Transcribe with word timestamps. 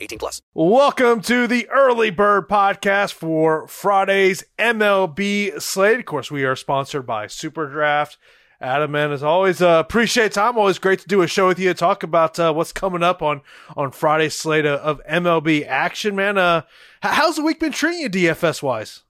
18 0.00 0.18
plus. 0.18 0.42
Welcome 0.54 1.20
to 1.22 1.46
the 1.46 1.68
Early 1.68 2.10
Bird 2.10 2.48
Podcast 2.48 3.12
for 3.12 3.68
Friday's 3.68 4.44
MLB 4.58 5.60
slate. 5.60 6.00
Of 6.00 6.06
course, 6.06 6.30
we 6.30 6.44
are 6.44 6.56
sponsored 6.56 7.06
by 7.06 7.26
SuperDraft. 7.26 8.16
Adam, 8.62 8.90
man, 8.90 9.10
as 9.10 9.22
always, 9.22 9.62
uh, 9.62 9.82
appreciate 9.84 10.32
time. 10.32 10.58
Always 10.58 10.78
great 10.78 10.98
to 11.00 11.08
do 11.08 11.22
a 11.22 11.26
show 11.26 11.48
with 11.48 11.58
you. 11.58 11.72
Talk 11.72 12.02
about 12.02 12.38
uh, 12.38 12.52
what's 12.52 12.72
coming 12.72 13.02
up 13.02 13.22
on 13.22 13.40
on 13.76 13.90
Friday's 13.90 14.36
slate 14.36 14.66
of, 14.66 14.80
of 14.80 15.06
MLB 15.06 15.66
action, 15.66 16.14
man. 16.14 16.36
Uh, 16.36 16.62
how's 17.00 17.36
the 17.36 17.42
week 17.42 17.58
been 17.58 17.72
treating 17.72 18.00
you, 18.00 18.10
DFS 18.10 18.62
wise? 18.62 19.02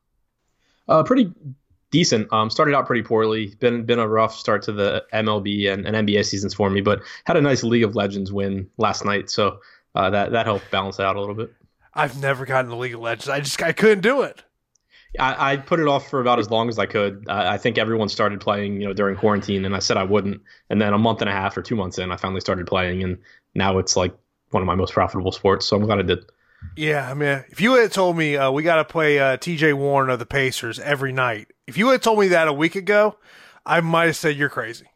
Uh, 0.88 1.02
pretty 1.02 1.32
decent. 1.90 2.32
Um, 2.32 2.48
started 2.48 2.76
out 2.76 2.86
pretty 2.86 3.02
poorly. 3.02 3.54
Been 3.58 3.84
been 3.84 3.98
a 3.98 4.06
rough 4.06 4.36
start 4.36 4.62
to 4.62 4.72
the 4.72 5.04
MLB 5.12 5.72
and, 5.72 5.84
and 5.84 6.06
NBA 6.06 6.24
seasons 6.26 6.54
for 6.54 6.70
me, 6.70 6.80
but 6.80 7.00
had 7.24 7.36
a 7.36 7.40
nice 7.40 7.64
League 7.64 7.82
of 7.84 7.96
Legends 7.96 8.32
win 8.32 8.68
last 8.76 9.04
night, 9.04 9.30
so 9.30 9.58
uh, 9.94 10.10
that 10.10 10.32
that 10.32 10.46
helped 10.46 10.70
balance 10.70 11.00
out 11.00 11.16
a 11.16 11.20
little 11.20 11.34
bit. 11.34 11.52
I've 11.92 12.20
never 12.20 12.46
gotten 12.46 12.70
the 12.70 12.76
League 12.76 12.94
of 12.94 13.00
Legends. 13.00 13.28
I 13.28 13.40
just 13.40 13.62
I 13.62 13.72
couldn't 13.72 14.02
do 14.02 14.22
it. 14.22 14.42
I, 15.18 15.52
I 15.52 15.56
put 15.56 15.80
it 15.80 15.88
off 15.88 16.08
for 16.08 16.20
about 16.20 16.38
as 16.38 16.50
long 16.50 16.68
as 16.68 16.78
I 16.78 16.86
could. 16.86 17.26
I 17.28 17.58
think 17.58 17.78
everyone 17.78 18.08
started 18.08 18.40
playing, 18.40 18.80
you 18.80 18.86
know, 18.86 18.92
during 18.92 19.16
quarantine, 19.16 19.64
and 19.64 19.74
I 19.74 19.80
said 19.80 19.96
I 19.96 20.04
wouldn't. 20.04 20.40
And 20.68 20.80
then 20.80 20.92
a 20.92 20.98
month 20.98 21.20
and 21.20 21.28
a 21.28 21.32
half 21.32 21.56
or 21.56 21.62
two 21.62 21.74
months 21.74 21.98
in, 21.98 22.12
I 22.12 22.16
finally 22.16 22.40
started 22.40 22.66
playing, 22.66 23.02
and 23.02 23.18
now 23.54 23.78
it's 23.78 23.96
like 23.96 24.14
one 24.50 24.62
of 24.62 24.68
my 24.68 24.76
most 24.76 24.92
profitable 24.92 25.32
sports. 25.32 25.66
So 25.66 25.76
I'm 25.76 25.84
glad 25.84 25.98
I 25.98 26.02
did. 26.02 26.24
Yeah, 26.76 27.10
I 27.10 27.14
mean, 27.14 27.44
if 27.48 27.60
you 27.60 27.74
had 27.74 27.90
told 27.90 28.16
me 28.16 28.36
uh, 28.36 28.50
we 28.50 28.62
got 28.62 28.76
to 28.76 28.84
play 28.84 29.18
uh, 29.18 29.36
T.J. 29.36 29.72
Warren 29.72 30.10
of 30.10 30.18
the 30.18 30.26
Pacers 30.26 30.78
every 30.78 31.10
night, 31.10 31.48
if 31.66 31.76
you 31.76 31.88
had 31.88 32.02
told 32.02 32.20
me 32.20 32.28
that 32.28 32.48
a 32.48 32.52
week 32.52 32.76
ago, 32.76 33.16
I 33.64 33.80
might 33.80 34.06
have 34.06 34.16
said 34.16 34.36
you're 34.36 34.50
crazy. 34.50 34.86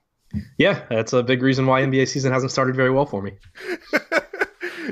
Yeah, 0.58 0.84
that's 0.91 1.12
a 1.12 1.23
big 1.23 1.42
reason 1.42 1.67
why 1.67 1.83
NBA 1.83 2.08
season 2.08 2.33
hasn't 2.33 2.53
started 2.53 2.77
very 2.77 2.91
well 2.91 3.06
for 3.06 3.23
me. 3.23 3.33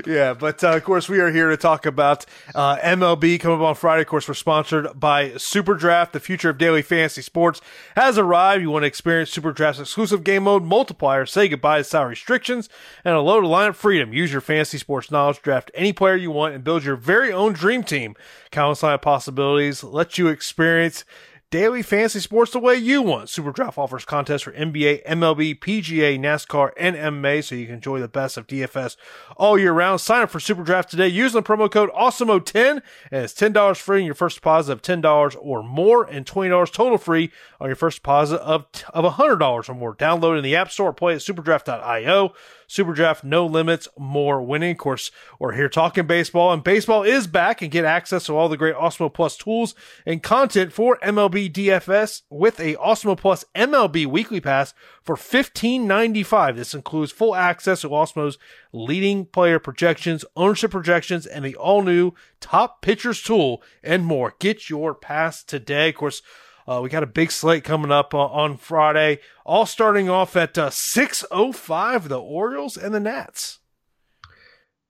yeah, 0.05 0.33
but 0.33 0.63
uh, 0.63 0.75
of 0.75 0.83
course, 0.83 1.09
we 1.09 1.19
are 1.19 1.31
here 1.31 1.49
to 1.49 1.57
talk 1.57 1.85
about 1.85 2.25
uh, 2.55 2.77
MLB 2.77 3.39
coming 3.39 3.57
up 3.59 3.63
on 3.63 3.75
Friday. 3.75 4.01
Of 4.01 4.07
course, 4.07 4.27
we're 4.27 4.33
sponsored 4.33 4.99
by 4.99 5.35
Super 5.37 5.75
Draft. 5.75 6.13
The 6.13 6.19
future 6.19 6.49
of 6.49 6.57
daily 6.57 6.81
fantasy 6.81 7.21
sports 7.21 7.61
has 7.95 8.17
arrived. 8.17 8.61
You 8.61 8.69
want 8.69 8.83
to 8.83 8.87
experience 8.87 9.31
Super 9.31 9.51
Draft's 9.51 9.81
exclusive 9.81 10.23
game 10.23 10.43
mode 10.43 10.63
multiplier, 10.63 11.25
say 11.25 11.47
goodbye 11.47 11.79
to 11.79 11.83
salary 11.83 12.11
restrictions, 12.11 12.69
and 13.03 13.15
a 13.15 13.21
load 13.21 13.43
of 13.43 13.49
lineup 13.49 13.75
freedom. 13.75 14.13
Use 14.13 14.31
your 14.31 14.41
fantasy 14.41 14.77
sports 14.77 15.11
knowledge, 15.11 15.41
draft 15.41 15.71
any 15.73 15.93
player 15.93 16.15
you 16.15 16.31
want, 16.31 16.55
and 16.55 16.63
build 16.63 16.83
your 16.83 16.95
very 16.95 17.31
own 17.31 17.53
dream 17.53 17.83
team. 17.83 18.15
Countless 18.51 18.81
lineup 18.81 19.01
possibilities 19.01 19.83
let 19.83 20.17
you 20.17 20.27
experience 20.27 21.05
daily 21.53 21.83
fantasy 21.83 22.19
sports 22.19 22.51
the 22.51 22.57
way 22.57 22.73
you 22.73 22.99
want. 22.99 23.29
Super 23.29 23.51
Draft 23.51 23.77
offers 23.77 24.05
contests 24.05 24.41
for 24.41 24.51
NBA, 24.53 25.05
MLB, 25.05 25.59
PGA, 25.59 26.19
NASCAR, 26.19 26.71
and 26.75 26.95
MMA, 26.95 27.43
so 27.43 27.53
you 27.53 27.67
can 27.67 27.75
enjoy 27.75 27.99
the 27.99 28.07
best 28.07 28.37
of 28.37 28.47
DFS 28.47 28.97
all 29.37 29.59
year 29.59 29.71
round. 29.71 30.01
Sign 30.01 30.23
up 30.23 30.31
for 30.31 30.39
Super 30.39 30.63
Draft 30.63 30.89
today 30.89 31.07
using 31.07 31.39
the 31.39 31.47
promo 31.47 31.69
code 31.69 31.91
AWESEMO10, 31.91 32.81
and 33.11 33.23
it's 33.23 33.35
$10 33.35 33.77
free 33.77 33.99
on 33.99 34.05
your 34.07 34.15
first 34.15 34.37
deposit 34.37 34.73
of 34.73 34.81
$10 34.81 35.37
or 35.39 35.61
more, 35.61 36.03
and 36.05 36.25
$20 36.25 36.71
total 36.71 36.97
free 36.97 37.31
on 37.61 37.67
your 37.67 37.75
first 37.75 37.97
deposit 37.97 38.41
of, 38.41 38.65
of 38.91 39.05
$100 39.13 39.69
or 39.69 39.75
more. 39.75 39.95
Download 39.95 40.35
in 40.35 40.43
the 40.43 40.55
App 40.55 40.71
Store, 40.71 40.89
or 40.89 40.93
play 40.93 41.13
at 41.13 41.19
superdraft.io. 41.19 42.33
Super 42.73 42.93
Draft, 42.93 43.23
no 43.23 43.45
limits, 43.45 43.87
more 43.99 44.41
winning. 44.41 44.71
Of 44.71 44.79
course, 44.79 45.11
we're 45.37 45.53
here 45.53 45.69
talking 45.69 46.07
baseball, 46.07 46.51
and 46.51 46.63
baseball 46.63 47.03
is 47.03 47.27
back 47.27 47.61
and 47.61 47.69
get 47.69 47.85
access 47.85 48.25
to 48.25 48.35
all 48.35 48.49
the 48.49 48.57
great 48.57 48.73
Awesemo 48.73 49.13
Plus 49.13 49.37
tools 49.37 49.75
and 50.07 50.23
content 50.23 50.73
for 50.73 50.97
MLB 51.03 51.53
DFS 51.53 52.23
with 52.31 52.59
a 52.59 52.73
Awesemo 52.77 53.15
Plus 53.15 53.45
MLB 53.53 54.07
weekly 54.07 54.41
pass 54.41 54.73
for 55.03 55.15
$15.95. 55.15 56.55
This 56.55 56.73
includes 56.73 57.11
full 57.11 57.35
access 57.35 57.81
to 57.81 57.89
Awesemo's 57.89 58.39
leading 58.71 59.27
player 59.27 59.59
projections, 59.59 60.25
ownership 60.35 60.71
projections, 60.71 61.27
and 61.27 61.45
the 61.45 61.55
all 61.55 61.83
new 61.83 62.13
top 62.41 62.81
pitchers 62.81 63.21
tool 63.21 63.61
and 63.83 64.03
more. 64.03 64.33
Get 64.39 64.71
your 64.71 64.95
pass 64.95 65.43
today. 65.43 65.89
Of 65.89 65.95
course, 65.95 66.23
uh, 66.67 66.79
we 66.81 66.89
got 66.89 67.03
a 67.03 67.07
big 67.07 67.31
slate 67.31 67.63
coming 67.63 67.91
up 67.91 68.13
uh, 68.13 68.19
on 68.19 68.57
Friday, 68.57 69.19
all 69.45 69.65
starting 69.65 70.09
off 70.09 70.35
at 70.35 70.57
uh, 70.57 70.69
6.05, 70.69 72.03
the 72.07 72.19
Orioles 72.19 72.77
and 72.77 72.93
the 72.93 72.99
Nats. 72.99 73.59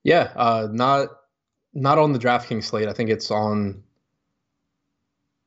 Yeah, 0.04 0.32
uh, 0.36 0.68
not 0.72 1.10
not 1.74 1.98
on 1.98 2.14
the 2.14 2.20
DraftKings 2.20 2.66
slate. 2.66 2.88
I 2.88 2.94
think 2.94 3.10
it's 3.10 3.32
on 3.32 3.84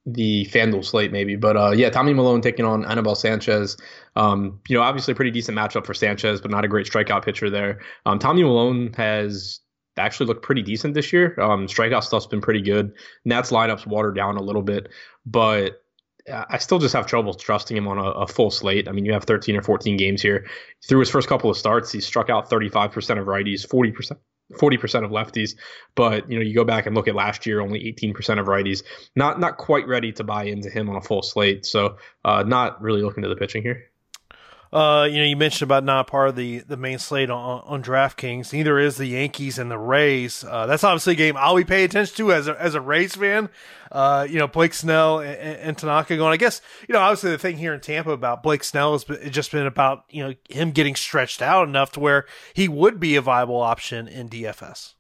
the 0.07 0.47
FanDuel 0.47 0.85
slate 0.85 1.13
maybe. 1.13 1.37
But 1.37 1.57
uh, 1.57 1.71
yeah, 1.73 1.91
Tommy 1.91 2.15
Milone 2.15 2.41
taking 2.41 2.65
on 2.65 2.85
Anibal 2.85 3.15
Sanchez. 3.15 3.77
Um, 4.15 4.61
you 4.69 4.77
know, 4.77 4.83
obviously 4.83 5.13
a 5.13 5.15
pretty 5.15 5.33
decent 5.33 5.59
matchup 5.59 5.85
for 5.85 5.95
Sanchez, 5.95 6.41
but 6.41 6.51
not 6.51 6.65
a 6.65 6.69
great 6.69 6.87
strikeout 6.87 7.25
pitcher 7.25 7.51
there. 7.51 7.81
Um, 8.07 8.19
Tommy 8.19 8.43
Milone 8.43 8.93
has 8.95 9.61
actually 9.97 10.27
looked 10.27 10.43
pretty 10.43 10.63
decent 10.63 10.95
this 10.95 11.13
year. 11.13 11.39
Um, 11.41 11.67
strikeout 11.67 12.05
stuff's 12.05 12.27
been 12.27 12.41
pretty 12.41 12.63
good. 12.63 12.93
Nats 13.25 13.51
lineups 13.51 13.87
watered 13.87 14.15
down 14.15 14.37
a 14.37 14.43
little 14.43 14.63
bit, 14.63 14.89
but 15.25 15.83
I 16.33 16.59
still 16.59 16.79
just 16.79 16.95
have 16.95 17.07
trouble 17.07 17.35
trusting 17.35 17.77
him 17.77 17.87
on 17.89 17.99
a, 17.99 18.11
a, 18.11 18.27
full 18.27 18.51
slate. 18.51 18.89
I 18.89 18.93
mean, 18.93 19.05
you 19.05 19.13
have 19.13 19.25
13 19.25 19.57
or 19.57 19.63
14 19.63 19.97
games 19.97 20.21
here. 20.21 20.47
Through 20.89 21.01
his 21.01 21.11
first 21.11 21.29
couple 21.29 21.51
of 21.51 21.57
starts, 21.57 21.93
he 21.93 22.01
struck 22.01 22.31
out 22.31 22.51
35% 22.51 22.95
of 23.21 23.27
righties, 23.27 23.67
40%. 23.67 24.17
40% 24.53 25.05
of 25.05 25.11
lefties, 25.11 25.57
but 25.97 26.31
you 26.31 26.39
know, 26.39 26.45
you 26.45 26.55
go 26.55 26.63
back 26.63 26.87
and 26.87 26.95
look 26.95 27.09
at 27.09 27.17
last 27.17 27.47
year, 27.47 27.61
only 27.61 27.81
18% 27.81 28.39
of 28.39 28.47
righties. 28.47 28.85
Not 29.17 29.41
not 29.41 29.57
quite 29.57 29.89
ready 29.89 30.13
to 30.13 30.23
buy 30.23 30.45
into 30.45 30.71
him 30.71 30.89
on 30.89 30.95
a 30.95 31.01
full 31.01 31.23
slate, 31.23 31.67
so 31.67 31.97
uh, 32.25 32.45
not 32.45 32.81
really 32.81 33.03
looking 33.03 33.25
to 33.25 33.29
the 33.29 33.35
pitching 33.35 33.63
here. 33.63 33.91
Uh, 34.73 35.07
you 35.11 35.19
know, 35.19 35.25
you 35.25 35.37
mentioned 35.37 35.69
about 35.69 35.85
not 35.85 36.07
part 36.07 36.29
of 36.29 36.37
the, 36.37 36.59
the 36.61 36.77
main 36.77 36.99
slate 36.99 37.31
on, 37.31 37.63
on 37.65 37.83
DraftKings. 37.83 38.53
Neither 38.53 38.79
is 38.79 38.97
the 38.97 39.07
Yankees 39.07 39.59
and 39.59 39.71
the 39.71 39.79
Rays. 39.79 40.45
Uh, 40.45 40.67
that's 40.67 40.85
obviously 40.85 41.13
a 41.13 41.17
game 41.17 41.37
I'll 41.37 41.57
be 41.57 41.65
paying 41.65 41.85
attention 41.85 42.17
to 42.17 42.33
as 42.33 42.49
a, 42.49 42.61
as 42.61 42.75
a 42.75 42.81
Rays 42.81 43.15
fan. 43.15 43.49
Uh, 43.93 44.27
you 44.29 44.39
know, 44.39 44.49
Blake 44.49 44.75
Snell 44.75 45.21
and, 45.21 45.39
and, 45.59 45.79
Tanaka 45.79 46.17
going. 46.17 46.33
I 46.33 46.37
guess 46.37 46.61
you 46.89 46.93
know, 46.93 46.99
obviously 46.99 47.31
the 47.31 47.39
thing 47.39 47.57
here 47.57 47.73
in 47.73 47.81
Tampa 47.81 48.11
about 48.11 48.43
Blake 48.43 48.65
Snell 48.65 48.93
has 48.93 49.05
been, 49.05 49.31
just 49.31 49.53
been 49.53 49.67
about 49.67 50.05
you 50.11 50.25
know 50.27 50.35
him 50.49 50.73
getting 50.73 50.97
stretched 50.97 51.41
out 51.41 51.69
enough 51.69 51.93
to 51.93 52.01
where 52.01 52.27
he 52.53 52.69
would 52.69 52.99
be 52.99 53.15
a 53.15 53.23
viable 53.23 53.61
option 53.61 54.09
in 54.09 54.29
DFS. 54.29 54.95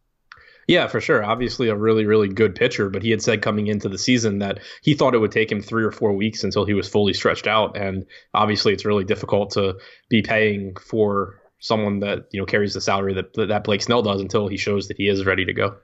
Yeah, 0.66 0.88
for 0.88 1.00
sure. 1.00 1.24
Obviously, 1.24 1.68
a 1.68 1.76
really, 1.76 2.06
really 2.06 2.28
good 2.28 2.56
pitcher, 2.56 2.90
but 2.90 3.02
he 3.02 3.10
had 3.10 3.22
said 3.22 3.40
coming 3.40 3.68
into 3.68 3.88
the 3.88 3.98
season 3.98 4.40
that 4.40 4.58
he 4.82 4.94
thought 4.94 5.14
it 5.14 5.18
would 5.18 5.30
take 5.30 5.50
him 5.50 5.60
three 5.60 5.84
or 5.84 5.92
four 5.92 6.12
weeks 6.12 6.42
until 6.42 6.64
he 6.64 6.74
was 6.74 6.88
fully 6.88 7.12
stretched 7.12 7.46
out. 7.46 7.76
And 7.76 8.04
obviously, 8.34 8.72
it's 8.72 8.84
really 8.84 9.04
difficult 9.04 9.50
to 9.52 9.76
be 10.08 10.22
paying 10.22 10.74
for 10.76 11.40
someone 11.58 12.00
that 12.00 12.26
you 12.32 12.40
know 12.40 12.46
carries 12.46 12.74
the 12.74 12.80
salary 12.80 13.14
that 13.14 13.34
that 13.34 13.64
Blake 13.64 13.82
Snell 13.82 14.02
does 14.02 14.20
until 14.20 14.48
he 14.48 14.56
shows 14.56 14.88
that 14.88 14.96
he 14.96 15.08
is 15.08 15.24
ready 15.24 15.44
to 15.44 15.52
go. 15.52 15.76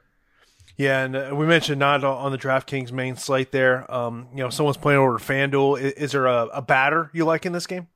Yeah, 0.77 1.05
and 1.05 1.17
uh, 1.17 1.31
we 1.35 1.47
mentioned 1.47 1.79
not 1.79 2.03
on 2.03 2.33
the 2.33 2.39
DraftKings 2.39 2.91
main 2.93 3.17
slate 3.17 3.53
there. 3.53 3.89
Um, 3.93 4.29
you 4.33 4.43
know, 4.43 4.51
someone's 4.51 4.79
playing 4.79 5.01
over 5.01 5.19
FanDuel. 5.19 5.81
Is, 5.81 5.93
is 5.93 6.13
there 6.13 6.27
a, 6.27 6.47
a 6.47 6.63
batter 6.63 7.11
you 7.13 7.25
like 7.25 7.47
in 7.47 7.53
this 7.53 7.67
game? 7.67 7.89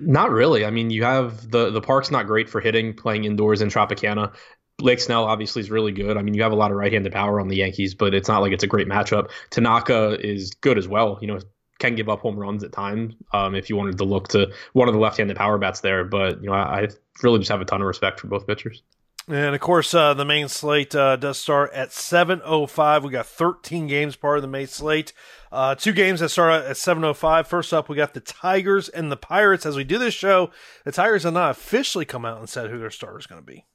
Not 0.00 0.32
really. 0.32 0.64
I 0.64 0.70
mean, 0.70 0.90
you 0.90 1.04
have 1.04 1.50
the 1.50 1.70
the 1.70 1.80
park's 1.80 2.10
not 2.10 2.26
great 2.26 2.48
for 2.48 2.60
hitting, 2.60 2.94
playing 2.94 3.24
indoors 3.24 3.62
in 3.62 3.68
Tropicana. 3.68 4.34
Blake 4.78 5.00
Snell 5.00 5.24
obviously 5.24 5.60
is 5.60 5.70
really 5.70 5.90
good. 5.90 6.16
I 6.16 6.22
mean, 6.22 6.34
you 6.34 6.42
have 6.42 6.52
a 6.52 6.56
lot 6.56 6.70
of 6.70 6.76
right-handed 6.76 7.12
power 7.12 7.40
on 7.40 7.48
the 7.48 7.56
Yankees, 7.56 7.94
but 7.94 8.14
it's 8.14 8.28
not 8.28 8.42
like 8.42 8.52
it's 8.52 8.62
a 8.62 8.68
great 8.68 8.86
matchup. 8.86 9.30
Tanaka 9.50 10.18
is 10.24 10.52
good 10.54 10.78
as 10.78 10.86
well. 10.86 11.18
You 11.20 11.26
know, 11.26 11.40
can 11.78 11.96
give 11.96 12.08
up 12.08 12.20
home 12.20 12.38
runs 12.38 12.62
at 12.62 12.72
times 12.72 13.14
um, 13.32 13.54
if 13.54 13.68
you 13.68 13.76
wanted 13.76 13.98
to 13.98 14.04
look 14.04 14.28
to 14.28 14.52
one 14.72 14.88
of 14.88 14.94
the 14.94 15.00
left-handed 15.00 15.36
power 15.36 15.58
bats 15.58 15.80
there. 15.80 16.04
But 16.04 16.40
you 16.40 16.48
know, 16.48 16.54
I, 16.54 16.82
I 16.82 16.88
really 17.22 17.40
just 17.40 17.50
have 17.50 17.60
a 17.60 17.64
ton 17.64 17.80
of 17.80 17.86
respect 17.86 18.20
for 18.20 18.28
both 18.28 18.46
pitchers. 18.46 18.82
And 19.26 19.54
of 19.54 19.60
course, 19.60 19.92
uh, 19.92 20.14
the 20.14 20.24
main 20.24 20.48
slate 20.48 20.94
uh, 20.94 21.16
does 21.16 21.38
start 21.38 21.72
at 21.72 21.90
7:05. 21.90 23.02
We 23.02 23.10
got 23.10 23.26
13 23.26 23.86
games 23.86 24.16
part 24.16 24.38
of 24.38 24.42
the 24.42 24.48
main 24.48 24.68
slate. 24.68 25.12
Uh, 25.52 25.74
two 25.74 25.92
games 25.92 26.20
that 26.20 26.30
start 26.30 26.64
at 26.64 26.76
7:05. 26.76 27.46
First 27.46 27.74
up, 27.74 27.88
we 27.88 27.96
got 27.96 28.14
the 28.14 28.20
Tigers 28.20 28.88
and 28.88 29.12
the 29.12 29.16
Pirates. 29.16 29.66
As 29.66 29.76
we 29.76 29.84
do 29.84 29.98
this 29.98 30.14
show, 30.14 30.50
the 30.84 30.92
Tigers 30.92 31.24
have 31.24 31.34
not 31.34 31.50
officially 31.50 32.04
come 32.04 32.24
out 32.24 32.38
and 32.38 32.48
said 32.48 32.70
who 32.70 32.78
their 32.78 32.90
starter 32.90 33.18
is 33.18 33.26
going 33.26 33.42
to 33.42 33.46
be. 33.46 33.66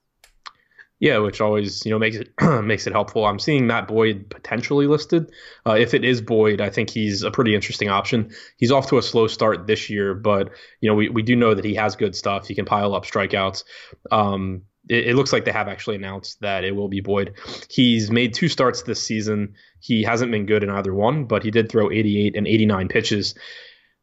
Yeah, 1.00 1.18
which 1.18 1.42
always 1.42 1.86
you 1.86 1.92
know 1.92 2.00
makes 2.00 2.18
it 2.18 2.30
makes 2.64 2.88
it 2.88 2.94
helpful. 2.94 3.26
I'm 3.26 3.40
seeing 3.40 3.68
Matt 3.68 3.88
Boyd 3.88 4.30
potentially 4.30 4.88
listed. 4.88 5.32
Uh, 5.66 5.74
if 5.74 5.94
it 5.94 6.06
is 6.06 6.22
Boyd, 6.22 6.62
I 6.62 6.70
think 6.70 6.90
he's 6.90 7.24
a 7.24 7.32
pretty 7.32 7.56
interesting 7.56 7.90
option. 7.90 8.32
He's 8.58 8.72
off 8.72 8.88
to 8.90 8.98
a 8.98 9.02
slow 9.02 9.28
start 9.28 9.68
this 9.68 9.90
year, 9.90 10.14
but 10.14 10.52
you 10.80 10.90
know 10.90 10.96
we, 10.96 11.10
we 11.10 11.22
do 11.22 11.36
know 11.36 11.54
that 11.54 11.66
he 11.66 11.76
has 11.76 11.96
good 11.96 12.16
stuff. 12.16 12.48
He 12.48 12.56
can 12.56 12.66
pile 12.66 12.96
up 12.96 13.06
strikeouts. 13.06 13.64
Um, 14.12 14.64
it, 14.88 15.08
it, 15.08 15.16
looks 15.16 15.32
like 15.34 15.46
they 15.46 15.52
have 15.52 15.68
actually 15.68 15.96
announced 15.96 16.40
that 16.42 16.64
it 16.64 16.76
will 16.76 16.90
be 16.90 17.02
Boyd. 17.02 17.36
He's 17.70 18.12
made 18.12 18.34
two 18.34 18.50
starts 18.50 18.84
this 18.84 19.02
season. 19.02 19.56
He 19.80 20.04
hasn't 20.04 20.32
been 20.32 20.46
good 20.46 20.64
in 20.64 20.70
either 20.70 20.94
one, 20.94 21.26
but 21.26 21.44
he 21.44 21.52
did 21.52 21.70
throw 21.70 21.92
88 21.92 22.36
and 22.36 22.48
89 22.48 22.88
pitches. 22.90 23.36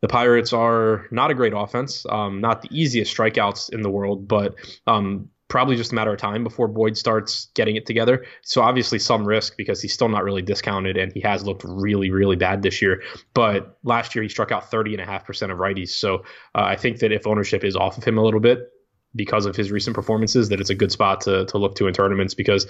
The 0.02 0.08
Pirates 0.08 0.52
are 0.52 1.06
not 1.10 1.31
a 1.31 1.34
great 1.34 1.52
offense, 1.54 2.06
um, 2.08 2.40
not 2.40 2.62
the 2.62 2.69
easiest 2.72 3.14
strikeouts 3.14 3.72
in 3.72 3.82
the 3.82 3.90
world, 3.90 4.26
but 4.26 4.54
um, 4.87 5.28
probably 5.50 5.76
just 5.76 5.93
a 5.93 5.94
matter 5.94 6.12
of 6.12 6.19
time 6.19 6.44
before 6.44 6.69
Boyd 6.69 6.97
starts 6.97 7.49
getting 7.55 7.76
it 7.76 7.85
together. 7.85 8.25
So 8.43 8.62
obviously 8.62 8.99
some 8.99 9.26
risk 9.26 9.56
because 9.56 9.82
he's 9.82 9.93
still 9.93 10.08
not 10.08 10.25
really 10.25 10.43
discounted 10.43 10.97
and 10.97 11.12
he 11.12 11.20
has 11.20 11.44
looked 11.44 11.64
really, 11.64 12.11
really 12.11 12.37
bad 12.37 12.62
this 12.62 12.81
year. 12.81 13.02
But 13.35 13.76
last 13.82 14.14
year 14.14 14.23
he 14.23 14.29
struck 14.29 14.52
out 14.52 14.70
30.5% 14.70 15.50
of 15.50 15.58
righties. 15.58 15.91
So 15.91 16.25
uh, 16.55 16.62
I 16.62 16.76
think 16.76 17.00
that 17.00 17.12
if 17.12 17.26
ownership 17.26 17.64
is 17.64 17.76
off 17.76 17.99
of 17.99 18.05
him 18.05 18.17
a 18.17 18.23
little 18.23 18.41
bit, 18.41 18.70
because 19.17 19.44
of 19.44 19.56
his 19.56 19.73
recent 19.73 19.97
performances 19.97 20.50
that 20.50 20.61
it's 20.61 20.70
a 20.70 20.75
good 20.75 20.93
spot 20.93 21.23
to, 21.23 21.44
to 21.47 21.58
look 21.58 21.75
to 21.75 21.88
in 21.88 21.93
tournaments 21.93 22.35
because 22.35 22.69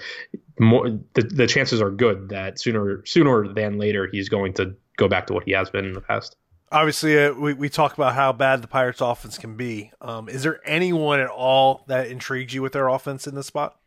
more 0.59 0.89
the, 1.13 1.21
the 1.21 1.45
chances 1.45 1.79
are 1.79 1.91
good 1.91 2.29
that 2.29 2.59
sooner 2.59 3.05
sooner 3.05 3.53
than 3.53 3.77
later 3.77 4.09
he's 4.11 4.27
going 4.27 4.51
to 4.51 4.75
go 4.97 5.07
back 5.07 5.27
to 5.27 5.33
what 5.33 5.43
he 5.43 5.51
has 5.51 5.69
been 5.69 5.85
in 5.85 5.93
the 5.93 6.01
past 6.01 6.35
obviously 6.71 7.17
uh, 7.17 7.33
we, 7.33 7.53
we 7.53 7.69
talk 7.69 7.93
about 7.93 8.15
how 8.15 8.33
bad 8.33 8.61
the 8.61 8.67
Pirates 8.67 9.01
offense 9.01 9.37
can 9.37 9.55
be. 9.55 9.91
Um, 10.01 10.29
is 10.29 10.43
there 10.43 10.59
anyone 10.65 11.19
at 11.19 11.29
all 11.29 11.83
that 11.87 12.07
intrigues 12.07 12.53
you 12.53 12.61
with 12.61 12.73
their 12.73 12.87
offense 12.87 13.27
in 13.27 13.35
this 13.35 13.47
spot? 13.47 13.77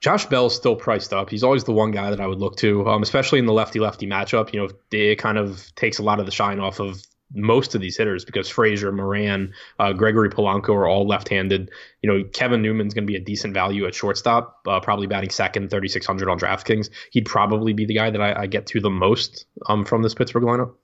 Josh 0.00 0.26
Bell's 0.26 0.54
still 0.54 0.76
priced 0.76 1.14
up. 1.14 1.30
He's 1.30 1.42
always 1.42 1.64
the 1.64 1.72
one 1.72 1.90
guy 1.90 2.10
that 2.10 2.20
I 2.20 2.26
would 2.26 2.38
look 2.38 2.56
to, 2.56 2.86
um, 2.88 3.02
especially 3.02 3.38
in 3.38 3.46
the 3.46 3.54
lefty 3.54 3.80
lefty 3.80 4.06
matchup. 4.06 4.52
You 4.52 4.60
know, 4.60 4.68
it 4.92 5.16
kind 5.16 5.38
of 5.38 5.74
takes 5.76 5.98
a 5.98 6.02
lot 6.02 6.20
of 6.20 6.26
the 6.26 6.32
shine 6.32 6.60
off 6.60 6.78
of 6.78 7.02
most 7.32 7.74
of 7.74 7.80
these 7.80 7.96
hitters 7.96 8.24
because 8.24 8.48
Frazier, 8.48 8.92
Moran, 8.92 9.54
uh, 9.78 9.92
Gregory 9.92 10.28
Polanco 10.28 10.70
are 10.70 10.86
all 10.86 11.06
left-handed. 11.06 11.70
You 12.02 12.12
know, 12.12 12.24
Kevin 12.32 12.60
Newman's 12.60 12.92
going 12.92 13.04
to 13.04 13.10
be 13.10 13.16
a 13.16 13.20
decent 13.20 13.54
value 13.54 13.86
at 13.86 13.94
shortstop, 13.94 14.60
uh, 14.68 14.78
probably 14.78 15.06
batting 15.06 15.30
second, 15.30 15.70
3,600 15.70 16.28
on 16.28 16.38
DraftKings. 16.38 16.90
He'd 17.10 17.24
probably 17.24 17.72
be 17.72 17.86
the 17.86 17.94
guy 17.94 18.10
that 18.10 18.20
I, 18.20 18.42
I 18.42 18.46
get 18.46 18.66
to 18.68 18.80
the 18.80 18.90
most 18.90 19.46
um, 19.66 19.84
from 19.86 20.02
this 20.02 20.14
Pittsburgh 20.14 20.44
lineup. 20.44 20.74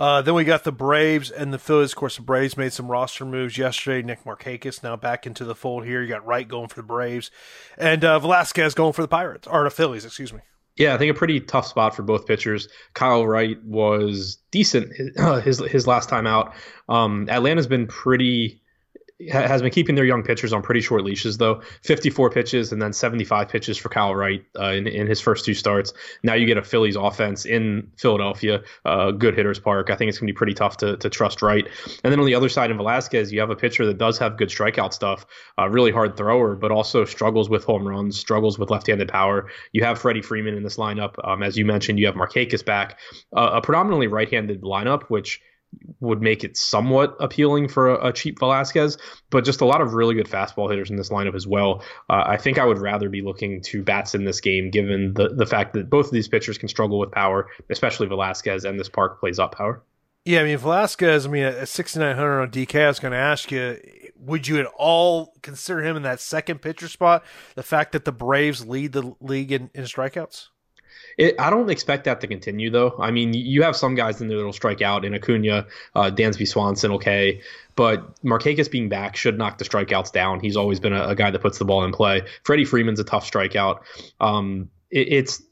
Uh, 0.00 0.22
then 0.22 0.32
we 0.32 0.44
got 0.44 0.64
the 0.64 0.72
Braves 0.72 1.30
and 1.30 1.52
the 1.52 1.58
Phillies. 1.58 1.90
Of 1.92 1.96
course, 1.96 2.16
the 2.16 2.22
Braves 2.22 2.56
made 2.56 2.72
some 2.72 2.90
roster 2.90 3.26
moves 3.26 3.58
yesterday. 3.58 4.00
Nick 4.00 4.24
Markakis 4.24 4.82
now 4.82 4.96
back 4.96 5.26
into 5.26 5.44
the 5.44 5.54
fold 5.54 5.84
here. 5.84 6.00
You 6.00 6.08
got 6.08 6.24
Wright 6.24 6.48
going 6.48 6.68
for 6.68 6.76
the 6.76 6.82
Braves, 6.82 7.30
and 7.76 8.02
uh, 8.02 8.18
Velasquez 8.18 8.72
going 8.72 8.94
for 8.94 9.02
the 9.02 9.08
Pirates 9.08 9.46
or 9.46 9.64
the 9.64 9.70
Phillies. 9.70 10.06
Excuse 10.06 10.32
me. 10.32 10.40
Yeah, 10.78 10.94
I 10.94 10.96
think 10.96 11.14
a 11.14 11.18
pretty 11.18 11.38
tough 11.38 11.66
spot 11.66 11.94
for 11.94 12.02
both 12.02 12.26
pitchers. 12.26 12.66
Kyle 12.94 13.26
Wright 13.26 13.62
was 13.62 14.38
decent 14.50 14.90
his 15.44 15.58
his 15.58 15.86
last 15.86 16.08
time 16.08 16.26
out. 16.26 16.54
Um, 16.88 17.28
Atlanta's 17.28 17.66
been 17.66 17.86
pretty 17.86 18.62
has 19.28 19.62
been 19.62 19.70
keeping 19.70 19.94
their 19.94 20.04
young 20.04 20.22
pitchers 20.22 20.52
on 20.52 20.62
pretty 20.62 20.80
short 20.80 21.04
leashes, 21.04 21.36
though. 21.38 21.62
54 21.82 22.30
pitches 22.30 22.72
and 22.72 22.80
then 22.80 22.92
75 22.92 23.48
pitches 23.48 23.76
for 23.76 23.88
Kyle 23.88 24.14
Wright 24.14 24.44
uh, 24.58 24.70
in, 24.70 24.86
in 24.86 25.06
his 25.06 25.20
first 25.20 25.44
two 25.44 25.54
starts. 25.54 25.92
Now 26.22 26.34
you 26.34 26.46
get 26.46 26.56
a 26.56 26.62
Phillies 26.62 26.96
offense 26.96 27.44
in 27.44 27.90
Philadelphia, 27.96 28.62
uh, 28.84 29.10
good 29.10 29.36
hitters 29.36 29.58
park. 29.58 29.90
I 29.90 29.96
think 29.96 30.08
it's 30.08 30.18
going 30.18 30.28
to 30.28 30.32
be 30.32 30.36
pretty 30.36 30.54
tough 30.54 30.78
to, 30.78 30.96
to 30.96 31.10
trust 31.10 31.42
Wright. 31.42 31.66
And 32.02 32.12
then 32.12 32.20
on 32.20 32.26
the 32.26 32.34
other 32.34 32.48
side 32.48 32.70
in 32.70 32.76
Velasquez, 32.76 33.32
you 33.32 33.40
have 33.40 33.50
a 33.50 33.56
pitcher 33.56 33.84
that 33.86 33.98
does 33.98 34.18
have 34.18 34.36
good 34.36 34.48
strikeout 34.48 34.92
stuff, 34.92 35.26
uh, 35.58 35.68
really 35.68 35.92
hard 35.92 36.16
thrower, 36.16 36.54
but 36.56 36.70
also 36.70 37.04
struggles 37.04 37.50
with 37.50 37.64
home 37.64 37.86
runs, 37.86 38.18
struggles 38.18 38.58
with 38.58 38.70
left-handed 38.70 39.08
power. 39.08 39.48
You 39.72 39.84
have 39.84 39.98
Freddie 39.98 40.22
Freeman 40.22 40.54
in 40.54 40.62
this 40.62 40.76
lineup. 40.76 41.14
Um, 41.24 41.42
as 41.42 41.58
you 41.58 41.64
mentioned, 41.64 41.98
you 41.98 42.06
have 42.06 42.14
Markakis 42.14 42.64
back, 42.64 42.98
uh, 43.36 43.50
a 43.54 43.60
predominantly 43.60 44.06
right-handed 44.06 44.62
lineup, 44.62 45.04
which 45.04 45.40
would 46.00 46.22
make 46.22 46.44
it 46.44 46.56
somewhat 46.56 47.16
appealing 47.20 47.68
for 47.68 47.90
a, 47.90 48.08
a, 48.08 48.12
cheap 48.12 48.38
Velasquez, 48.38 48.96
but 49.30 49.44
just 49.44 49.60
a 49.60 49.64
lot 49.64 49.80
of 49.80 49.94
really 49.94 50.14
good 50.14 50.28
fastball 50.28 50.68
hitters 50.70 50.90
in 50.90 50.96
this 50.96 51.10
lineup 51.10 51.34
as 51.34 51.46
well. 51.46 51.82
Uh, 52.08 52.24
I 52.26 52.36
think 52.36 52.58
I 52.58 52.64
would 52.64 52.78
rather 52.78 53.08
be 53.08 53.22
looking 53.22 53.60
to 53.62 53.82
bats 53.82 54.14
in 54.14 54.24
this 54.24 54.40
game, 54.40 54.70
given 54.70 55.14
the 55.14 55.28
the 55.28 55.46
fact 55.46 55.74
that 55.74 55.90
both 55.90 56.06
of 56.06 56.12
these 56.12 56.28
pitchers 56.28 56.58
can 56.58 56.68
struggle 56.68 56.98
with 56.98 57.12
power, 57.12 57.48
especially 57.68 58.06
Velasquez, 58.08 58.64
and 58.64 58.78
this 58.78 58.88
park 58.88 59.20
plays 59.20 59.38
up 59.38 59.54
power. 59.56 59.82
Yeah, 60.24 60.40
I 60.40 60.44
mean 60.44 60.58
Velasquez. 60.58 61.26
I 61.26 61.28
mean 61.30 61.44
at 61.44 61.68
6,900 61.68 62.40
on 62.40 62.50
DK. 62.50 62.84
I 62.84 62.88
was 62.88 63.00
going 63.00 63.12
to 63.12 63.18
ask 63.18 63.50
you, 63.50 63.80
would 64.16 64.46
you 64.46 64.60
at 64.60 64.66
all 64.76 65.34
consider 65.42 65.82
him 65.82 65.96
in 65.96 66.02
that 66.02 66.20
second 66.20 66.60
pitcher 66.60 66.88
spot? 66.88 67.24
The 67.54 67.62
fact 67.62 67.92
that 67.92 68.04
the 68.04 68.12
Braves 68.12 68.66
lead 68.66 68.92
the 68.92 69.14
league 69.20 69.50
in, 69.50 69.70
in 69.74 69.84
strikeouts. 69.84 70.48
It, 71.18 71.34
I 71.38 71.50
don't 71.50 71.70
expect 71.70 72.04
that 72.04 72.20
to 72.20 72.26
continue, 72.26 72.70
though. 72.70 72.96
I 72.98 73.10
mean, 73.10 73.34
you 73.34 73.62
have 73.62 73.76
some 73.76 73.94
guys 73.94 74.20
in 74.20 74.28
there 74.28 74.36
that'll 74.36 74.52
strike 74.52 74.82
out 74.82 75.04
in 75.04 75.14
Acuna, 75.14 75.66
uh, 75.94 76.10
Dansby 76.10 76.46
Swanson, 76.46 76.92
okay. 76.92 77.40
But 77.76 78.22
Markakis 78.22 78.70
being 78.70 78.88
back 78.88 79.16
should 79.16 79.38
knock 79.38 79.58
the 79.58 79.64
strikeouts 79.64 80.12
down. 80.12 80.40
He's 80.40 80.56
always 80.56 80.80
been 80.80 80.92
a, 80.92 81.08
a 81.08 81.14
guy 81.14 81.30
that 81.30 81.38
puts 81.40 81.58
the 81.58 81.64
ball 81.64 81.84
in 81.84 81.92
play. 81.92 82.22
Freddie 82.44 82.64
Freeman's 82.64 83.00
a 83.00 83.04
tough 83.04 83.30
strikeout. 83.30 83.80
Um, 84.20 84.70
it, 84.90 85.12
it's 85.12 85.42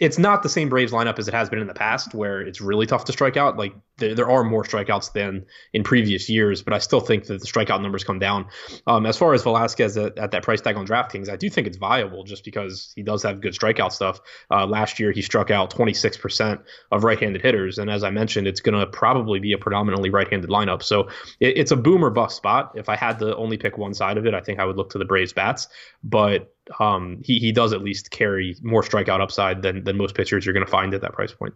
it's 0.00 0.18
not 0.18 0.42
the 0.42 0.48
same 0.48 0.68
Braves 0.68 0.90
lineup 0.90 1.18
as 1.20 1.28
it 1.28 1.34
has 1.34 1.48
been 1.48 1.60
in 1.60 1.68
the 1.68 1.74
past, 1.74 2.12
where 2.12 2.40
it's 2.40 2.60
really 2.60 2.86
tough 2.86 3.04
to 3.04 3.12
strike 3.12 3.36
out. 3.36 3.56
Like 3.56 3.72
there, 4.02 4.14
there 4.14 4.30
are 4.30 4.44
more 4.44 4.64
strikeouts 4.64 5.12
than 5.12 5.46
in 5.72 5.84
previous 5.84 6.28
years, 6.28 6.62
but 6.62 6.74
I 6.74 6.78
still 6.78 7.00
think 7.00 7.26
that 7.26 7.40
the 7.40 7.46
strikeout 7.46 7.80
numbers 7.80 8.04
come 8.04 8.18
down. 8.18 8.46
Um, 8.86 9.06
as 9.06 9.16
far 9.16 9.32
as 9.32 9.42
Velasquez 9.42 9.96
at, 9.96 10.18
at, 10.18 10.32
that 10.32 10.42
price 10.42 10.60
tag 10.60 10.76
on 10.76 10.86
DraftKings, 10.86 11.30
I 11.30 11.36
do 11.36 11.48
think 11.48 11.66
it's 11.66 11.76
viable 11.76 12.24
just 12.24 12.44
because 12.44 12.92
he 12.96 13.02
does 13.02 13.22
have 13.22 13.40
good 13.40 13.54
strikeout 13.54 13.92
stuff. 13.92 14.20
Uh, 14.50 14.66
last 14.66 14.98
year, 14.98 15.12
he 15.12 15.22
struck 15.22 15.50
out 15.50 15.72
26% 15.72 16.62
of 16.90 17.04
right-handed 17.04 17.40
hitters, 17.40 17.78
and 17.78 17.90
as 17.90 18.02
I 18.02 18.10
mentioned, 18.10 18.46
it's 18.46 18.60
going 18.60 18.78
to 18.78 18.86
probably 18.86 19.38
be 19.38 19.52
a 19.52 19.58
predominantly 19.58 20.10
right-handed 20.10 20.50
lineup. 20.50 20.82
So 20.82 21.08
it, 21.40 21.56
it's 21.56 21.70
a 21.70 21.76
boom 21.76 22.04
or 22.04 22.10
bust 22.10 22.36
spot. 22.36 22.72
If 22.74 22.88
I 22.88 22.96
had 22.96 23.20
to 23.20 23.36
only 23.36 23.56
pick 23.56 23.78
one 23.78 23.94
side 23.94 24.18
of 24.18 24.26
it, 24.26 24.34
I 24.34 24.40
think 24.40 24.58
I 24.58 24.64
would 24.64 24.76
look 24.76 24.90
to 24.90 24.98
the 24.98 25.04
Braves 25.04 25.32
bats, 25.32 25.68
but 26.02 26.52
um, 26.78 27.20
he 27.24 27.38
he 27.38 27.52
does 27.52 27.72
at 27.72 27.82
least 27.82 28.10
carry 28.10 28.56
more 28.62 28.82
strikeout 28.82 29.20
upside 29.20 29.62
than 29.62 29.84
than 29.84 29.96
most 29.96 30.14
pitchers 30.14 30.44
you're 30.44 30.52
going 30.52 30.66
to 30.66 30.70
find 30.70 30.94
at 30.94 31.02
that 31.02 31.12
price 31.12 31.32
point. 31.32 31.54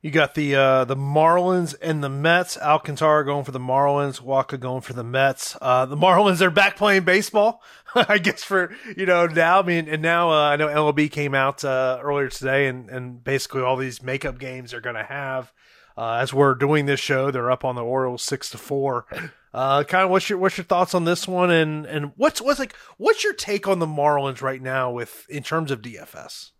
You 0.00 0.12
got 0.12 0.34
the 0.34 0.54
uh, 0.54 0.84
the 0.84 0.94
Marlins 0.94 1.74
and 1.82 2.04
the 2.04 2.08
Mets. 2.08 2.56
Alcantara 2.56 3.24
going 3.24 3.44
for 3.44 3.50
the 3.50 3.58
Marlins. 3.58 4.22
Wacha 4.22 4.58
going 4.60 4.80
for 4.80 4.92
the 4.92 5.02
Mets. 5.02 5.56
Uh, 5.60 5.86
the 5.86 5.96
Marlins 5.96 6.40
are 6.40 6.50
back 6.50 6.76
playing 6.76 7.02
baseball. 7.02 7.62
I 7.94 8.18
guess 8.18 8.44
for 8.44 8.72
you 8.96 9.06
know 9.06 9.26
now. 9.26 9.60
I 9.60 9.66
mean, 9.66 9.88
and 9.88 10.00
now 10.00 10.30
uh, 10.30 10.50
I 10.50 10.56
know 10.56 10.68
MLB 10.68 11.10
came 11.10 11.34
out 11.34 11.64
uh, 11.64 11.98
earlier 12.00 12.28
today, 12.28 12.68
and 12.68 12.88
and 12.88 13.24
basically 13.24 13.62
all 13.62 13.76
these 13.76 14.00
makeup 14.00 14.38
games 14.38 14.72
are 14.72 14.80
going 14.80 14.96
to 14.96 15.02
have. 15.02 15.52
Uh, 15.96 16.18
as 16.22 16.32
we're 16.32 16.54
doing 16.54 16.86
this 16.86 17.00
show, 17.00 17.32
they're 17.32 17.50
up 17.50 17.64
on 17.64 17.74
the 17.74 17.82
Orioles 17.82 18.22
six 18.22 18.50
to 18.50 18.58
four. 18.58 19.06
Uh, 19.52 19.82
kind 19.82 20.04
of 20.04 20.10
what's 20.10 20.30
your 20.30 20.38
what's 20.38 20.56
your 20.56 20.64
thoughts 20.64 20.94
on 20.94 21.06
this 21.06 21.26
one, 21.26 21.50
and 21.50 21.86
and 21.86 22.12
what's 22.14 22.40
what's 22.40 22.60
like 22.60 22.76
what's 22.98 23.24
your 23.24 23.32
take 23.32 23.66
on 23.66 23.80
the 23.80 23.86
Marlins 23.86 24.42
right 24.42 24.62
now 24.62 24.92
with 24.92 25.26
in 25.28 25.42
terms 25.42 25.72
of 25.72 25.82
DFS? 25.82 26.50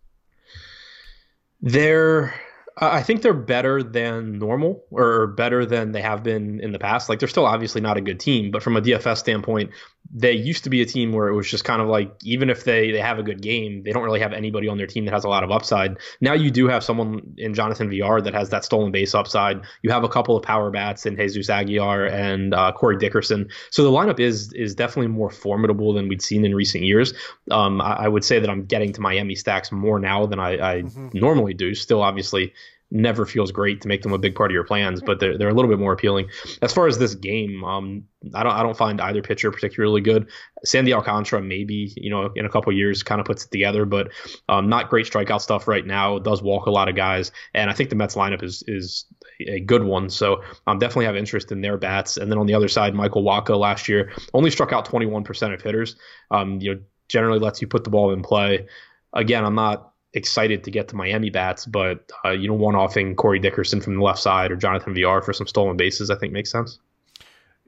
They're 1.60 2.34
I 2.80 3.02
think 3.02 3.22
they're 3.22 3.32
better 3.34 3.82
than 3.82 4.38
normal 4.38 4.84
or 4.90 5.26
better 5.26 5.66
than 5.66 5.92
they 5.92 6.00
have 6.00 6.22
been 6.22 6.60
in 6.60 6.72
the 6.72 6.78
past. 6.78 7.08
Like 7.08 7.18
they're 7.18 7.28
still 7.28 7.46
obviously 7.46 7.80
not 7.80 7.96
a 7.96 8.00
good 8.00 8.20
team, 8.20 8.50
but 8.50 8.62
from 8.62 8.76
a 8.76 8.80
DFS 8.80 9.18
standpoint, 9.18 9.70
they 10.10 10.32
used 10.32 10.64
to 10.64 10.70
be 10.70 10.80
a 10.80 10.86
team 10.86 11.12
where 11.12 11.28
it 11.28 11.34
was 11.34 11.50
just 11.50 11.64
kind 11.64 11.82
of 11.82 11.88
like 11.88 12.10
even 12.22 12.48
if 12.48 12.64
they 12.64 12.90
they 12.90 13.00
have 13.00 13.18
a 13.18 13.22
good 13.22 13.42
game, 13.42 13.82
they 13.82 13.92
don't 13.92 14.04
really 14.04 14.20
have 14.20 14.32
anybody 14.32 14.66
on 14.66 14.78
their 14.78 14.86
team 14.86 15.04
that 15.04 15.12
has 15.12 15.24
a 15.24 15.28
lot 15.28 15.44
of 15.44 15.50
upside. 15.50 15.98
Now 16.20 16.32
you 16.32 16.50
do 16.50 16.66
have 16.68 16.82
someone 16.82 17.34
in 17.36 17.52
Jonathan 17.52 17.90
Villar 17.90 18.20
that 18.22 18.32
has 18.32 18.50
that 18.50 18.64
stolen 18.64 18.90
base 18.90 19.14
upside. 19.14 19.60
You 19.82 19.90
have 19.90 20.04
a 20.04 20.08
couple 20.08 20.36
of 20.36 20.42
power 20.42 20.70
bats 20.70 21.04
in 21.04 21.16
Jesus 21.16 21.50
Aguilar 21.50 22.06
and 22.06 22.54
uh, 22.54 22.72
Corey 22.72 22.96
Dickerson. 22.96 23.48
So 23.70 23.84
the 23.84 23.90
lineup 23.90 24.18
is 24.18 24.52
is 24.54 24.74
definitely 24.74 25.08
more 25.08 25.30
formidable 25.30 25.92
than 25.92 26.08
we'd 26.08 26.22
seen 26.22 26.44
in 26.44 26.54
recent 26.54 26.84
years. 26.84 27.12
Um, 27.50 27.80
I, 27.80 28.04
I, 28.04 28.08
would 28.08 28.24
say 28.24 28.38
that 28.38 28.48
I'm 28.48 28.64
getting 28.64 28.92
to 28.94 29.00
Miami 29.00 29.34
stacks 29.34 29.70
more 29.70 29.98
now 29.98 30.26
than 30.26 30.38
I, 30.38 30.52
I 30.52 30.82
mm-hmm. 30.82 31.10
normally 31.12 31.54
do. 31.54 31.74
Still, 31.74 32.02
obviously 32.02 32.54
never 32.90 33.26
feels 33.26 33.52
great 33.52 33.80
to 33.82 33.88
make 33.88 34.02
them 34.02 34.12
a 34.12 34.18
big 34.18 34.34
part 34.34 34.50
of 34.50 34.54
your 34.54 34.64
plans, 34.64 35.00
but 35.00 35.20
they're, 35.20 35.36
they're 35.36 35.48
a 35.48 35.54
little 35.54 35.70
bit 35.70 35.78
more 35.78 35.92
appealing. 35.92 36.28
As 36.62 36.72
far 36.72 36.86
as 36.86 36.98
this 36.98 37.14
game, 37.14 37.62
um, 37.64 38.04
I 38.34 38.42
don't 38.42 38.52
I 38.52 38.62
don't 38.62 38.76
find 38.76 39.00
either 39.00 39.22
pitcher 39.22 39.50
particularly 39.50 40.00
good. 40.00 40.28
Sandy 40.64 40.92
Alcantara 40.92 41.40
maybe 41.40 41.92
you 41.96 42.10
know 42.10 42.30
in 42.34 42.46
a 42.46 42.48
couple 42.48 42.72
years 42.72 43.02
kind 43.02 43.20
of 43.20 43.26
puts 43.26 43.44
it 43.44 43.50
together, 43.50 43.84
but 43.84 44.10
um, 44.48 44.68
not 44.68 44.90
great 44.90 45.06
strikeout 45.06 45.40
stuff 45.40 45.68
right 45.68 45.86
now. 45.86 46.18
Does 46.18 46.42
walk 46.42 46.66
a 46.66 46.70
lot 46.70 46.88
of 46.88 46.96
guys, 46.96 47.30
and 47.54 47.70
I 47.70 47.74
think 47.74 47.90
the 47.90 47.96
Mets 47.96 48.14
lineup 48.14 48.42
is 48.42 48.62
is 48.66 49.04
a 49.46 49.60
good 49.60 49.84
one. 49.84 50.10
So 50.10 50.42
um, 50.66 50.78
definitely 50.78 51.06
have 51.06 51.16
interest 51.16 51.52
in 51.52 51.60
their 51.60 51.76
bats. 51.76 52.16
And 52.16 52.30
then 52.30 52.38
on 52.38 52.46
the 52.46 52.54
other 52.54 52.68
side, 52.68 52.94
Michael 52.94 53.22
Wacha 53.22 53.58
last 53.58 53.88
year 53.88 54.12
only 54.34 54.50
struck 54.50 54.72
out 54.72 54.88
21% 54.88 55.54
of 55.54 55.62
hitters. 55.62 55.96
Um, 56.30 56.60
you 56.60 56.74
know 56.74 56.80
generally 57.08 57.38
lets 57.38 57.60
you 57.60 57.66
put 57.66 57.84
the 57.84 57.90
ball 57.90 58.12
in 58.12 58.22
play. 58.22 58.66
Again, 59.12 59.44
I'm 59.44 59.54
not 59.54 59.92
excited 60.14 60.64
to 60.64 60.70
get 60.70 60.88
to 60.88 60.96
Miami 60.96 61.30
bats, 61.30 61.66
but 61.66 62.10
uh, 62.24 62.30
you 62.30 62.48
know, 62.48 62.54
one 62.54 62.74
offing 62.74 63.14
Corey 63.14 63.38
Dickerson 63.38 63.80
from 63.80 63.96
the 63.96 64.02
left 64.02 64.20
side 64.20 64.50
or 64.50 64.56
Jonathan 64.56 64.94
Villar 64.94 65.22
for 65.22 65.32
some 65.32 65.46
stolen 65.46 65.76
bases, 65.76 66.10
I 66.10 66.16
think 66.16 66.32
makes 66.32 66.50
sense. 66.50 66.78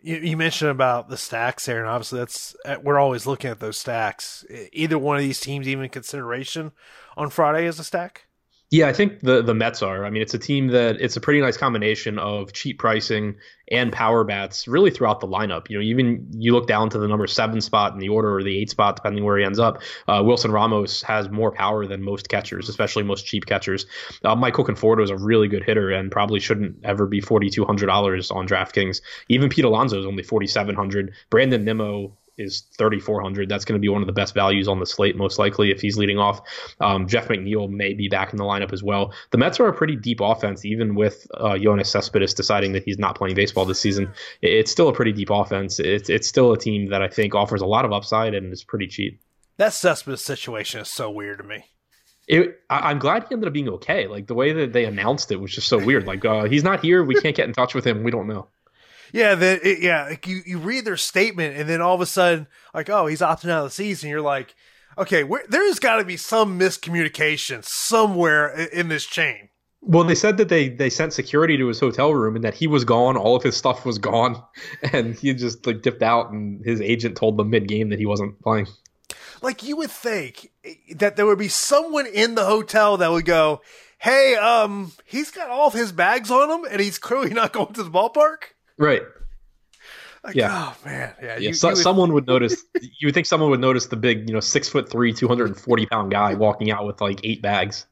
You, 0.03 0.17
you 0.17 0.37
mentioned 0.37 0.71
about 0.71 1.09
the 1.09 1.19
stacks 1.19 1.67
there, 1.67 1.81
and 1.81 1.89
obviously 1.89 2.21
that's 2.21 2.57
uh, 2.65 2.77
we're 2.83 2.99
always 2.99 3.27
looking 3.27 3.51
at 3.51 3.61
those 3.61 3.79
stacks. 3.79 4.45
Either 4.73 4.99
one 4.99 5.17
of 5.17 5.23
these 5.23 5.41
teams 5.41 5.69
even 5.69 5.89
consideration 5.89 6.73
on 7.17 7.29
Friday 7.29 7.67
as 7.67 7.79
a 7.79 7.85
stack? 7.85 8.27
Yeah, 8.73 8.87
I 8.87 8.93
think 8.93 9.19
the 9.19 9.43
the 9.43 9.53
Mets 9.53 9.83
are. 9.83 10.05
I 10.05 10.11
mean, 10.11 10.23
it's 10.23 10.35
a 10.35 10.39
team 10.39 10.69
that 10.69 11.01
it's 11.01 11.17
a 11.17 11.21
pretty 11.21 11.41
nice 11.41 11.57
combination 11.57 12.21
of 12.21 12.53
cheap 12.53 12.79
pricing 12.79 13.35
and 13.67 13.93
power 13.93 14.23
bats 14.23 14.69
really 14.69 14.93
throughout 14.93 15.19
the 15.19 15.27
lineup. 15.27 15.69
You 15.69 15.79
know, 15.79 15.83
even 15.83 16.29
you 16.31 16.53
look 16.53 16.69
down 16.69 16.89
to 16.91 16.99
the 16.99 17.09
number 17.09 17.27
seven 17.27 17.61
spot 17.61 17.95
in 17.95 17.99
the 17.99 18.11
order 18.11 18.33
or 18.37 18.45
the 18.45 18.57
eight 18.57 18.71
spot, 18.71 18.95
depending 18.95 19.25
where 19.25 19.39
he 19.39 19.45
ends 19.45 19.59
up. 19.59 19.83
Uh, 20.07 20.23
Wilson 20.25 20.53
Ramos 20.53 21.03
has 21.03 21.29
more 21.31 21.51
power 21.51 21.85
than 21.85 22.05
most 22.05 22.29
catchers, 22.29 22.69
especially 22.69 23.03
most 23.03 23.27
cheap 23.27 23.45
catchers. 23.45 23.87
Uh, 24.25 24.37
Michael 24.37 24.65
Conforto 24.65 25.03
is 25.03 25.11
a 25.11 25.17
really 25.17 25.49
good 25.49 25.65
hitter 25.65 25.91
and 25.91 26.13
probably 26.13 26.39
shouldn't 26.39 26.77
ever 26.85 27.07
be 27.07 27.21
forty 27.21 27.51
two 27.51 27.65
hundred 27.65 27.87
dollars 27.87 28.31
on 28.31 28.47
DraftKings. 28.47 29.01
Even 29.29 29.49
Pete 29.49 29.65
Alonso 29.65 29.99
is 29.99 30.07
only 30.07 30.23
forty 30.23 30.47
seven 30.47 30.77
hundred. 30.77 31.13
Brandon 31.29 31.65
Nimmo 31.65 32.17
is 32.41 32.63
3,400. 32.77 33.49
That's 33.49 33.65
going 33.65 33.79
to 33.79 33.81
be 33.81 33.89
one 33.89 34.03
of 34.03 34.07
the 34.07 34.13
best 34.13 34.35
values 34.35 34.67
on 34.67 34.81
the 34.81 34.87
slate, 34.87 35.17
most 35.17 35.39
likely, 35.39 35.71
if 35.71 35.81
he's 35.81 35.97
leading 35.97 36.19
off. 36.19 36.41
Um, 36.81 37.07
Jeff 37.07 37.29
McNeil 37.29 37.71
may 37.71 37.95
be 37.95 38.09
back 38.09 38.33
in 38.33 38.39
the 38.39 38.45
lineup 38.45 38.73
as 38.73 38.83
well. 38.83 39.13
The 39.31 39.39
Mets 39.39 39.61
are 39.61 39.69
a 39.69 39.73
pretty 39.73 39.97
deep 39.97 40.21
offense, 40.21 40.65
even 40.65 40.95
with 40.95 41.27
uh, 41.35 41.51
Yoenis 41.51 41.87
Cespedes 41.87 42.35
deciding 42.35 42.73
that 42.73 42.83
he's 42.85 42.99
not 42.99 43.17
playing 43.17 43.35
baseball 43.35 43.65
this 43.65 43.81
season. 43.81 44.13
It's 44.43 44.71
still 44.71 44.89
a 44.89 44.93
pretty 44.93 45.13
deep 45.13 45.31
offense. 45.31 45.79
It's, 45.79 46.09
it's 46.09 46.27
still 46.27 46.53
a 46.53 46.59
team 46.59 46.91
that 46.91 47.03
I 47.03 47.09
think 47.09 47.35
offers 47.35 47.61
a 47.61 47.67
lot 47.67 47.85
of 47.85 47.93
upside 47.93 48.35
and 48.35 48.53
is 48.53 48.65
pretty 48.65 48.87
cheap. 48.87 49.21
That 49.59 49.75
Cespedes 49.75 50.23
situation 50.23 50.81
is 50.81 50.89
so 50.89 51.11
weird 51.11 51.39
to 51.39 51.45
me. 51.45 51.67
It, 52.29 52.61
I, 52.71 52.93
am 52.93 53.01
glad 53.01 53.25
he 53.25 53.35
ended 53.35 53.49
up 53.49 53.53
being 53.53 53.69
okay. 53.69 54.07
Like 54.07 54.29
the 54.29 54.35
way 54.35 54.53
that 54.53 54.73
they 54.73 54.85
announced 54.85 55.33
it 55.33 55.41
was 55.41 55.53
just 55.53 55.69
so 55.69 55.85
weird. 55.85 56.07
Like 56.07 56.25
uh, 56.25 56.45
he's 56.45 56.63
not 56.63 56.81
here. 56.81 57.05
We 57.05 57.21
can't 57.21 57.35
get 57.35 57.49
in 57.49 57.53
touch 57.53 57.75
with 57.75 57.85
him. 57.85 58.05
We 58.05 58.11
don't 58.11 58.29
know. 58.29 58.49
Yeah, 59.13 59.35
that 59.35 59.81
yeah, 59.81 60.05
like 60.05 60.27
you 60.27 60.43
you 60.45 60.59
read 60.59 60.85
their 60.85 60.97
statement 60.97 61.57
and 61.57 61.69
then 61.69 61.81
all 61.81 61.95
of 61.95 62.01
a 62.01 62.07
sudden 62.07 62.47
like 62.75 62.89
oh 62.89 63.07
he's 63.07 63.21
opting 63.21 63.51
out 63.51 63.65
of 63.65 63.65
the 63.65 63.71
season. 63.71 64.11
You're 64.11 64.21
like, 64.21 64.55
okay, 64.99 65.25
there's 65.49 65.79
got 65.79 65.97
to 65.97 66.05
be 66.05 66.17
some 66.17 66.59
miscommunication 66.59 67.65
somewhere 67.65 68.49
in 68.49 68.89
this 68.89 69.07
chain. 69.07 69.49
Well, 69.83 70.05
they 70.05 70.15
said 70.15 70.37
that 70.37 70.51
they 70.51 70.69
they 70.69 70.91
sent 70.91 71.15
security 71.15 71.57
to 71.57 71.67
his 71.67 71.81
hotel 71.81 72.13
room 72.13 72.37
and 72.37 72.45
that 72.45 72.55
he 72.55 72.67
was 72.67 72.85
gone, 72.85 73.17
all 73.17 73.35
of 73.35 73.43
his 73.43 73.57
stuff 73.57 73.87
was 73.87 73.99
gone, 73.99 74.43
and 74.93 75.15
he 75.15 75.33
just 75.33 75.67
like 75.67 75.83
dipped 75.83 76.03
out, 76.03 76.31
and 76.31 76.65
his 76.65 76.81
agent 76.81 77.17
told 77.17 77.39
them 77.39 77.51
mid 77.51 77.67
game 77.67 77.89
that 77.91 77.99
he 77.99 78.07
wasn't 78.07 78.41
playing. 78.43 78.67
Like 79.43 79.63
you 79.63 79.77
would 79.77 79.91
think 79.91 80.51
that 80.95 81.17
there 81.17 81.25
would 81.25 81.39
be 81.39 81.49
someone 81.49 82.07
in 82.07 82.35
the 82.35 82.45
hotel 82.45 82.99
that 82.99 83.11
would 83.11 83.25
go, 83.25 83.63
"Hey, 83.99 84.37
um, 84.37 84.93
he's 85.05 85.31
got 85.31 85.49
all 85.49 85.69
of 85.69 85.73
his 85.73 85.93
bags 85.93 86.31
on 86.31 86.51
him, 86.51 86.71
and 86.71 86.81
he's 86.81 86.99
clearly 86.99 87.31
not 87.35 87.55
going 87.55 87.73
to 87.73 87.83
the 87.83 87.91
ballpark." 87.91 88.55
Right. 88.81 89.03
Like, 90.25 90.35
yeah. 90.35 90.49
Oh 90.53 90.77
man. 90.85 91.15
Yeah. 91.23 91.27
yeah. 91.27 91.39
You, 91.39 91.55
so, 91.55 91.69
you 91.69 91.75
would... 91.75 91.83
someone 91.83 92.13
would 92.15 92.27
notice. 92.27 92.65
you 92.81 93.07
would 93.07 93.15
think 93.15 93.27
someone 93.27 93.51
would 93.51 93.61
notice 93.61 93.87
the 93.87 93.97
big, 93.97 94.27
you 94.27 94.35
know, 94.35 94.41
six 94.41 94.69
foot 94.69 94.91
three, 94.91 95.13
two 95.13 95.29
hundred 95.29 95.49
and 95.49 95.57
forty 95.57 95.87
pound 95.87 96.11
guy 96.11 96.35
walking 96.35 96.71
out 96.71 96.87
with 96.87 97.01
like 97.01 97.21
eight 97.23 97.43
bags. 97.43 97.87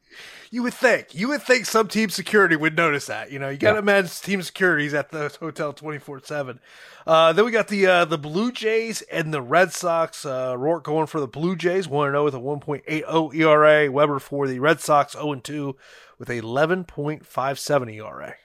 You 0.50 0.62
would 0.62 0.72
think. 0.72 1.14
You 1.14 1.28
would 1.28 1.42
think 1.42 1.66
some 1.66 1.88
team 1.88 2.08
security 2.08 2.56
would 2.56 2.74
notice 2.74 3.04
that. 3.06 3.30
You 3.30 3.38
know, 3.38 3.50
you 3.50 3.58
got 3.58 3.72
to 3.72 3.76
yeah. 3.76 3.80
imagine 3.80 4.10
team 4.22 4.40
security's 4.40 4.94
at 4.94 5.10
the 5.10 5.34
hotel 5.38 5.74
twenty 5.74 5.98
four 5.98 6.20
seven. 6.24 6.58
Uh, 7.06 7.34
then 7.34 7.44
we 7.44 7.50
got 7.50 7.68
the 7.68 7.86
uh, 7.86 8.04
the 8.06 8.18
Blue 8.18 8.50
Jays 8.50 9.02
and 9.02 9.32
the 9.32 9.42
Red 9.42 9.74
Sox. 9.74 10.24
Uh, 10.24 10.54
Roark 10.54 10.84
going 10.84 11.06
for 11.06 11.20
the 11.20 11.28
Blue 11.28 11.54
Jays, 11.54 11.86
one 11.86 12.08
zero 12.08 12.22
oh 12.22 12.24
with 12.24 12.34
a 12.34 12.40
one 12.40 12.60
point 12.60 12.82
eight 12.86 13.04
zero 13.04 13.30
ERA. 13.34 13.92
Weber 13.92 14.18
for 14.18 14.48
the 14.48 14.58
Red 14.58 14.80
Sox, 14.80 15.12
zero 15.12 15.32
and 15.32 15.44
two 15.44 15.76
with 16.18 16.30
a 16.30 16.36
eleven 16.36 16.84
point 16.84 17.26
five 17.26 17.58
seven 17.58 17.90
ERA. 17.90 18.36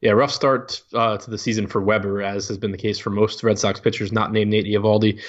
Yeah, 0.00 0.12
rough 0.12 0.30
start 0.30 0.82
uh, 0.94 1.18
to 1.18 1.30
the 1.30 1.38
season 1.38 1.66
for 1.66 1.80
Weber, 1.82 2.22
as 2.22 2.48
has 2.48 2.58
been 2.58 2.70
the 2.70 2.78
case 2.78 2.98
for 2.98 3.10
most 3.10 3.42
Red 3.42 3.58
Sox 3.58 3.80
pitchers 3.80 4.12
not 4.12 4.32
named 4.32 4.50
Nate 4.50 4.66
Eovaldi. 4.66 5.20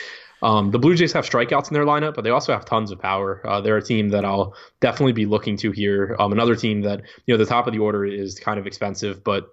Um, 0.41 0.71
the 0.71 0.79
Blue 0.79 0.95
Jays 0.95 1.11
have 1.13 1.25
strikeouts 1.25 1.69
in 1.69 1.73
their 1.73 1.85
lineup, 1.85 2.15
but 2.15 2.23
they 2.23 2.29
also 2.29 2.53
have 2.53 2.65
tons 2.65 2.91
of 2.91 2.99
power. 2.99 3.41
Uh, 3.45 3.61
they're 3.61 3.77
a 3.77 3.83
team 3.83 4.09
that 4.09 4.23
I'll 4.23 4.55
definitely 4.79 5.13
be 5.13 5.25
looking 5.25 5.57
to 5.57 5.71
here. 5.71 6.15
Um, 6.19 6.31
another 6.31 6.55
team 6.55 6.81
that 6.81 7.01
you 7.25 7.33
know 7.33 7.37
the 7.37 7.49
top 7.49 7.67
of 7.67 7.73
the 7.73 7.79
order 7.79 8.05
is 8.05 8.39
kind 8.39 8.59
of 8.59 8.67
expensive, 8.67 9.23
but 9.23 9.49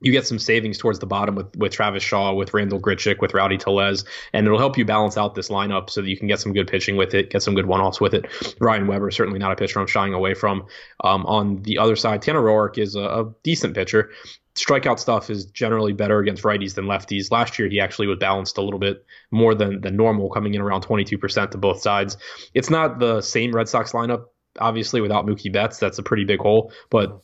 you 0.00 0.12
get 0.12 0.26
some 0.26 0.38
savings 0.38 0.76
towards 0.76 0.98
the 0.98 1.06
bottom 1.06 1.36
with, 1.36 1.56
with 1.56 1.72
Travis 1.72 2.02
Shaw, 2.02 2.34
with 2.34 2.52
Randall 2.52 2.80
Grichuk, 2.80 3.20
with 3.20 3.32
Rowdy 3.32 3.56
Tellez, 3.56 4.04
and 4.34 4.46
it'll 4.46 4.58
help 4.58 4.76
you 4.76 4.84
balance 4.84 5.16
out 5.16 5.34
this 5.34 5.48
lineup 5.48 5.88
so 5.88 6.02
that 6.02 6.08
you 6.08 6.18
can 6.18 6.28
get 6.28 6.38
some 6.38 6.52
good 6.52 6.68
pitching 6.68 6.96
with 6.96 7.14
it, 7.14 7.30
get 7.30 7.42
some 7.42 7.54
good 7.54 7.64
one 7.64 7.80
offs 7.80 7.98
with 7.98 8.12
it. 8.12 8.26
Ryan 8.60 8.88
Weber, 8.88 9.10
certainly 9.10 9.38
not 9.38 9.52
a 9.52 9.56
pitcher 9.56 9.80
I'm 9.80 9.86
shying 9.86 10.12
away 10.12 10.34
from. 10.34 10.66
Um, 11.02 11.24
on 11.24 11.62
the 11.62 11.78
other 11.78 11.96
side, 11.96 12.20
Tanner 12.20 12.42
Roark 12.42 12.76
is 12.76 12.94
a, 12.94 13.00
a 13.00 13.34
decent 13.42 13.74
pitcher 13.74 14.10
strikeout 14.56 14.98
stuff 14.98 15.30
is 15.30 15.46
generally 15.46 15.92
better 15.92 16.18
against 16.18 16.42
righties 16.42 16.74
than 16.74 16.86
lefties. 16.86 17.30
Last 17.30 17.58
year, 17.58 17.68
he 17.68 17.78
actually 17.78 18.06
was 18.06 18.18
balanced 18.18 18.58
a 18.58 18.62
little 18.62 18.80
bit 18.80 19.04
more 19.30 19.54
than, 19.54 19.80
than 19.82 19.96
normal, 19.96 20.30
coming 20.30 20.54
in 20.54 20.60
around 20.60 20.82
22% 20.82 21.50
to 21.50 21.58
both 21.58 21.80
sides. 21.80 22.16
It's 22.54 22.70
not 22.70 22.98
the 22.98 23.20
same 23.20 23.52
Red 23.52 23.68
Sox 23.68 23.92
lineup, 23.92 24.24
obviously, 24.58 25.00
without 25.00 25.26
Mookie 25.26 25.52
Betts. 25.52 25.78
That's 25.78 25.98
a 25.98 26.02
pretty 26.02 26.24
big 26.24 26.40
hole, 26.40 26.72
but 26.90 27.22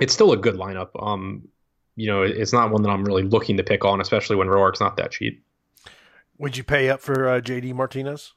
it's 0.00 0.12
still 0.12 0.32
a 0.32 0.36
good 0.36 0.54
lineup. 0.54 0.90
Um, 1.00 1.48
you 1.96 2.08
know, 2.08 2.22
it's 2.22 2.52
not 2.52 2.70
one 2.70 2.82
that 2.82 2.90
I'm 2.90 3.04
really 3.04 3.22
looking 3.22 3.58
to 3.58 3.62
pick 3.62 3.84
on, 3.84 4.00
especially 4.00 4.36
when 4.36 4.48
Roark's 4.48 4.80
not 4.80 4.96
that 4.96 5.12
cheap. 5.12 5.44
Would 6.38 6.56
you 6.56 6.64
pay 6.64 6.88
up 6.88 7.00
for 7.00 7.28
uh, 7.28 7.40
JD 7.40 7.74
Martinez? 7.74 8.32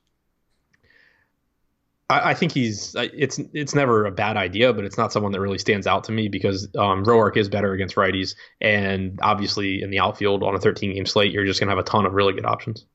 I, 2.10 2.32
I, 2.32 2.34
think 2.34 2.52
he's 2.54 2.96
it's 2.96 3.40
it's 3.54 3.76
never 3.76 4.06
a 4.06 4.12
bad 4.12 4.38
idea, 4.38 4.74
but 4.74 4.86
it's 4.86 4.98
not 4.98 5.12
someone 5.12 5.32
that 5.34 5.42
really 5.42 5.58
stands 5.58 5.88
out 5.88 6.04
to 6.06 6.12
me 6.12 6.30
because 6.30 6.66
um, 6.78 7.04
Roark 7.04 7.38
is 7.38 7.50
better 7.50 7.74
against 7.74 7.96
righties, 7.96 8.36
and 8.62 9.20
obviously 9.22 9.82
in 9.82 9.90
the 9.90 10.00
outfield 10.00 10.44
on 10.44 10.56
a 10.56 10.60
13 10.60 10.94
game 10.94 11.06
slate, 11.06 11.32
you're 11.32 11.46
just 11.46 11.60
gonna 11.60 11.72
have 11.72 11.80
a 11.80 11.84
ton 11.84 12.06
of 12.06 12.14
really 12.14 12.34
good 12.34 12.46
options. 12.46 12.86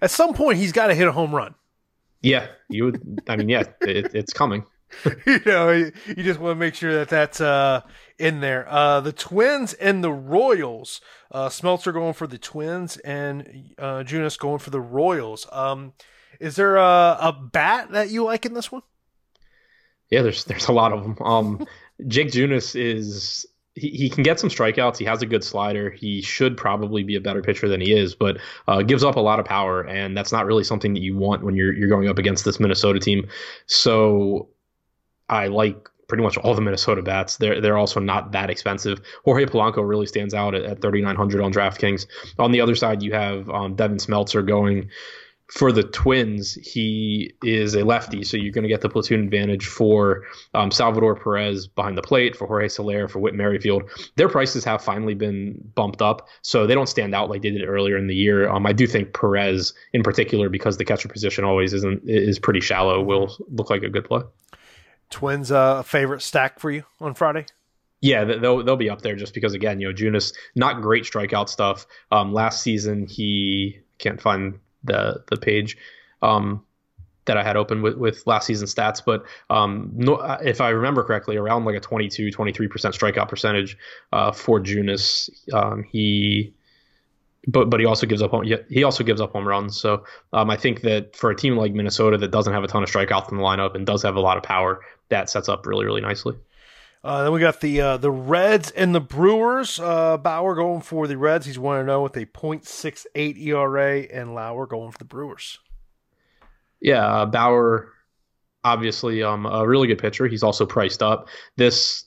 At 0.00 0.10
some 0.10 0.34
point, 0.34 0.58
he's 0.58 0.72
got 0.72 0.88
to 0.88 0.94
hit 0.94 1.08
a 1.08 1.12
home 1.12 1.34
run. 1.34 1.54
Yeah, 2.22 2.46
you 2.68 2.84
would. 2.84 3.20
I 3.28 3.36
mean, 3.36 3.48
yeah, 3.48 3.64
it, 3.80 4.14
it's 4.14 4.32
coming. 4.32 4.64
you 5.26 5.40
know, 5.44 5.70
you, 5.70 5.92
just 6.22 6.38
want 6.38 6.56
to 6.56 6.60
make 6.60 6.74
sure 6.74 6.94
that 6.94 7.08
that's 7.08 7.40
uh, 7.40 7.82
in 8.18 8.40
there. 8.40 8.66
Uh, 8.68 9.00
the 9.00 9.12
Twins 9.12 9.74
and 9.74 10.02
the 10.04 10.12
Royals. 10.12 11.00
Uh, 11.30 11.48
Smeltzer 11.48 11.92
going 11.92 12.14
for 12.14 12.26
the 12.26 12.38
Twins 12.38 12.96
and 12.98 13.72
uh, 13.78 14.04
Junis 14.06 14.38
going 14.38 14.60
for 14.60 14.70
the 14.70 14.80
Royals. 14.80 15.46
Um, 15.50 15.92
is 16.44 16.56
there 16.56 16.76
a, 16.76 17.16
a 17.20 17.32
bat 17.32 17.92
that 17.92 18.10
you 18.10 18.22
like 18.22 18.44
in 18.44 18.52
this 18.52 18.70
one? 18.70 18.82
Yeah, 20.10 20.20
there's 20.20 20.44
there's 20.44 20.68
a 20.68 20.72
lot 20.72 20.92
of 20.92 21.02
them. 21.02 21.16
Um, 21.20 21.66
Jake 22.06 22.28
Junis 22.28 22.78
is 22.78 23.46
he, 23.74 23.88
he 23.88 24.10
can 24.10 24.22
get 24.22 24.38
some 24.38 24.50
strikeouts. 24.50 24.98
He 24.98 25.06
has 25.06 25.22
a 25.22 25.26
good 25.26 25.42
slider. 25.42 25.90
He 25.90 26.20
should 26.20 26.58
probably 26.58 27.02
be 27.02 27.16
a 27.16 27.20
better 27.20 27.40
pitcher 27.40 27.66
than 27.66 27.80
he 27.80 27.94
is, 27.94 28.14
but 28.14 28.36
uh, 28.68 28.82
gives 28.82 29.02
up 29.02 29.16
a 29.16 29.20
lot 29.20 29.40
of 29.40 29.46
power, 29.46 29.80
and 29.80 30.16
that's 30.16 30.32
not 30.32 30.44
really 30.44 30.64
something 30.64 30.92
that 30.92 31.00
you 31.00 31.16
want 31.16 31.42
when 31.42 31.56
you're 31.56 31.72
you're 31.72 31.88
going 31.88 32.08
up 32.08 32.18
against 32.18 32.44
this 32.44 32.60
Minnesota 32.60 33.00
team. 33.00 33.26
So 33.64 34.50
I 35.30 35.46
like 35.46 35.88
pretty 36.08 36.22
much 36.22 36.36
all 36.36 36.54
the 36.54 36.60
Minnesota 36.60 37.00
bats. 37.00 37.38
They're 37.38 37.62
they're 37.62 37.78
also 37.78 38.00
not 38.00 38.32
that 38.32 38.50
expensive. 38.50 39.00
Jorge 39.24 39.46
Polanco 39.46 39.88
really 39.88 40.06
stands 40.06 40.34
out 40.34 40.54
at, 40.54 40.62
at 40.64 40.82
3,900 40.82 41.40
on 41.40 41.54
DraftKings. 41.54 42.06
On 42.38 42.52
the 42.52 42.60
other 42.60 42.74
side, 42.74 43.02
you 43.02 43.14
have 43.14 43.48
um, 43.48 43.76
Devin 43.76 43.96
Smeltzer 43.96 44.46
going 44.46 44.90
for 45.48 45.72
the 45.72 45.82
Twins, 45.82 46.54
he 46.54 47.34
is 47.42 47.74
a 47.74 47.84
lefty, 47.84 48.24
so 48.24 48.36
you're 48.36 48.52
going 48.52 48.62
to 48.62 48.68
get 48.68 48.80
the 48.80 48.88
platoon 48.88 49.20
advantage 49.20 49.66
for 49.66 50.22
um, 50.54 50.70
Salvador 50.70 51.14
Perez 51.14 51.66
behind 51.66 51.98
the 51.98 52.02
plate, 52.02 52.34
for 52.34 52.46
Jorge 52.46 52.68
Soler, 52.68 53.08
for 53.08 53.18
Whit 53.18 53.34
Merrifield. 53.34 53.84
Their 54.16 54.28
prices 54.28 54.64
have 54.64 54.82
finally 54.82 55.14
been 55.14 55.60
bumped 55.74 56.00
up, 56.00 56.28
so 56.42 56.66
they 56.66 56.74
don't 56.74 56.88
stand 56.88 57.14
out 57.14 57.28
like 57.28 57.42
they 57.42 57.50
did 57.50 57.66
earlier 57.68 57.98
in 57.98 58.06
the 58.06 58.14
year. 58.14 58.48
Um, 58.48 58.66
I 58.66 58.72
do 58.72 58.86
think 58.86 59.12
Perez, 59.12 59.74
in 59.92 60.02
particular, 60.02 60.48
because 60.48 60.78
the 60.78 60.84
catcher 60.84 61.08
position 61.08 61.44
always 61.44 61.74
isn't 61.74 62.02
is 62.06 62.38
pretty 62.38 62.60
shallow, 62.60 63.02
will 63.02 63.36
look 63.50 63.68
like 63.68 63.82
a 63.82 63.90
good 63.90 64.06
play. 64.06 64.22
Twins, 65.10 65.52
uh, 65.52 65.54
a 65.54 65.58
uh, 65.58 65.82
favorite 65.82 66.22
stack 66.22 66.58
for 66.58 66.70
you 66.70 66.84
on 67.00 67.14
Friday? 67.14 67.46
Yeah, 68.00 68.24
they'll 68.24 68.62
they'll 68.64 68.76
be 68.76 68.90
up 68.90 69.02
there 69.02 69.16
just 69.16 69.32
because 69.34 69.54
again, 69.54 69.80
you 69.80 69.88
know, 69.88 69.94
Junis 69.94 70.34
not 70.54 70.82
great 70.82 71.04
strikeout 71.04 71.48
stuff. 71.48 71.86
Um, 72.10 72.32
last 72.32 72.62
season 72.62 73.06
he 73.06 73.80
can't 73.98 74.20
find 74.20 74.58
the 74.84 75.22
the 75.30 75.36
page 75.36 75.76
um, 76.22 76.62
that 77.26 77.36
I 77.36 77.42
had 77.42 77.56
open 77.56 77.82
with, 77.82 77.96
with 77.96 78.26
last 78.26 78.46
season 78.46 78.66
stats. 78.66 79.02
But 79.04 79.24
um, 79.50 79.90
no, 79.94 80.20
if 80.42 80.60
I 80.60 80.70
remember 80.70 81.02
correctly, 81.02 81.36
around 81.36 81.64
like 81.64 81.76
a 81.76 81.80
22, 81.80 82.28
23% 82.28 82.68
strikeout 82.68 83.28
percentage 83.28 83.76
uh, 84.12 84.32
for 84.32 84.60
Junis. 84.60 85.30
Um, 85.52 85.84
he, 85.84 86.54
but 87.46 87.68
but 87.68 87.78
he 87.78 87.86
also 87.86 88.06
gives 88.06 88.22
up 88.22 88.32
on 88.32 88.50
he 88.70 88.84
also 88.84 89.04
gives 89.04 89.20
up 89.20 89.32
home 89.32 89.46
runs. 89.46 89.78
So 89.78 90.04
um, 90.32 90.50
I 90.50 90.56
think 90.56 90.80
that 90.82 91.14
for 91.14 91.30
a 91.30 91.36
team 91.36 91.56
like 91.56 91.72
Minnesota 91.72 92.16
that 92.18 92.30
doesn't 92.30 92.52
have 92.52 92.64
a 92.64 92.66
ton 92.66 92.82
of 92.82 92.90
strikeouts 92.90 93.30
in 93.30 93.36
the 93.36 93.42
lineup 93.42 93.74
and 93.74 93.86
does 93.86 94.02
have 94.02 94.16
a 94.16 94.20
lot 94.20 94.38
of 94.38 94.42
power, 94.42 94.80
that 95.10 95.28
sets 95.28 95.48
up 95.48 95.66
really 95.66 95.84
really 95.84 96.00
nicely. 96.00 96.34
Uh, 97.04 97.22
then 97.22 97.32
we 97.32 97.40
got 97.40 97.60
the 97.60 97.78
uh, 97.82 97.96
the 97.98 98.10
Reds 98.10 98.70
and 98.70 98.94
the 98.94 99.00
Brewers. 99.00 99.78
Uh, 99.78 100.16
Bauer 100.16 100.54
going 100.54 100.80
for 100.80 101.06
the 101.06 101.18
Reds. 101.18 101.44
He's 101.44 101.58
one 101.58 101.78
to 101.78 101.84
know 101.84 102.02
with 102.02 102.16
a 102.16 102.24
.68 102.24 103.38
ERA, 103.38 103.98
and 104.00 104.34
Lauer 104.34 104.66
going 104.66 104.90
for 104.90 104.96
the 104.96 105.04
Brewers. 105.04 105.58
Yeah, 106.80 107.06
uh, 107.06 107.26
Bauer, 107.26 107.90
obviously, 108.64 109.22
um, 109.22 109.44
a 109.44 109.68
really 109.68 109.86
good 109.86 109.98
pitcher. 109.98 110.26
He's 110.26 110.42
also 110.42 110.64
priced 110.64 111.02
up. 111.02 111.28
This 111.56 112.06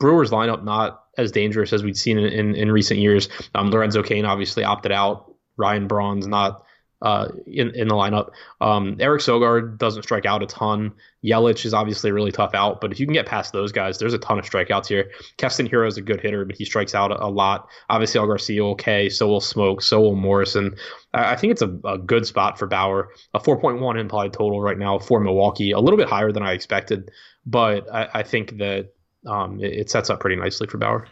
Brewers 0.00 0.32
lineup 0.32 0.64
not 0.64 1.04
as 1.16 1.30
dangerous 1.30 1.72
as 1.72 1.84
we'd 1.84 1.96
seen 1.96 2.18
in, 2.18 2.32
in, 2.32 2.54
in 2.56 2.72
recent 2.72 2.98
years. 2.98 3.28
Um, 3.54 3.70
Lorenzo 3.70 4.02
Cain 4.02 4.24
obviously 4.24 4.64
opted 4.64 4.90
out. 4.90 5.32
Ryan 5.56 5.86
Braun's 5.86 6.26
not 6.26 6.64
uh, 7.02 7.28
in 7.46 7.74
in 7.74 7.88
the 7.88 7.94
lineup. 7.94 8.30
Um, 8.60 8.96
Eric 9.00 9.20
Sogard 9.20 9.76
doesn't 9.76 10.04
strike 10.04 10.24
out 10.24 10.42
a 10.42 10.46
ton. 10.46 10.92
Yelich 11.24 11.64
is 11.64 11.74
obviously 11.74 12.10
a 12.10 12.14
really 12.14 12.32
tough 12.32 12.54
out, 12.54 12.80
but 12.80 12.90
if 12.92 12.98
you 12.98 13.06
can 13.06 13.12
get 13.12 13.26
past 13.26 13.52
those 13.52 13.70
guys, 13.72 13.98
there's 13.98 14.14
a 14.14 14.18
ton 14.18 14.38
of 14.38 14.44
strikeouts 14.44 14.86
here. 14.86 15.10
Keston 15.36 15.68
Hiura 15.68 15.88
is 15.88 15.96
a 15.96 16.02
good 16.02 16.20
hitter, 16.20 16.44
but 16.44 16.56
he 16.56 16.64
strikes 16.64 16.94
out 16.94 17.10
a, 17.10 17.24
a 17.24 17.28
lot. 17.28 17.68
Obviously, 17.90 18.18
El 18.18 18.26
Garcia 18.26 18.64
okay, 18.66 19.08
so 19.08 19.28
will 19.28 19.40
Smoak, 19.40 19.82
so 19.82 20.00
will 20.00 20.14
Morrison. 20.14 20.74
I, 21.12 21.32
I 21.32 21.36
think 21.36 21.52
it's 21.52 21.62
a, 21.62 21.78
a, 21.84 21.98
good 21.98 22.26
spot 22.26 22.58
for 22.58 22.66
Bauer. 22.66 23.10
A 23.34 23.40
4.1 23.40 24.00
implied 24.00 24.32
total 24.32 24.60
right 24.60 24.78
now 24.78 24.98
for 24.98 25.20
Milwaukee, 25.20 25.72
a 25.72 25.80
little 25.80 25.98
bit 25.98 26.08
higher 26.08 26.32
than 26.32 26.42
I 26.42 26.52
expected, 26.52 27.10
but 27.44 27.92
I, 27.92 28.08
I 28.14 28.22
think 28.22 28.58
that 28.58 28.92
um, 29.26 29.60
it, 29.60 29.72
it 29.72 29.90
sets 29.90 30.10
up 30.10 30.20
pretty 30.20 30.36
nicely 30.36 30.66
for 30.66 30.78
Bauer. 30.78 31.06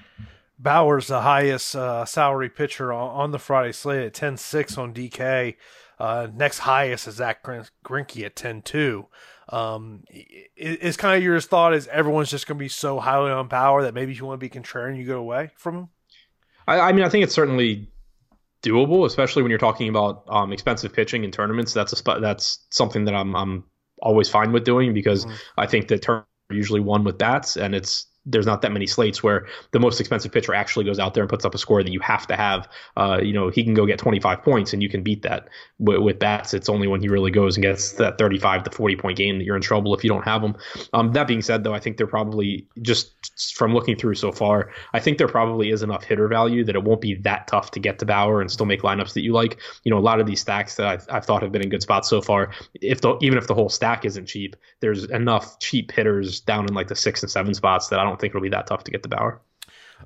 Bauer's 0.61 1.07
the 1.07 1.23
highest 1.23 1.75
uh, 1.75 2.05
salary 2.05 2.51
pitcher 2.51 2.93
on, 2.93 3.11
on, 3.17 3.31
the 3.31 3.39
Friday 3.39 3.73
slate 3.73 4.05
at 4.05 4.13
10 4.13 4.37
6 4.37 4.77
on 4.77 4.93
DK. 4.93 5.57
Uh, 6.01 6.29
next 6.35 6.61
highest 6.61 7.07
is 7.07 7.17
Zack 7.17 7.45
Greinke 7.45 8.25
at 8.25 8.35
10 8.35 8.63
2. 8.63 9.07
Um, 9.51 10.05
is 10.57 10.97
kind 10.97 11.17
of 11.17 11.23
your 11.23 11.41
thought 11.41 11.75
is 11.75 11.89
everyone's 11.89 12.31
just 12.31 12.47
going 12.47 12.57
to 12.57 12.63
be 12.63 12.69
so 12.69 13.01
highly 13.01 13.31
on 13.31 13.49
Bauer 13.49 13.83
that 13.83 13.93
maybe 13.93 14.13
if 14.13 14.19
you 14.19 14.25
want 14.25 14.41
to 14.41 14.49
be 14.49 14.49
contrarian, 14.49 14.97
you 14.97 15.05
go 15.05 15.19
away 15.19 15.51
from 15.57 15.77
him? 15.77 15.89
I, 16.67 16.81
I 16.81 16.93
mean, 16.93 17.05
I 17.05 17.11
think 17.11 17.25
it's 17.25 17.35
certainly 17.35 17.91
doable, 18.63 19.05
especially 19.05 19.43
when 19.43 19.51
you're 19.51 19.59
talking 19.59 19.89
about 19.89 20.25
um, 20.29 20.53
expensive 20.53 20.93
pitching 20.93 21.25
in 21.25 21.33
tournaments. 21.33 21.75
That's 21.75 21.93
a 21.93 22.21
that's 22.21 22.67
something 22.71 23.05
that 23.05 23.15
I'm 23.15 23.37
I'm 23.37 23.65
always 24.01 24.29
fine 24.29 24.53
with 24.53 24.65
doing 24.65 24.95
because 24.95 25.27
mm-hmm. 25.27 25.35
I 25.59 25.67
think 25.67 25.89
the 25.89 25.99
turn 25.99 26.25
usually 26.51 26.81
won 26.81 27.05
with 27.05 27.19
bats, 27.19 27.57
and 27.57 27.75
it's 27.75 28.07
there's 28.27 28.47
not 28.47 28.63
that 28.63 28.73
many 28.73 28.87
slates 28.87 29.23
where 29.23 29.47
the 29.71 29.81
most 29.81 29.99
expensive 29.99 30.31
pitcher 30.31 30.55
actually 30.55 30.85
goes 30.85 30.99
out 30.99 31.15
there 31.15 31.23
and 31.23 31.31
puts 31.31 31.45
up 31.45 31.55
a 31.55 31.59
score 31.59 31.83
that 31.83 31.93
you 31.93 32.01
have 32.01 32.27
to 32.27 32.37
have. 32.37 32.69
Uh, 32.97 33.19
you 33.23 33.33
know, 33.33 33.49
he 33.49 33.65
can 33.65 33.73
go 33.73 33.87
get 33.87 33.99
25 33.99 34.43
points 34.43 34.73
and 34.73 34.83
you 34.83 34.89
can 34.89 35.03
beat 35.03 35.23
that. 35.23 35.49
With, 35.79 36.01
with, 36.01 36.19
bats, 36.19 36.53
it's 36.53 36.69
only 36.69 36.87
when 36.87 37.01
he 37.01 37.09
really 37.09 37.31
goes 37.31 37.57
and 37.57 37.63
gets 37.63 37.93
that 37.93 38.19
35 38.19 38.65
to 38.65 38.71
40 38.71 38.97
point 38.97 39.17
game 39.17 39.39
that 39.39 39.45
you're 39.45 39.57
in 39.57 39.63
trouble 39.63 39.95
if 39.95 40.05
you 40.05 40.11
don't 40.11 40.25
have 40.25 40.43
him. 40.43 40.55
Um, 40.93 41.13
that 41.13 41.27
being 41.27 41.41
said, 41.41 41.65
though, 41.65 41.73
I 41.73 41.81
think 41.81 41.97
they're 41.97 42.07
probably 42.07 42.67
just 42.83 43.55
from 43.55 43.73
looking 43.73 43.97
through 43.97 44.17
so 44.17 44.33
far, 44.33 44.71
I 44.93 45.01
think 45.01 45.17
there 45.17 45.29
probably 45.29 45.71
is 45.71 45.83
enough 45.83 46.05
hitter 46.05 46.29
value 46.29 46.63
that 46.65 46.77
it 46.77 46.85
won't 46.85 47.01
be 47.01 47.15
that 47.15 47.47
tough 47.47 47.71
to 47.71 47.81
get 47.81 47.99
to 48.01 48.07
Bauer 48.07 48.43
and 48.43 48.51
still 48.51 48.67
make 48.67 48.83
lineups 48.83 49.15
that 49.15 49.23
you 49.23 49.33
like. 49.33 49.59
You 49.85 49.91
know, 49.91 49.99
a 49.99 50.01
lot 50.01 50.21
of 50.21 50.27
these 50.27 50.41
stacks 50.41 50.75
that 50.75 50.87
I've, 50.87 51.07
I've 51.11 51.25
thought 51.25 51.43
have 51.43 51.53
been 51.53 51.63
in 51.63 51.71
good 51.71 51.83
spots 51.83 52.11
so 52.11 52.21
far, 52.21 52.51
if 52.75 53.01
the, 53.01 53.17
even 53.23 53.39
if 53.39 53.47
the 53.47 53.55
whole 53.55 53.71
stack 53.71 54.05
isn't 54.05 54.27
cheap, 54.27 54.57
there's 54.81 55.05
enough 55.05 55.59
cheap 55.61 55.91
hitters 55.93 56.41
down 56.41 56.67
in 56.69 56.75
like 56.75 56.89
the 56.89 56.97
six 56.97 57.23
and 57.23 57.31
seven 57.31 57.55
spots 57.55 57.89
that 57.89 57.99
I 57.99 58.10
don't 58.11 58.21
think 58.21 58.33
it'll 58.33 58.43
be 58.43 58.51
that 58.51 58.67
tough 58.67 58.85
to 58.85 58.91
get 58.91 59.03
to 59.05 59.09
Bauer. 59.09 59.41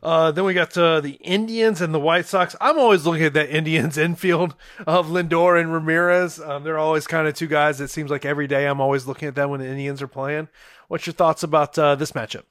Uh, 0.03 0.33
then 0.33 0.45
we 0.45 0.55
got 0.55 0.77
uh, 0.77 1.01
the 1.01 1.13
Indians 1.23 1.81
and 1.81 1.95
the 1.95 2.01
White 2.01 2.27
Sox. 2.27 2.57
I'm 2.61 2.79
always 2.79 3.07
looking 3.07 3.25
at 3.25 3.35
that 3.35 3.51
Indians 3.51 3.97
infield 4.07 4.55
of 4.87 5.09
Lindor 5.09 5.61
and 5.61 5.73
Ramirez. 5.73 6.41
Um, 6.41 6.65
they're 6.65 6.79
always 6.79 7.07
kind 7.07 7.29
of 7.29 7.35
two 7.35 7.47
guys. 7.47 7.81
It 7.81 7.89
seems 7.89 8.11
like 8.11 8.25
every 8.25 8.47
day 8.47 8.67
I'm 8.67 8.81
always 8.81 9.07
looking 9.07 9.29
at 9.29 9.35
them 9.35 9.51
when 9.51 9.61
the 9.61 9.69
Indians 9.69 10.03
are 10.03 10.09
playing. 10.09 10.49
What's 10.89 11.07
your 11.07 11.15
thoughts 11.15 11.43
about 11.43 11.79
uh, 11.79 11.95
this 11.95 12.13
matchup? 12.13 12.45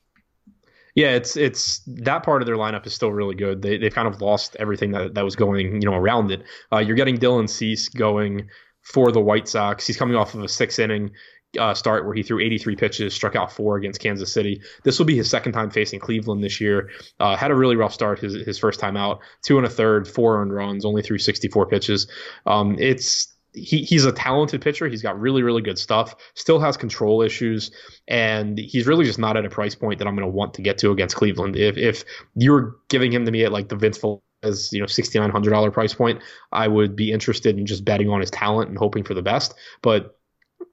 Yeah, 0.95 1.09
it's 1.09 1.35
it's 1.35 1.81
that 1.87 2.23
part 2.23 2.43
of 2.43 2.45
their 2.45 2.55
lineup 2.55 2.85
is 2.85 2.93
still 2.93 3.11
really 3.11 3.33
good. 3.33 3.63
They 3.63 3.77
they've 3.77 3.93
kind 3.93 4.07
of 4.07 4.21
lost 4.21 4.55
everything 4.59 4.91
that, 4.91 5.15
that 5.15 5.25
was 5.25 5.35
going 5.35 5.81
you 5.81 5.89
know 5.89 5.95
around 5.95 6.31
it. 6.31 6.43
Uh, 6.71 6.77
you're 6.77 6.95
getting 6.95 7.17
Dylan 7.17 7.49
Cease 7.49 7.89
going 7.89 8.47
for 8.83 9.11
the 9.11 9.19
White 9.19 9.47
Sox. 9.47 9.87
He's 9.87 9.97
coming 9.97 10.15
off 10.15 10.35
of 10.35 10.43
a 10.43 10.47
six 10.47 10.77
inning 10.77 11.11
uh, 11.59 11.73
start 11.73 12.05
where 12.05 12.13
he 12.13 12.23
threw 12.23 12.39
83 12.39 12.75
pitches, 12.75 13.13
struck 13.13 13.35
out 13.35 13.51
four 13.51 13.77
against 13.77 13.99
Kansas 13.99 14.31
City. 14.31 14.61
This 14.83 14.99
will 14.99 15.05
be 15.05 15.15
his 15.15 15.29
second 15.29 15.53
time 15.53 15.69
facing 15.69 15.99
Cleveland 15.99 16.43
this 16.43 16.59
year. 16.59 16.89
Uh, 17.19 17.35
had 17.35 17.51
a 17.51 17.55
really 17.55 17.75
rough 17.75 17.93
start 17.93 18.19
his 18.19 18.33
his 18.45 18.57
first 18.57 18.79
time 18.79 18.97
out, 18.97 19.19
two 19.43 19.57
and 19.57 19.65
a 19.65 19.69
third, 19.69 20.07
four 20.07 20.41
earned 20.41 20.53
runs, 20.53 20.85
only 20.85 21.01
threw 21.01 21.17
64 21.17 21.67
pitches. 21.67 22.07
Um, 22.45 22.77
it's 22.79 23.33
he, 23.53 23.83
he's 23.83 24.05
a 24.05 24.11
talented 24.11 24.61
pitcher. 24.61 24.87
He's 24.87 25.01
got 25.01 25.19
really, 25.19 25.43
really 25.43 25.61
good 25.61 25.77
stuff. 25.77 26.15
Still 26.33 26.59
has 26.59 26.75
control 26.75 27.21
issues, 27.21 27.71
and 28.07 28.57
he's 28.57 28.87
really 28.87 29.05
just 29.05 29.19
not 29.19 29.37
at 29.37 29.45
a 29.45 29.49
price 29.49 29.75
point 29.75 29.99
that 29.99 30.07
I'm 30.07 30.15
going 30.15 30.27
to 30.27 30.33
want 30.33 30.55
to 30.55 30.61
get 30.61 30.79
to 30.79 30.91
against 30.91 31.15
Cleveland. 31.15 31.55
If 31.55 31.77
if 31.77 32.03
you're 32.35 32.75
giving 32.89 33.11
him 33.11 33.25
to 33.25 33.31
me 33.31 33.43
at 33.43 33.51
like 33.51 33.69
the 33.69 33.75
Vince 33.75 33.99
as 34.41 34.71
you 34.73 34.79
know 34.79 34.87
sixty 34.87 35.19
nine 35.19 35.29
hundred 35.29 35.51
dollar 35.51 35.71
price 35.71 35.93
point, 35.93 36.21
I 36.51 36.67
would 36.67 36.95
be 36.95 37.11
interested 37.11 37.57
in 37.57 37.65
just 37.65 37.85
betting 37.85 38.09
on 38.09 38.21
his 38.21 38.31
talent 38.31 38.69
and 38.69 38.77
hoping 38.77 39.03
for 39.03 39.13
the 39.13 39.21
best. 39.21 39.53
But 39.81 40.17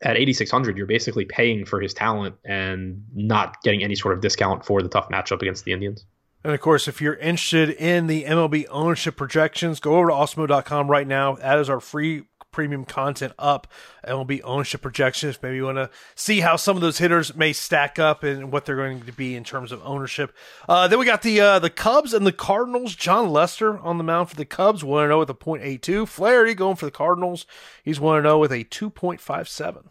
at 0.03 0.17
8600 0.17 0.77
you're 0.77 0.87
basically 0.87 1.25
paying 1.25 1.65
for 1.65 1.81
his 1.81 1.93
talent 1.93 2.37
and 2.45 3.05
not 3.15 3.63
getting 3.63 3.83
any 3.83 3.95
sort 3.95 4.15
of 4.15 4.21
discount 4.21 4.65
for 4.65 4.83
the 4.83 4.89
tough 4.89 5.09
matchup 5.09 5.43
against 5.43 5.65
the 5.65 5.73
Indians. 5.73 6.07
And 6.43 6.55
of 6.55 6.61
course, 6.61 6.89
if 6.89 7.03
you're 7.03 7.17
interested 7.17 7.71
in 7.71 8.07
the 8.07 8.25
MLB 8.25 8.67
ownership 8.71 9.17
projections, 9.17 9.79
go 9.79 9.97
over 9.97 10.09
to 10.09 10.15
awesemo.com 10.15 10.91
right 10.91 11.07
now. 11.07 11.35
That 11.35 11.59
is 11.59 11.69
our 11.69 11.81
free 11.81 12.23
premium 12.53 12.85
content 12.85 13.33
up 13.39 13.67
and 14.03 14.17
will 14.17 14.25
be 14.25 14.43
ownership 14.43 14.83
projections. 14.83 15.39
Maybe 15.43 15.57
you 15.57 15.65
want 15.65 15.79
to 15.79 15.91
see 16.15 16.41
how 16.41 16.57
some 16.57 16.77
of 16.77 16.83
those 16.83 16.99
hitters 16.99 17.35
may 17.35 17.53
stack 17.53 17.99
up 17.99 18.23
and 18.23 18.53
what 18.53 18.65
they're 18.65 18.77
going 18.77 19.03
to 19.03 19.13
be 19.13 19.35
in 19.35 19.45
terms 19.45 19.73
of 19.73 19.81
ownership. 19.85 20.35
Uh, 20.69 20.89
then 20.89 20.99
we 20.99 21.05
got 21.05 21.23
the 21.23 21.41
uh, 21.41 21.59
the 21.59 21.71
Cubs 21.71 22.13
and 22.13 22.27
the 22.27 22.33
Cardinals. 22.33 22.95
Jon 22.95 23.31
Lester 23.31 23.79
on 23.79 23.99
the 23.99 24.05
mound 24.05 24.29
for 24.31 24.37
the 24.37 24.45
Cubs, 24.45 24.85
1 24.85 25.09
0 25.09 25.19
with 25.19 25.31
a 25.31 25.35
.82. 25.35 26.09
Flaherty 26.09 26.55
going 26.55 26.77
for 26.77 26.87
the 26.87 26.91
Cardinals. 26.91 27.47
He's 27.83 28.01
1 28.01 28.23
0 28.23 28.39
with 28.39 28.53
a 28.53 28.65
2.57. 28.65 29.85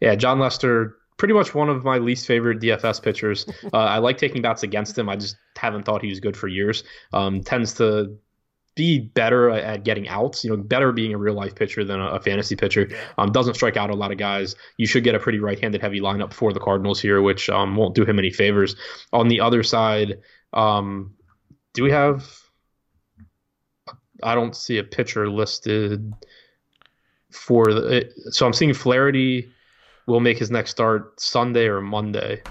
Yeah, 0.00 0.14
Jon 0.14 0.38
Lester 0.38 0.96
pretty 1.22 1.34
much 1.34 1.54
one 1.54 1.68
of 1.68 1.84
my 1.84 1.98
least 1.98 2.26
favorite 2.26 2.60
DFS 2.60 3.00
pitchers. 3.00 3.46
Uh, 3.72 3.78
I 3.78 3.98
like 3.98 4.18
taking 4.18 4.42
bats 4.42 4.64
against 4.64 4.98
him. 4.98 5.08
I 5.08 5.16
just 5.16 5.36
haven't 5.56 5.84
thought 5.84 6.02
he 6.02 6.08
was 6.08 6.20
good 6.20 6.36
for 6.36 6.46
years. 6.46 6.84
Um, 7.12 7.42
tends 7.42 7.72
to 7.74 8.18
be 8.74 9.00
better 9.00 9.50
at 9.50 9.84
getting 9.84 10.08
outs. 10.08 10.44
You 10.44 10.50
know, 10.50 10.56
better 10.56 10.92
being 10.92 11.14
a 11.14 11.18
real 11.18 11.34
life 11.34 11.54
pitcher 11.54 11.84
than 11.84 12.00
a, 12.00 12.12
a 12.12 12.20
fantasy 12.20 12.56
pitcher. 12.56 12.88
Um, 13.18 13.32
doesn't 13.32 13.54
strike 13.54 13.76
out 13.76 13.90
a 13.90 13.94
lot 13.94 14.12
of 14.12 14.18
guys. 14.18 14.54
You 14.76 14.86
should 14.86 15.04
get 15.04 15.14
a 15.14 15.18
pretty 15.18 15.38
right 15.38 15.58
handed 15.58 15.80
heavy 15.80 16.00
lineup 16.00 16.32
for 16.32 16.52
the 16.52 16.60
Cardinals 16.60 17.00
here, 17.00 17.20
which 17.20 17.50
um, 17.50 17.76
won't 17.76 17.94
do 17.94 18.04
him 18.04 18.18
any 18.18 18.30
favors. 18.30 18.76
On 19.12 19.28
the 19.28 19.40
other 19.40 19.62
side, 19.62 20.18
um, 20.52 21.14
do 21.74 21.82
we 21.82 21.90
have? 21.90 22.28
I 24.22 24.34
don't 24.34 24.54
see 24.54 24.78
a 24.78 24.84
pitcher 24.84 25.28
listed 25.28 26.12
for 27.30 27.72
the. 27.72 28.10
So 28.30 28.46
I'm 28.46 28.52
seeing 28.52 28.72
Flaherty 28.74 29.50
will 30.06 30.20
make 30.20 30.38
his 30.38 30.50
next 30.50 30.70
start 30.70 31.20
Sunday 31.20 31.66
or 31.66 31.80
Monday. 31.80 32.42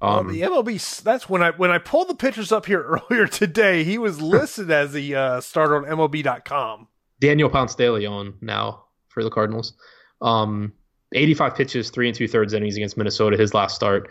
Um, 0.00 0.28
the 0.28 0.42
MLB. 0.42 1.02
That's 1.02 1.28
when 1.28 1.42
I 1.42 1.50
when 1.50 1.70
I 1.70 1.78
pulled 1.78 2.08
the 2.08 2.14
pictures 2.14 2.52
up 2.52 2.66
here 2.66 2.82
earlier 3.10 3.26
today. 3.26 3.84
He 3.84 3.98
was 3.98 4.20
listed 4.20 4.70
as 4.70 4.92
the 4.92 5.14
uh, 5.14 5.40
starter 5.40 5.76
on 5.76 5.84
MLB.com. 5.84 6.88
Daniel 7.20 7.48
Ponce 7.48 7.74
de 7.74 7.90
Leon 7.90 8.34
now 8.40 8.84
for 9.08 9.24
the 9.24 9.30
Cardinals. 9.30 9.72
Um, 10.20 10.72
85 11.12 11.54
pitches, 11.54 11.90
three 11.90 12.08
and 12.08 12.16
two 12.16 12.28
thirds 12.28 12.52
innings 12.52 12.76
against 12.76 12.96
Minnesota. 12.96 13.36
His 13.36 13.54
last 13.54 13.74
start. 13.74 14.08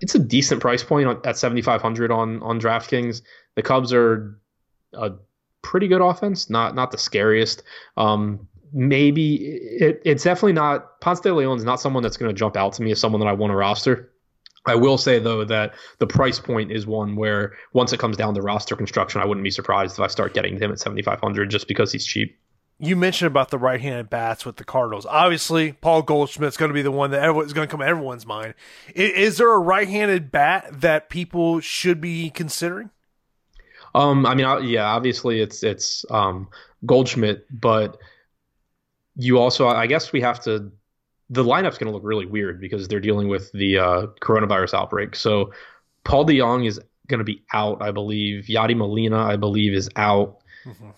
It's 0.00 0.14
a 0.14 0.18
decent 0.18 0.60
price 0.60 0.82
point 0.82 1.08
at 1.26 1.36
7,500 1.36 2.10
on 2.10 2.42
on 2.42 2.60
DraftKings. 2.60 3.22
The 3.56 3.62
Cubs 3.62 3.92
are 3.92 4.40
a 4.94 5.12
pretty 5.62 5.88
good 5.88 6.00
offense, 6.00 6.50
not 6.50 6.74
not 6.74 6.90
the 6.90 6.98
scariest. 6.98 7.62
Um, 7.96 8.48
maybe 8.72 9.36
it, 9.36 10.02
it's 10.04 10.24
definitely 10.24 10.52
not 10.52 11.00
Ponce 11.00 11.20
de 11.20 11.32
Leon 11.32 11.58
is 11.58 11.64
not 11.64 11.80
someone 11.80 12.02
that's 12.02 12.16
going 12.16 12.34
to 12.34 12.38
jump 12.38 12.56
out 12.56 12.72
to 12.74 12.82
me 12.82 12.90
as 12.90 13.00
someone 13.00 13.20
that 13.20 13.28
I 13.28 13.32
want 13.32 13.50
to 13.52 13.56
roster. 13.56 14.10
I 14.66 14.74
will 14.74 14.98
say 14.98 15.18
though 15.18 15.44
that 15.44 15.74
the 15.98 16.06
price 16.06 16.38
point 16.38 16.72
is 16.72 16.86
one 16.86 17.16
where 17.16 17.54
once 17.72 17.92
it 17.92 17.98
comes 17.98 18.16
down 18.16 18.34
to 18.34 18.42
roster 18.42 18.76
construction, 18.76 19.20
I 19.20 19.26
wouldn't 19.26 19.44
be 19.44 19.50
surprised 19.50 19.94
if 19.94 20.00
I 20.00 20.08
start 20.08 20.34
getting 20.34 20.58
him 20.58 20.70
at 20.70 20.78
7500 20.78 21.50
just 21.50 21.68
because 21.68 21.92
he's 21.92 22.04
cheap. 22.04 22.38
You 22.80 22.94
mentioned 22.94 23.26
about 23.26 23.50
the 23.50 23.58
right-handed 23.58 24.08
bats 24.08 24.46
with 24.46 24.56
the 24.56 24.64
Cardinals. 24.64 25.04
Obviously, 25.04 25.72
Paul 25.72 26.02
Goldschmidt's 26.02 26.56
going 26.56 26.68
to 26.68 26.74
be 26.74 26.82
the 26.82 26.92
one 26.92 27.10
that 27.10 27.28
is 27.44 27.52
going 27.52 27.66
to 27.66 27.70
come 27.70 27.80
to 27.80 27.86
everyone's 27.86 28.24
mind. 28.24 28.54
Is, 28.94 29.10
is 29.10 29.38
there 29.38 29.52
a 29.52 29.58
right-handed 29.58 30.30
bat 30.30 30.68
that 30.80 31.08
people 31.08 31.58
should 31.58 32.00
be 32.00 32.30
considering? 32.30 32.90
Um, 33.96 34.26
I 34.26 34.36
mean, 34.36 34.46
yeah, 34.68 34.84
obviously 34.84 35.40
it's 35.40 35.62
it's 35.64 36.04
um, 36.10 36.48
Goldschmidt, 36.86 37.46
but 37.50 37.96
you 39.16 39.38
also, 39.38 39.66
I 39.66 39.86
guess, 39.86 40.12
we 40.12 40.20
have 40.20 40.40
to 40.44 40.70
the 41.30 41.44
lineup's 41.44 41.78
going 41.78 41.90
to 41.90 41.92
look 41.92 42.04
really 42.04 42.26
weird 42.26 42.60
because 42.60 42.88
they're 42.88 43.00
dealing 43.00 43.28
with 43.28 43.52
the 43.52 43.78
uh, 43.78 44.06
coronavirus 44.20 44.74
outbreak. 44.74 45.14
So 45.14 45.52
Paul 46.04 46.24
DeJong 46.24 46.66
is 46.66 46.80
going 47.06 47.18
to 47.18 47.24
be 47.24 47.42
out, 47.52 47.82
I 47.82 47.90
believe. 47.90 48.44
Yadi 48.44 48.76
Molina, 48.76 49.18
I 49.18 49.36
believe, 49.36 49.74
is 49.74 49.90
out. 49.96 50.38
Mm-hmm. 50.64 50.90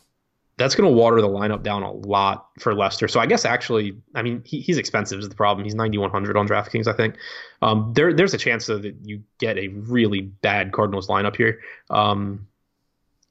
That's 0.56 0.74
going 0.74 0.88
to 0.88 0.94
water 0.94 1.22
the 1.22 1.28
lineup 1.28 1.62
down 1.62 1.82
a 1.82 1.90
lot 1.90 2.48
for 2.58 2.74
Lester. 2.74 3.08
So 3.08 3.18
I 3.18 3.26
guess 3.26 3.46
actually, 3.46 3.96
I 4.14 4.22
mean, 4.22 4.42
he, 4.44 4.60
he's 4.60 4.76
expensive 4.76 5.18
is 5.18 5.28
the 5.28 5.34
problem. 5.34 5.64
He's 5.64 5.74
9100 5.74 6.36
on 6.36 6.46
DraftKings, 6.46 6.86
I 6.86 6.92
think. 6.92 7.16
Um, 7.62 7.92
there, 7.94 8.12
there's 8.12 8.34
a 8.34 8.38
chance 8.38 8.66
though, 8.66 8.78
that 8.78 8.94
you 9.02 9.22
get 9.38 9.56
a 9.56 9.68
really 9.68 10.20
bad 10.20 10.72
Cardinals 10.72 11.08
lineup 11.08 11.34
here. 11.34 11.60
Um, 11.88 12.46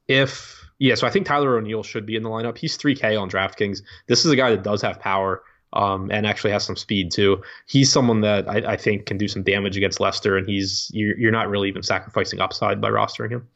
if 0.07 0.65
yeah, 0.79 0.95
so 0.95 1.05
I 1.05 1.11
think 1.11 1.27
Tyler 1.27 1.57
O'Neill 1.57 1.83
should 1.83 2.05
be 2.05 2.15
in 2.15 2.23
the 2.23 2.29
lineup. 2.29 2.57
He's 2.57 2.77
3K 2.77 3.21
on 3.21 3.29
DraftKings. 3.29 3.83
This 4.07 4.25
is 4.25 4.31
a 4.31 4.35
guy 4.35 4.49
that 4.49 4.63
does 4.63 4.81
have 4.81 4.99
power. 4.99 5.43
Um, 5.73 6.09
and 6.11 6.25
actually 6.25 6.51
has 6.51 6.63
some 6.63 6.75
speed 6.75 7.11
too. 7.11 7.41
He's 7.65 7.91
someone 7.91 8.21
that 8.21 8.49
I, 8.49 8.73
I 8.73 8.77
think 8.77 9.05
can 9.05 9.17
do 9.17 9.27
some 9.27 9.43
damage 9.43 9.77
against 9.77 9.99
Lester, 9.99 10.37
and 10.37 10.47
he's 10.47 10.89
you're, 10.93 11.17
you're 11.17 11.31
not 11.31 11.49
really 11.49 11.69
even 11.69 11.83
sacrificing 11.83 12.39
upside 12.39 12.81
by 12.81 12.89
rostering 12.89 13.31
him. 13.31 13.47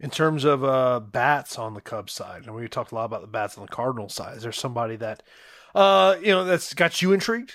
In 0.00 0.10
terms 0.10 0.44
of 0.44 0.64
uh, 0.64 1.00
bats 1.00 1.58
on 1.58 1.74
the 1.74 1.80
Cubs 1.80 2.12
side, 2.12 2.46
and 2.46 2.54
we 2.54 2.66
talked 2.68 2.92
a 2.92 2.94
lot 2.94 3.04
about 3.04 3.20
the 3.20 3.28
bats 3.28 3.56
on 3.56 3.64
the 3.64 3.72
Cardinals 3.72 4.14
side. 4.14 4.36
Is 4.36 4.42
there 4.42 4.52
somebody 4.52 4.96
that 4.96 5.22
uh, 5.74 6.16
you 6.20 6.28
know 6.28 6.44
that's 6.44 6.74
got 6.74 7.00
you 7.00 7.12
intrigued? 7.12 7.54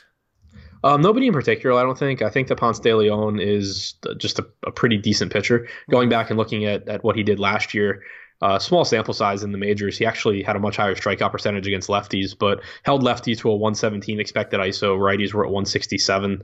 Um, 0.83 1.01
nobody 1.01 1.27
in 1.27 1.33
particular, 1.33 1.77
I 1.79 1.83
don't 1.83 1.97
think. 1.97 2.21
I 2.21 2.29
think 2.29 2.47
that 2.47 2.57
Ponce 2.57 2.79
de 2.79 2.93
Leon 2.93 3.39
is 3.39 3.95
just 4.17 4.39
a, 4.39 4.47
a, 4.65 4.71
pretty 4.71 4.97
decent 4.97 5.33
pitcher. 5.33 5.67
Going 5.89 6.07
back 6.07 6.29
and 6.29 6.37
looking 6.37 6.65
at, 6.65 6.87
at 6.87 7.03
what 7.03 7.15
he 7.15 7.23
did 7.23 7.39
last 7.39 7.73
year, 7.73 8.03
uh, 8.41 8.59
small 8.59 8.85
sample 8.85 9.13
size 9.13 9.43
in 9.43 9.51
the 9.51 9.57
majors, 9.57 9.97
he 9.97 10.05
actually 10.05 10.43
had 10.43 10.55
a 10.55 10.59
much 10.59 10.77
higher 10.77 10.95
strikeout 10.95 11.31
percentage 11.31 11.65
against 11.65 11.89
lefties, 11.89 12.37
but 12.37 12.61
held 12.83 13.01
lefties 13.01 13.39
to 13.39 13.49
a 13.49 13.55
117 13.55 14.19
expected 14.19 14.59
ISO. 14.59 14.97
Righties 14.97 15.33
were 15.33 15.43
at 15.43 15.51
167. 15.51 16.43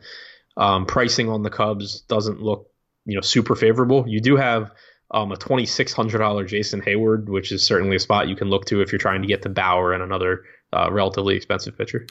Um, 0.58 0.86
pricing 0.86 1.30
on 1.30 1.44
the 1.44 1.50
Cubs 1.50 2.02
doesn't 2.02 2.42
look, 2.42 2.70
you 3.06 3.16
know, 3.16 3.22
super 3.22 3.56
favorable. 3.56 4.06
You 4.08 4.22
do 4.22 4.36
have 4.36 4.72
um, 5.12 5.32
a 5.32 5.36
$2,600 5.36 6.48
Jason 6.48 6.82
Heyward, 6.82 7.26
which 7.26 7.52
is 7.52 7.64
certainly 7.64 7.96
a 7.96 8.00
spot 8.00 8.28
you 8.28 8.36
can 8.36 8.50
look 8.50 8.66
to 8.66 8.82
if 8.82 8.92
you're 8.92 9.00
trying 9.00 9.22
to 9.22 9.28
get 9.28 9.44
to 9.44 9.50
Bauer 9.50 9.94
and 9.94 10.02
another 10.02 10.44
uh, 10.72 10.92
relatively 10.92 11.36
expensive 11.36 11.78
pitcher. 11.78 12.08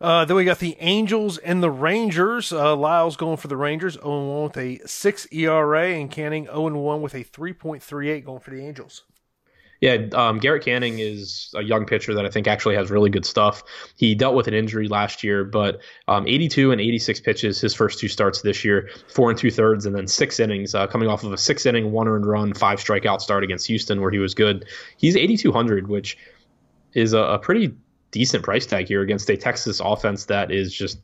Uh, 0.00 0.24
then 0.24 0.36
we 0.36 0.44
got 0.44 0.60
the 0.60 0.76
Angels 0.78 1.38
and 1.38 1.62
the 1.62 1.70
Rangers. 1.70 2.52
Uh, 2.52 2.74
Lyles 2.76 3.16
going 3.16 3.36
for 3.36 3.48
the 3.48 3.56
Rangers, 3.56 3.94
0 3.94 4.26
1 4.26 4.42
with 4.44 4.56
a 4.56 4.80
6 4.86 5.26
ERA, 5.32 5.88
and 5.88 6.10
Canning 6.10 6.44
0 6.44 6.68
1 6.68 7.02
with 7.02 7.14
a 7.14 7.24
3.38 7.24 8.24
going 8.24 8.40
for 8.40 8.50
the 8.50 8.64
Angels. 8.64 9.04
Yeah, 9.80 9.98
um, 10.12 10.38
Garrett 10.38 10.64
Canning 10.64 10.98
is 10.98 11.52
a 11.54 11.62
young 11.62 11.86
pitcher 11.86 12.12
that 12.14 12.26
I 12.26 12.30
think 12.30 12.48
actually 12.48 12.74
has 12.74 12.90
really 12.90 13.10
good 13.10 13.24
stuff. 13.24 13.62
He 13.96 14.14
dealt 14.14 14.34
with 14.34 14.48
an 14.48 14.54
injury 14.54 14.88
last 14.88 15.22
year, 15.22 15.44
but 15.44 15.80
um, 16.08 16.26
82 16.26 16.72
and 16.72 16.80
86 16.80 17.20
pitches 17.20 17.60
his 17.60 17.74
first 17.74 18.00
two 18.00 18.08
starts 18.08 18.42
this 18.42 18.64
year, 18.64 18.90
four 19.08 19.30
and 19.30 19.38
two 19.38 19.52
thirds, 19.52 19.86
and 19.86 19.94
then 19.94 20.08
six 20.08 20.40
innings, 20.40 20.74
uh, 20.74 20.88
coming 20.88 21.08
off 21.08 21.22
of 21.22 21.32
a 21.32 21.38
six 21.38 21.64
inning, 21.64 21.92
one 21.92 22.08
earned 22.08 22.26
run, 22.26 22.54
five 22.54 22.80
strikeout 22.80 23.20
start 23.20 23.44
against 23.44 23.68
Houston 23.68 24.00
where 24.00 24.10
he 24.10 24.18
was 24.18 24.34
good. 24.34 24.64
He's 24.96 25.16
8,200, 25.16 25.86
which 25.86 26.18
is 26.94 27.12
a, 27.12 27.20
a 27.20 27.38
pretty 27.38 27.72
decent 28.10 28.42
price 28.42 28.66
tag 28.66 28.88
here 28.88 29.02
against 29.02 29.30
a 29.30 29.36
Texas 29.36 29.80
offense 29.80 30.24
that 30.24 30.50
is 30.50 30.74
just 30.74 30.98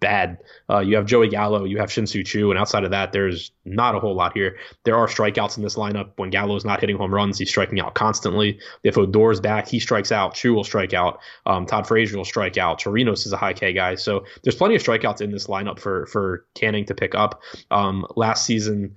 bad. 0.00 0.38
Uh, 0.68 0.80
you 0.80 0.96
have 0.96 1.06
Joey 1.06 1.28
Gallo, 1.28 1.64
you 1.64 1.78
have 1.78 1.92
Shin-Soo 1.92 2.24
Choo, 2.24 2.50
and 2.50 2.58
outside 2.58 2.84
of 2.84 2.90
that, 2.90 3.12
there's 3.12 3.52
not 3.64 3.94
a 3.94 4.00
whole 4.00 4.14
lot 4.14 4.32
here. 4.32 4.56
There 4.84 4.96
are 4.96 5.06
strikeouts 5.06 5.56
in 5.56 5.62
this 5.62 5.76
lineup. 5.76 6.12
When 6.16 6.30
Gallo's 6.30 6.64
not 6.64 6.80
hitting 6.80 6.96
home 6.96 7.14
runs, 7.14 7.38
he's 7.38 7.50
striking 7.50 7.78
out 7.80 7.94
constantly. 7.94 8.58
If 8.82 8.96
Odor's 8.96 9.40
back, 9.40 9.68
he 9.68 9.78
strikes 9.78 10.10
out. 10.10 10.34
Choo 10.34 10.54
will 10.54 10.64
strike 10.64 10.94
out. 10.94 11.20
Um, 11.46 11.66
Todd 11.66 11.86
Frazier 11.86 12.16
will 12.16 12.24
strike 12.24 12.56
out. 12.56 12.80
Torinos 12.80 13.26
is 13.26 13.32
a 13.32 13.36
high 13.36 13.52
K 13.52 13.72
guy. 13.72 13.94
So 13.94 14.24
there's 14.42 14.56
plenty 14.56 14.74
of 14.74 14.82
strikeouts 14.82 15.20
in 15.20 15.30
this 15.30 15.46
lineup 15.46 15.78
for 15.78 16.06
for 16.06 16.46
Canning 16.54 16.86
to 16.86 16.94
pick 16.94 17.14
up. 17.14 17.42
Um, 17.70 18.06
last 18.16 18.46
season, 18.46 18.96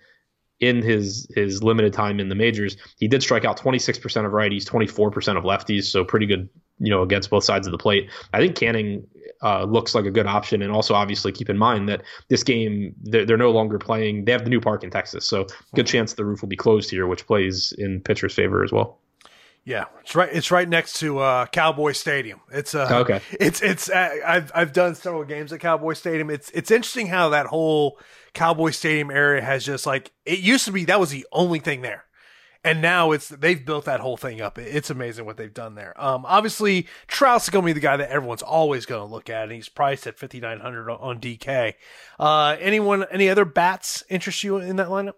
in 0.68 0.82
his 0.82 1.28
his 1.36 1.64
limited 1.64 1.94
time 1.94 2.20
in 2.20 2.30
the 2.30 2.36
majors, 2.36 2.78
he 2.98 3.08
did 3.08 3.22
strike 3.22 3.46
out 3.46 3.60
26% 3.60 4.26
of 4.26 4.32
righties, 4.32 4.64
24% 4.64 5.38
of 5.38 5.44
lefties, 5.44 5.86
so 5.86 6.04
pretty 6.04 6.26
good, 6.26 6.50
you 6.80 6.90
know, 6.90 7.02
against 7.02 7.30
both 7.30 7.44
sides 7.44 7.68
of 7.68 7.72
the 7.72 7.78
plate. 7.78 8.10
I 8.34 8.40
think 8.40 8.56
Canning 8.56 9.06
uh, 9.42 9.66
looks 9.66 9.94
like 9.94 10.06
a 10.06 10.12
good 10.12 10.26
option, 10.26 10.62
and 10.62 10.72
also 10.72 10.94
obviously 10.94 11.32
keep 11.32 11.50
in 11.50 11.58
mind 11.58 11.90
that 11.90 12.04
this 12.30 12.44
game 12.44 12.96
they're, 13.04 13.26
they're, 13.26 13.38
no 13.38 13.52
longer 13.52 13.78
playing. 13.78 14.26
They 14.26 14.32
have 14.32 14.44
the 14.44 14.50
new 14.50 14.62
park 14.62 14.84
in 14.84 14.90
Texas, 14.90 15.28
so 15.28 15.48
good 15.76 15.88
chance 15.88 16.14
the 16.14 16.26
roof 16.26 16.42
will 16.42 16.50
be 16.50 16.56
closed 16.56 16.90
here, 16.90 17.08
which 17.08 17.28
plays 17.28 17.74
in 17.78 18.02
pitcher's 18.02 18.34
favor 18.34 18.64
as 18.64 18.72
well. 18.72 19.00
Yeah, 19.66 19.86
it's 20.02 20.14
right. 20.14 20.30
It's 20.32 20.52
right 20.52 20.68
next 20.68 21.00
to 21.00 21.20
uh, 21.20 21.46
Cowboy 21.46 21.94
Stadium. 21.94 22.42
It's 22.52 22.76
uh, 22.76 22.90
okay. 23.02 23.22
It's 23.32 23.62
it's. 23.62 23.90
Uh, 23.90 24.10
I've 24.26 24.52
I've 24.54 24.74
done 24.74 24.94
several 24.96 25.24
games 25.24 25.54
at 25.54 25.62
Cowboy 25.62 25.94
Stadium. 25.94 26.30
It's 26.30 26.50
it's 26.50 26.70
interesting 26.70 27.08
how 27.08 27.30
that 27.30 27.46
whole 27.46 27.98
Cowboy 28.34 28.72
Stadium 28.72 29.10
area 29.10 29.42
has 29.42 29.64
just 29.66 29.86
like 29.86 30.12
it 30.26 30.40
used 30.40 30.66
to 30.66 30.74
be. 30.74 30.84
That 30.84 31.00
was 31.00 31.12
the 31.12 31.26
only 31.32 31.60
thing 31.60 31.82
there, 31.82 32.04
and 32.66 32.82
now 32.82 33.12
it's 33.12 33.30
they've 33.30 33.66
built 33.66 33.86
that 33.86 34.02
whole 34.02 34.18
thing 34.18 34.42
up. 34.42 34.58
It's 34.58 34.90
amazing 34.90 35.26
what 35.26 35.38
they've 35.38 35.54
done 35.54 35.76
there. 35.76 35.94
Um, 36.02 36.26
obviously 36.26 36.88
Trout's 37.08 37.48
going 37.50 37.64
to 37.64 37.68
be 37.68 37.74
the 37.74 37.80
guy 37.80 37.96
that 37.96 38.10
everyone's 38.10 38.42
always 38.42 38.86
going 38.86 39.08
to 39.08 39.10
look 39.10 39.30
at, 39.30 39.44
and 39.44 39.54
he's 39.54 39.70
priced 39.70 40.06
at 40.08 40.20
fifty 40.20 40.42
nine 40.42 40.60
hundred 40.60 40.92
on 40.92 41.22
DK. 41.22 41.76
Uh, 42.20 42.58
anyone, 42.60 43.06
any 43.10 43.30
other 43.30 43.46
bats 43.46 44.04
interest 44.10 44.44
you 44.44 44.58
in 44.58 44.76
that 44.76 44.90
lineup? 44.90 45.16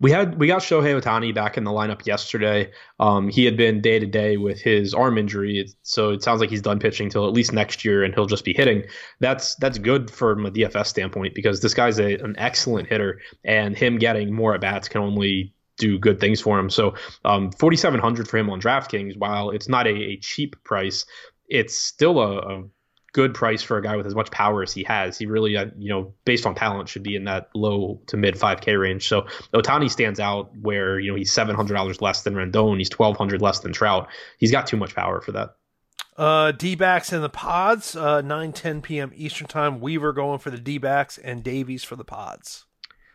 We 0.00 0.10
had 0.10 0.38
we 0.38 0.46
got 0.46 0.62
Shohei 0.62 0.98
Ohtani 0.98 1.34
back 1.34 1.58
in 1.58 1.64
the 1.64 1.70
lineup 1.70 2.06
yesterday. 2.06 2.72
Um, 2.98 3.28
he 3.28 3.44
had 3.44 3.56
been 3.56 3.82
day 3.82 3.98
to 3.98 4.06
day 4.06 4.38
with 4.38 4.60
his 4.60 4.94
arm 4.94 5.18
injury, 5.18 5.68
so 5.82 6.10
it 6.10 6.22
sounds 6.22 6.40
like 6.40 6.48
he's 6.48 6.62
done 6.62 6.78
pitching 6.78 7.10
till 7.10 7.26
at 7.26 7.34
least 7.34 7.52
next 7.52 7.84
year, 7.84 8.02
and 8.02 8.14
he'll 8.14 8.26
just 8.26 8.44
be 8.44 8.54
hitting. 8.54 8.84
That's 9.20 9.54
that's 9.56 9.78
good 9.78 10.10
from 10.10 10.46
a 10.46 10.50
DFS 10.50 10.86
standpoint 10.86 11.34
because 11.34 11.60
this 11.60 11.74
guy's 11.74 12.00
a, 12.00 12.14
an 12.14 12.34
excellent 12.38 12.88
hitter, 12.88 13.20
and 13.44 13.76
him 13.76 13.98
getting 13.98 14.32
more 14.32 14.54
at 14.54 14.62
bats 14.62 14.88
can 14.88 15.02
only 15.02 15.52
do 15.76 15.98
good 15.98 16.18
things 16.18 16.40
for 16.40 16.58
him. 16.58 16.70
So 16.70 16.94
um, 17.24 17.50
4,700 17.52 18.28
for 18.28 18.38
him 18.38 18.50
on 18.50 18.60
DraftKings, 18.60 19.16
while 19.18 19.50
it's 19.50 19.68
not 19.68 19.86
a, 19.86 19.90
a 19.90 20.16
cheap 20.18 20.62
price, 20.62 21.06
it's 21.48 21.74
still 21.74 22.20
a, 22.20 22.38
a 22.38 22.64
good 23.12 23.34
price 23.34 23.62
for 23.62 23.76
a 23.76 23.82
guy 23.82 23.96
with 23.96 24.06
as 24.06 24.14
much 24.14 24.30
power 24.30 24.62
as 24.62 24.72
he 24.72 24.84
has. 24.84 25.18
He 25.18 25.26
really, 25.26 25.56
uh, 25.56 25.66
you 25.78 25.88
know, 25.88 26.14
based 26.24 26.46
on 26.46 26.54
talent, 26.54 26.88
should 26.88 27.02
be 27.02 27.16
in 27.16 27.24
that 27.24 27.50
low 27.54 28.00
to 28.06 28.16
mid 28.16 28.34
5K 28.34 28.80
range. 28.80 29.08
So 29.08 29.26
Ohtani 29.52 29.90
stands 29.90 30.20
out 30.20 30.50
where 30.56 30.98
you 30.98 31.10
know 31.10 31.16
he's 31.16 31.32
seven 31.32 31.54
hundred 31.56 31.74
dollars 31.74 32.00
less 32.00 32.22
than 32.22 32.34
Rendon, 32.34 32.78
he's 32.78 32.88
twelve 32.88 33.16
hundred 33.16 33.42
less 33.42 33.60
than 33.60 33.72
Trout. 33.72 34.08
He's 34.38 34.52
got 34.52 34.66
too 34.66 34.76
much 34.76 34.94
power 34.94 35.20
for 35.20 35.32
that. 35.32 35.56
Uh, 36.16 36.52
D 36.52 36.74
backs 36.74 37.14
in 37.14 37.22
the 37.22 37.30
pods, 37.30 37.96
uh, 37.96 38.20
9 38.20 38.52
10 38.52 38.82
p.m. 38.82 39.10
Eastern 39.14 39.46
time. 39.46 39.80
Weaver 39.80 40.12
going 40.12 40.38
for 40.38 40.50
the 40.50 40.58
D 40.58 40.76
backs 40.76 41.16
and 41.16 41.42
Davies 41.42 41.82
for 41.82 41.96
the 41.96 42.04
pods. 42.04 42.66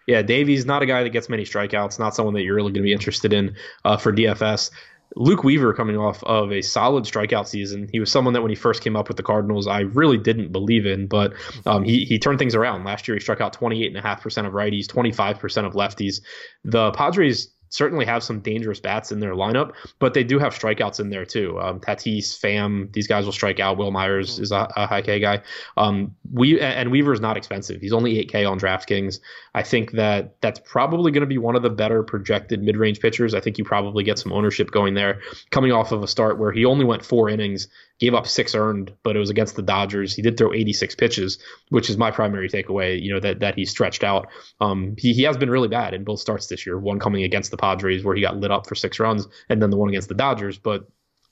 Yeah, 0.07 0.21
Davies 0.21 0.65
not 0.65 0.81
a 0.81 0.85
guy 0.85 1.03
that 1.03 1.09
gets 1.09 1.29
many 1.29 1.43
strikeouts. 1.43 1.99
Not 1.99 2.15
someone 2.15 2.33
that 2.35 2.43
you're 2.43 2.55
really 2.55 2.71
going 2.71 2.81
to 2.81 2.87
be 2.87 2.93
interested 2.93 3.33
in 3.33 3.55
uh, 3.83 3.97
for 3.97 4.13
DFS. 4.13 4.71
Luke 5.15 5.43
Weaver 5.43 5.73
coming 5.73 5.97
off 5.97 6.23
of 6.23 6.51
a 6.51 6.61
solid 6.61 7.05
strikeout 7.05 7.47
season. 7.47 7.89
He 7.91 7.99
was 7.99 8.11
someone 8.11 8.33
that 8.33 8.41
when 8.41 8.51
he 8.51 8.55
first 8.55 8.83
came 8.83 8.95
up 8.95 9.07
with 9.07 9.17
the 9.17 9.23
Cardinals, 9.23 9.67
I 9.67 9.81
really 9.81 10.17
didn't 10.17 10.51
believe 10.51 10.85
in, 10.85 11.07
but 11.07 11.33
um, 11.65 11.83
he, 11.83 12.05
he 12.05 12.19
turned 12.19 12.39
things 12.39 12.55
around. 12.55 12.83
Last 12.83 13.07
year, 13.07 13.15
he 13.15 13.21
struck 13.21 13.39
out 13.39 13.57
28.5% 13.57 14.45
of 14.45 14.53
righties, 14.53 14.87
25% 14.87 15.65
of 15.65 15.73
lefties. 15.73 16.21
The 16.63 16.91
Padres 16.91 17.54
certainly 17.75 18.05
have 18.05 18.23
some 18.23 18.39
dangerous 18.39 18.79
bats 18.79 19.11
in 19.11 19.19
their 19.19 19.33
lineup, 19.33 19.73
but 19.99 20.13
they 20.13 20.23
do 20.23 20.39
have 20.39 20.53
strikeouts 20.53 20.99
in 20.99 21.09
there 21.09 21.25
too. 21.25 21.59
Um, 21.59 21.79
Tatis, 21.79 22.39
Pham, 22.39 22.91
these 22.93 23.07
guys 23.07 23.25
will 23.25 23.33
strike 23.33 23.59
out. 23.59 23.77
Wil 23.77 23.91
Myers 23.91 24.39
is 24.39 24.51
a, 24.51 24.67
a 24.75 24.87
high 24.87 25.01
K 25.01 25.19
guy. 25.19 25.41
Um, 25.77 26.15
we 26.31 26.59
and 26.59 26.91
Weaver 26.91 27.13
is 27.13 27.19
not 27.19 27.37
expensive. 27.37 27.81
He's 27.81 27.93
only 27.93 28.25
8K 28.25 28.49
on 28.49 28.59
DraftKings. 28.59 29.19
I 29.53 29.63
think 29.63 29.91
that 29.91 30.39
that's 30.41 30.59
probably 30.59 31.11
going 31.11 31.21
to 31.21 31.27
be 31.27 31.37
one 31.37 31.55
of 31.55 31.63
the 31.63 31.69
better 31.69 32.03
projected 32.03 32.63
mid-range 32.63 32.99
pitchers. 32.99 33.33
I 33.33 33.39
think 33.39 33.57
you 33.57 33.65
probably 33.65 34.03
get 34.03 34.17
some 34.17 34.31
ownership 34.31 34.71
going 34.71 34.93
there, 34.93 35.21
coming 35.51 35.71
off 35.71 35.91
of 35.91 36.01
a 36.01 36.07
start 36.07 36.39
where 36.39 36.51
he 36.51 36.65
only 36.65 36.85
went 36.85 37.03
four 37.03 37.29
innings 37.29 37.67
gave 37.99 38.13
up 38.13 38.27
six 38.27 38.55
earned, 38.55 38.93
but 39.03 39.15
it 39.15 39.19
was 39.19 39.29
against 39.29 39.55
the 39.55 39.61
Dodgers. 39.61 40.13
He 40.13 40.21
did 40.21 40.37
throw 40.37 40.53
86 40.53 40.95
pitches, 40.95 41.39
which 41.69 41.89
is 41.89 41.97
my 41.97 42.11
primary 42.11 42.49
takeaway. 42.49 43.01
You 43.01 43.13
know 43.13 43.19
that 43.19 43.39
that 43.39 43.55
he 43.55 43.65
stretched 43.65 44.03
out. 44.03 44.27
Um, 44.59 44.95
he 44.97 45.13
he 45.13 45.23
has 45.23 45.37
been 45.37 45.49
really 45.49 45.67
bad 45.67 45.93
in 45.93 46.03
both 46.03 46.19
starts 46.19 46.47
this 46.47 46.65
year. 46.65 46.77
One 46.77 46.99
coming 46.99 47.23
against 47.23 47.51
the 47.51 47.57
Padres 47.57 48.03
where 48.03 48.15
he 48.15 48.21
got 48.21 48.37
lit 48.37 48.51
up 48.51 48.67
for 48.67 48.75
six 48.75 48.99
runs, 48.99 49.27
and 49.49 49.61
then 49.61 49.69
the 49.69 49.77
one 49.77 49.89
against 49.89 50.09
the 50.09 50.15
Dodgers. 50.15 50.57
But 50.57 50.87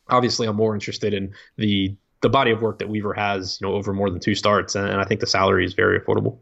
obviously, 0.09 0.47
I'm 0.47 0.55
more 0.55 0.73
interested 0.73 1.13
in 1.13 1.33
the 1.57 1.95
the 2.21 2.29
body 2.29 2.51
of 2.51 2.61
work 2.61 2.79
that 2.79 2.87
Weaver 2.87 3.13
has, 3.13 3.59
you 3.59 3.67
know, 3.67 3.73
over 3.73 3.93
more 3.93 4.09
than 4.09 4.21
two 4.21 4.33
starts, 4.33 4.75
and, 4.75 4.87
and 4.87 5.01
I 5.01 5.03
think 5.03 5.19
the 5.19 5.27
salary 5.27 5.65
is 5.65 5.73
very 5.73 5.99
affordable. 5.99 6.39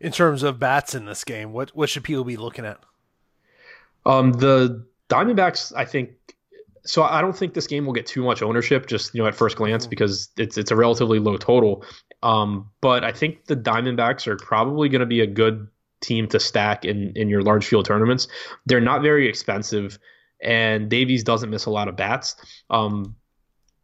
In 0.00 0.12
terms 0.12 0.42
of 0.42 0.58
bats 0.58 0.94
in 0.94 1.04
this 1.04 1.24
game, 1.24 1.52
what 1.52 1.70
what 1.76 1.90
should 1.90 2.04
people 2.04 2.24
be 2.24 2.36
looking 2.36 2.64
at? 2.64 2.80
Um, 4.06 4.32
the 4.32 4.86
Diamondbacks, 5.08 5.72
I 5.76 5.84
think, 5.84 6.12
so 6.86 7.02
I 7.02 7.20
don't 7.20 7.36
think 7.36 7.54
this 7.54 7.66
game 7.66 7.86
will 7.86 7.92
get 7.92 8.06
too 8.06 8.22
much 8.22 8.42
ownership, 8.42 8.86
just 8.86 9.14
you 9.14 9.22
know 9.22 9.28
at 9.28 9.34
first 9.34 9.56
glance, 9.56 9.86
because 9.86 10.28
it's 10.36 10.58
it's 10.58 10.70
a 10.70 10.76
relatively 10.76 11.18
low 11.18 11.36
total. 11.36 11.84
Um, 12.22 12.70
but 12.80 13.04
I 13.04 13.12
think 13.12 13.46
the 13.46 13.56
Diamondbacks 13.56 14.26
are 14.26 14.36
probably 14.36 14.88
going 14.88 15.00
to 15.00 15.06
be 15.06 15.20
a 15.20 15.26
good 15.26 15.66
team 16.00 16.28
to 16.28 16.40
stack 16.40 16.84
in 16.84 17.12
in 17.16 17.28
your 17.28 17.42
large 17.42 17.66
field 17.66 17.86
tournaments. 17.86 18.28
They're 18.66 18.80
not 18.80 19.02
very 19.02 19.28
expensive, 19.28 19.98
and 20.42 20.90
Davies 20.90 21.24
doesn't 21.24 21.50
miss 21.50 21.64
a 21.64 21.70
lot 21.70 21.88
of 21.88 21.96
bats. 21.96 22.36
Um, 22.70 23.16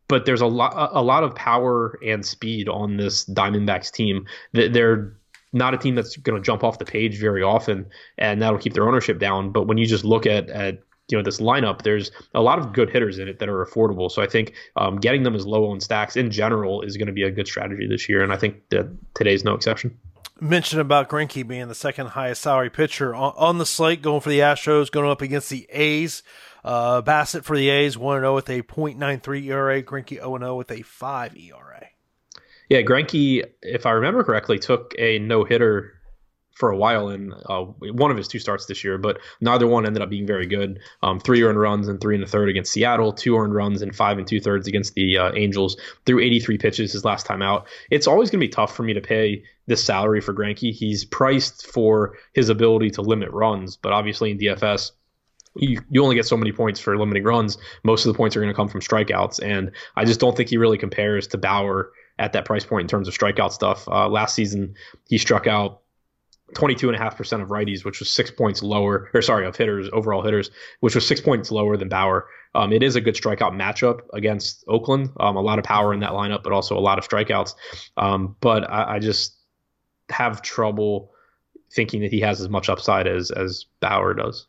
but 0.08 0.26
there's 0.26 0.40
a 0.42 0.46
lot 0.46 0.90
a 0.92 1.02
lot 1.02 1.22
of 1.22 1.34
power 1.34 1.98
and 2.04 2.26
speed 2.26 2.68
on 2.68 2.96
this 2.96 3.24
Diamondbacks 3.24 3.90
team. 3.92 4.26
They're 4.52 5.16
not 5.52 5.72
a 5.72 5.78
team 5.78 5.94
that's 5.94 6.16
going 6.16 6.40
to 6.40 6.44
jump 6.44 6.62
off 6.62 6.78
the 6.78 6.84
page 6.84 7.18
very 7.18 7.42
often, 7.42 7.86
and 8.18 8.42
that'll 8.42 8.58
keep 8.58 8.74
their 8.74 8.86
ownership 8.86 9.18
down. 9.18 9.52
But 9.52 9.66
when 9.68 9.78
you 9.78 9.86
just 9.86 10.04
look 10.04 10.26
at 10.26 10.50
at 10.50 10.80
you 11.10 11.18
know 11.18 11.24
this 11.24 11.40
lineup, 11.40 11.82
there's 11.82 12.10
a 12.34 12.40
lot 12.40 12.58
of 12.58 12.72
good 12.72 12.90
hitters 12.90 13.18
in 13.18 13.28
it 13.28 13.38
that 13.38 13.48
are 13.48 13.64
affordable. 13.64 14.10
So 14.10 14.22
I 14.22 14.26
think 14.26 14.54
um, 14.76 14.96
getting 14.96 15.22
them 15.22 15.34
as 15.34 15.46
low 15.46 15.70
on 15.70 15.80
stacks 15.80 16.16
in 16.16 16.30
general 16.30 16.82
is 16.82 16.96
going 16.96 17.06
to 17.06 17.12
be 17.12 17.22
a 17.22 17.30
good 17.30 17.46
strategy 17.46 17.86
this 17.86 18.08
year, 18.08 18.22
and 18.22 18.32
I 18.32 18.36
think 18.36 18.68
that 18.70 18.88
today's 19.14 19.44
no 19.44 19.54
exception. 19.54 19.98
Mention 20.42 20.80
about 20.80 21.10
Greinke 21.10 21.46
being 21.46 21.68
the 21.68 21.74
second 21.74 22.08
highest 22.08 22.40
salary 22.40 22.70
pitcher 22.70 23.14
on, 23.14 23.34
on, 23.36 23.58
the 23.58 23.66
slate, 23.66 24.00
going 24.00 24.22
for 24.22 24.30
the 24.30 24.38
Astros, 24.38 24.90
going 24.90 25.10
up 25.10 25.20
against 25.20 25.50
the 25.50 25.66
A's. 25.70 26.22
Uh, 26.64 27.02
Bassitt 27.02 27.44
for 27.44 27.56
the 27.56 27.68
A's, 27.68 27.98
1 27.98 28.20
0 28.20 28.34
with 28.34 28.48
a 28.48 28.62
.93 28.62 29.44
ERA. 29.44 29.82
Greinke 29.82 30.16
0 30.16 30.38
0 30.38 30.56
with 30.56 30.70
a 30.70 30.80
5 30.80 31.36
ERA. 31.36 31.86
Yeah, 32.70 32.82
Greinke, 32.82 33.44
if 33.62 33.84
I 33.84 33.90
remember 33.90 34.24
correctly, 34.24 34.58
took 34.58 34.94
a 34.98 35.18
no 35.18 35.44
hitter 35.44 35.99
for 36.60 36.70
a 36.70 36.76
while 36.76 37.08
in 37.08 37.32
uh, 37.46 37.62
one 37.62 38.10
of 38.10 38.16
his 38.16 38.28
two 38.28 38.38
starts 38.38 38.66
this 38.66 38.84
year, 38.84 38.98
but 38.98 39.18
neither 39.40 39.66
one 39.66 39.86
ended 39.86 40.02
up 40.02 40.10
being 40.10 40.26
very 40.26 40.46
good. 40.46 40.78
Um, 41.02 41.18
three 41.18 41.42
earned 41.42 41.58
runs 41.58 41.88
and 41.88 42.00
three 42.00 42.14
and 42.14 42.22
a 42.22 42.26
third 42.26 42.50
against 42.50 42.72
Seattle, 42.72 43.12
two 43.12 43.36
earned 43.36 43.54
runs 43.54 43.82
and 43.82 43.96
five 43.96 44.18
and 44.18 44.28
two 44.28 44.40
thirds 44.40 44.68
against 44.68 44.94
the 44.94 45.16
uh, 45.16 45.32
Angels. 45.34 45.76
Threw 46.04 46.20
83 46.20 46.58
pitches 46.58 46.92
his 46.92 47.04
last 47.04 47.24
time 47.26 47.42
out. 47.42 47.66
It's 47.90 48.06
always 48.06 48.30
going 48.30 48.40
to 48.40 48.46
be 48.46 48.50
tough 48.50 48.76
for 48.76 48.82
me 48.82 48.92
to 48.92 49.00
pay 49.00 49.42
this 49.66 49.82
salary 49.82 50.20
for 50.20 50.34
Greinke. 50.34 50.72
He's 50.72 51.04
priced 51.04 51.66
for 51.66 52.18
his 52.34 52.50
ability 52.50 52.90
to 52.90 53.02
limit 53.02 53.30
runs, 53.30 53.76
but 53.76 53.92
obviously 53.92 54.30
in 54.30 54.38
DFS. 54.38 54.92
You, 55.56 55.80
you 55.90 56.00
only 56.04 56.14
get 56.14 56.26
so 56.26 56.36
many 56.36 56.52
points 56.52 56.78
for 56.78 56.96
limiting 56.96 57.24
runs. 57.24 57.58
Most 57.82 58.06
of 58.06 58.12
the 58.12 58.16
points 58.16 58.36
are 58.36 58.40
going 58.40 58.52
to 58.52 58.56
come 58.56 58.68
from 58.68 58.80
strikeouts, 58.80 59.42
and 59.42 59.72
I 59.96 60.04
just 60.04 60.20
don't 60.20 60.36
think 60.36 60.48
he 60.48 60.56
really 60.58 60.78
compares 60.78 61.26
to 61.28 61.38
Bauer 61.38 61.90
at 62.20 62.34
that 62.34 62.44
price 62.44 62.64
point 62.64 62.82
in 62.82 62.88
terms 62.88 63.08
of 63.08 63.16
strikeout 63.16 63.50
stuff. 63.50 63.88
Uh, 63.88 64.08
last 64.08 64.34
season, 64.34 64.74
he 65.08 65.18
struck 65.18 65.48
out 65.48 65.79
22.5% 66.54 67.42
of 67.42 67.48
righties, 67.48 67.84
which 67.84 68.00
was 68.00 68.10
six 68.10 68.30
points 68.30 68.62
lower, 68.62 69.10
or 69.14 69.22
sorry, 69.22 69.46
of 69.46 69.56
hitters, 69.56 69.88
overall 69.92 70.22
hitters, 70.22 70.50
which 70.80 70.94
was 70.94 71.06
six 71.06 71.20
points 71.20 71.50
lower 71.50 71.76
than 71.76 71.88
Bauer. 71.88 72.26
Um, 72.54 72.72
it 72.72 72.82
is 72.82 72.96
a 72.96 73.00
good 73.00 73.14
strikeout 73.14 73.52
matchup 73.52 74.00
against 74.12 74.64
Oakland. 74.66 75.10
Um, 75.20 75.36
a 75.36 75.40
lot 75.40 75.58
of 75.58 75.64
power 75.64 75.94
in 75.94 76.00
that 76.00 76.10
lineup, 76.10 76.42
but 76.42 76.52
also 76.52 76.76
a 76.76 76.80
lot 76.80 76.98
of 76.98 77.08
strikeouts. 77.08 77.54
Um, 77.96 78.36
but 78.40 78.68
I, 78.68 78.96
I, 78.96 78.98
just 78.98 79.36
have 80.08 80.42
trouble 80.42 81.12
thinking 81.72 82.00
that 82.02 82.10
he 82.10 82.20
has 82.20 82.40
as 82.40 82.48
much 82.48 82.68
upside 82.68 83.06
as, 83.06 83.30
as 83.30 83.66
Bauer 83.78 84.14
does. 84.14 84.46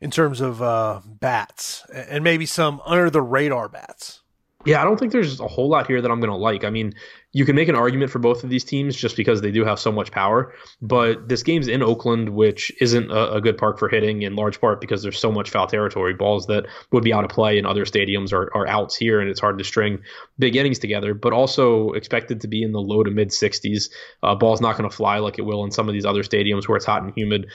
In 0.00 0.10
terms 0.10 0.40
of 0.40 0.62
uh, 0.62 1.00
bats 1.04 1.84
and 1.92 2.24
maybe 2.24 2.46
some 2.46 2.80
under 2.86 3.10
the 3.10 3.22
radar 3.22 3.68
bats. 3.68 4.20
Yeah, 4.64 4.80
I 4.80 4.84
don't 4.84 4.98
think 4.98 5.12
there's 5.12 5.40
a 5.40 5.48
whole 5.48 5.68
lot 5.68 5.86
here 5.86 6.00
that 6.00 6.10
I'm 6.10 6.20
going 6.20 6.30
to 6.30 6.36
like. 6.36 6.64
I 6.64 6.70
mean, 6.70 6.94
you 7.32 7.46
can 7.46 7.56
make 7.56 7.68
an 7.68 7.74
argument 7.74 8.10
for 8.10 8.18
both 8.18 8.44
of 8.44 8.50
these 8.50 8.62
teams 8.62 8.94
just 8.94 9.16
because 9.16 9.40
they 9.40 9.50
do 9.50 9.64
have 9.64 9.80
so 9.80 9.90
much 9.90 10.10
power. 10.10 10.52
But 10.82 11.28
this 11.28 11.42
game's 11.42 11.66
in 11.66 11.82
Oakland, 11.82 12.28
which 12.30 12.70
isn't 12.80 13.10
a, 13.10 13.34
a, 13.34 13.40
good 13.40 13.56
park 13.56 13.78
for 13.78 13.88
hitting 13.88 14.22
in 14.22 14.36
large 14.36 14.60
part 14.60 14.82
because 14.82 15.02
there's 15.02 15.18
so 15.18 15.32
much 15.32 15.48
foul 15.48 15.66
territory. 15.66 16.12
Balls 16.12 16.46
that 16.46 16.66
would 16.92 17.02
be 17.02 17.12
out 17.12 17.24
of 17.24 17.30
play 17.30 17.56
in 17.56 17.64
other 17.64 17.86
stadiums 17.86 18.32
are, 18.34 18.54
are 18.54 18.66
outs 18.66 18.96
here, 18.96 19.18
and 19.18 19.30
it's 19.30 19.40
hard 19.40 19.56
to 19.58 19.64
string 19.64 19.98
big 20.38 20.56
innings 20.56 20.78
together. 20.78 21.14
But 21.14 21.32
also 21.32 21.92
expected 21.92 22.42
to 22.42 22.48
be 22.48 22.62
in 22.62 22.72
the 22.72 22.80
low 22.80 23.02
to 23.02 23.10
mid 23.10 23.30
60s. 23.30 23.88
Uh, 24.22 24.34
ball's 24.34 24.60
not 24.60 24.76
going 24.76 24.88
to 24.88 24.94
fly 24.94 25.18
like 25.18 25.38
it 25.38 25.42
will 25.42 25.64
in 25.64 25.70
some 25.70 25.88
of 25.88 25.94
these 25.94 26.04
other 26.04 26.22
stadiums 26.22 26.68
where 26.68 26.76
it's 26.76 26.86
hot 26.86 27.02
and 27.02 27.14
humid. 27.16 27.46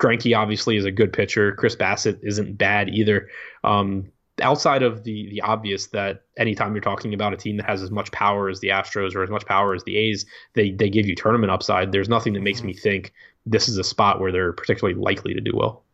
Greinke 0.00 0.36
obviously 0.36 0.76
is 0.76 0.84
a 0.84 0.92
good 0.92 1.12
pitcher. 1.12 1.52
Chris 1.52 1.74
Bassitt 1.74 2.20
isn't 2.22 2.56
bad 2.56 2.90
either. 2.90 3.28
Um, 3.64 4.12
outside 4.42 4.82
of 4.82 5.04
the 5.04 5.28
the 5.30 5.40
obvious 5.40 5.86
that 5.88 6.24
anytime 6.36 6.74
you're 6.74 6.80
talking 6.80 7.14
about 7.14 7.32
a 7.32 7.36
team 7.36 7.56
that 7.56 7.66
has 7.66 7.82
as 7.82 7.90
much 7.90 8.10
power 8.12 8.48
as 8.48 8.60
the 8.60 8.68
Astros 8.68 9.14
or 9.14 9.22
as 9.22 9.30
much 9.30 9.46
power 9.46 9.74
as 9.74 9.84
the 9.84 9.96
A's, 9.96 10.26
they 10.54 10.70
they 10.70 10.90
give 10.90 11.06
you 11.06 11.14
tournament 11.14 11.50
upside. 11.50 11.92
There's 11.92 12.08
nothing 12.08 12.34
that 12.34 12.42
makes 12.42 12.58
mm-hmm. 12.58 12.68
me 12.68 12.74
think 12.74 13.12
this 13.46 13.68
is 13.68 13.78
a 13.78 13.84
spot 13.84 14.20
where 14.20 14.32
they're 14.32 14.52
particularly 14.52 14.98
likely 14.98 15.34
to 15.34 15.40
do 15.40 15.52
well. 15.54 15.84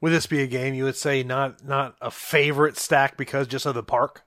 Would 0.00 0.12
this 0.12 0.26
be 0.26 0.42
a 0.42 0.46
game 0.46 0.74
you 0.74 0.84
would 0.84 0.96
say 0.96 1.22
not 1.22 1.64
not 1.64 1.96
a 2.00 2.10
favorite 2.10 2.76
stack 2.76 3.16
because 3.16 3.46
just 3.46 3.66
of 3.66 3.74
the 3.74 3.82
park? 3.82 4.22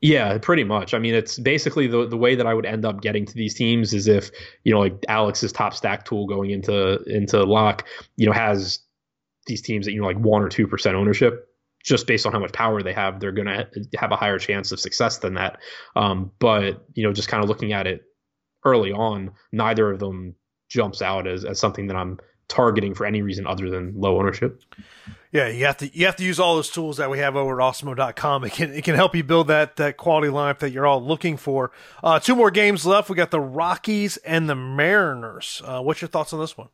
Yeah, 0.00 0.36
pretty 0.38 0.64
much. 0.64 0.94
I 0.94 0.98
mean, 0.98 1.14
it's 1.14 1.38
basically 1.38 1.86
the 1.86 2.06
the 2.06 2.16
way 2.16 2.34
that 2.34 2.46
I 2.46 2.54
would 2.54 2.66
end 2.66 2.84
up 2.84 3.00
getting 3.00 3.24
to 3.26 3.34
these 3.34 3.54
teams 3.54 3.94
is 3.94 4.08
if 4.08 4.30
you 4.64 4.72
know, 4.72 4.80
like 4.80 5.04
Alex's 5.08 5.52
top 5.52 5.74
stack 5.74 6.04
tool 6.04 6.26
going 6.26 6.50
into 6.50 7.02
into 7.04 7.42
lock, 7.44 7.86
you 8.16 8.26
know, 8.26 8.32
has 8.32 8.80
these 9.46 9.62
teams 9.62 9.86
that 9.86 9.92
you 9.92 10.00
know 10.00 10.06
like 10.06 10.18
one 10.18 10.42
or 10.42 10.48
two 10.48 10.66
percent 10.66 10.96
ownership 10.96 11.48
just 11.84 12.06
based 12.06 12.26
on 12.26 12.32
how 12.32 12.38
much 12.38 12.52
power 12.52 12.82
they 12.82 12.92
have, 12.92 13.20
they're 13.20 13.32
going 13.32 13.46
to 13.46 13.68
have 13.96 14.12
a 14.12 14.16
higher 14.16 14.38
chance 14.38 14.72
of 14.72 14.80
success 14.80 15.18
than 15.18 15.34
that. 15.34 15.58
Um, 15.96 16.32
but 16.38 16.86
you 16.94 17.02
know, 17.02 17.12
just 17.12 17.28
kind 17.28 17.42
of 17.42 17.48
looking 17.48 17.72
at 17.72 17.86
it 17.86 18.02
early 18.64 18.92
on, 18.92 19.32
neither 19.50 19.90
of 19.90 19.98
them 19.98 20.34
jumps 20.68 21.02
out 21.02 21.26
as, 21.26 21.44
as 21.44 21.58
something 21.58 21.88
that 21.88 21.96
I'm 21.96 22.18
targeting 22.48 22.94
for 22.94 23.06
any 23.06 23.22
reason 23.22 23.46
other 23.46 23.70
than 23.70 23.94
low 23.96 24.18
ownership. 24.18 24.62
Yeah, 25.32 25.48
you 25.48 25.64
have 25.64 25.78
to 25.78 25.96
you 25.96 26.04
have 26.04 26.16
to 26.16 26.24
use 26.24 26.38
all 26.38 26.56
those 26.56 26.68
tools 26.68 26.98
that 26.98 27.08
we 27.08 27.18
have 27.18 27.36
over 27.36 27.60
at 27.60 27.64
Awesemo.com. 27.64 28.44
It 28.44 28.52
can 28.52 28.72
it 28.74 28.84
can 28.84 28.94
help 28.94 29.16
you 29.16 29.24
build 29.24 29.48
that 29.48 29.76
that 29.76 29.96
quality 29.96 30.28
lineup 30.28 30.58
that 30.58 30.70
you're 30.70 30.86
all 30.86 31.02
looking 31.02 31.38
for. 31.38 31.72
Uh, 32.04 32.20
two 32.20 32.36
more 32.36 32.50
games 32.50 32.84
left. 32.84 33.08
We 33.08 33.16
got 33.16 33.30
the 33.30 33.40
Rockies 33.40 34.18
and 34.18 34.48
the 34.48 34.54
Mariners. 34.54 35.62
Uh, 35.64 35.80
what's 35.80 36.02
your 36.02 36.08
thoughts 36.08 36.34
on 36.34 36.40
this 36.40 36.58
one? 36.58 36.68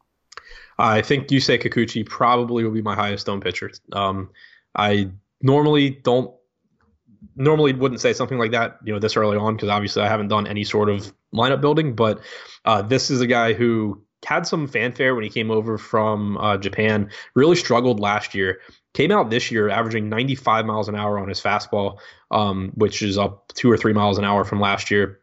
I 0.78 1.02
think 1.02 1.28
Yusei 1.28 1.62
Kikuchi 1.62 2.04
probably 2.04 2.64
will 2.64 2.72
be 2.72 2.82
my 2.82 2.94
highest 2.96 3.28
owned 3.28 3.42
pitcher. 3.42 3.70
Um, 3.92 4.30
I 4.78 5.10
normally 5.42 5.90
don't 5.90 6.32
normally 7.34 7.72
wouldn't 7.72 8.00
say 8.00 8.12
something 8.12 8.38
like 8.38 8.52
that, 8.52 8.78
you 8.84 8.92
know, 8.92 8.98
this 8.98 9.16
early 9.16 9.36
on 9.36 9.56
because 9.56 9.68
obviously 9.68 10.02
I 10.02 10.08
haven't 10.08 10.28
done 10.28 10.46
any 10.46 10.64
sort 10.64 10.88
of 10.88 11.12
lineup 11.34 11.60
building. 11.60 11.94
But 11.94 12.20
uh, 12.64 12.82
this 12.82 13.10
is 13.10 13.20
a 13.20 13.26
guy 13.26 13.52
who 13.52 14.02
had 14.24 14.46
some 14.46 14.66
fanfare 14.66 15.14
when 15.14 15.24
he 15.24 15.30
came 15.30 15.50
over 15.50 15.78
from 15.78 16.38
uh, 16.38 16.56
Japan. 16.56 17.10
Really 17.34 17.56
struggled 17.56 18.00
last 18.00 18.34
year. 18.34 18.60
Came 18.94 19.12
out 19.12 19.30
this 19.30 19.50
year 19.50 19.68
averaging 19.68 20.08
95 20.08 20.64
miles 20.64 20.88
an 20.88 20.94
hour 20.94 21.18
on 21.18 21.28
his 21.28 21.40
fastball, 21.40 21.98
um, 22.30 22.70
which 22.74 23.02
is 23.02 23.18
up 23.18 23.52
two 23.54 23.70
or 23.70 23.76
three 23.76 23.92
miles 23.92 24.18
an 24.18 24.24
hour 24.24 24.44
from 24.44 24.60
last 24.60 24.90
year 24.90 25.20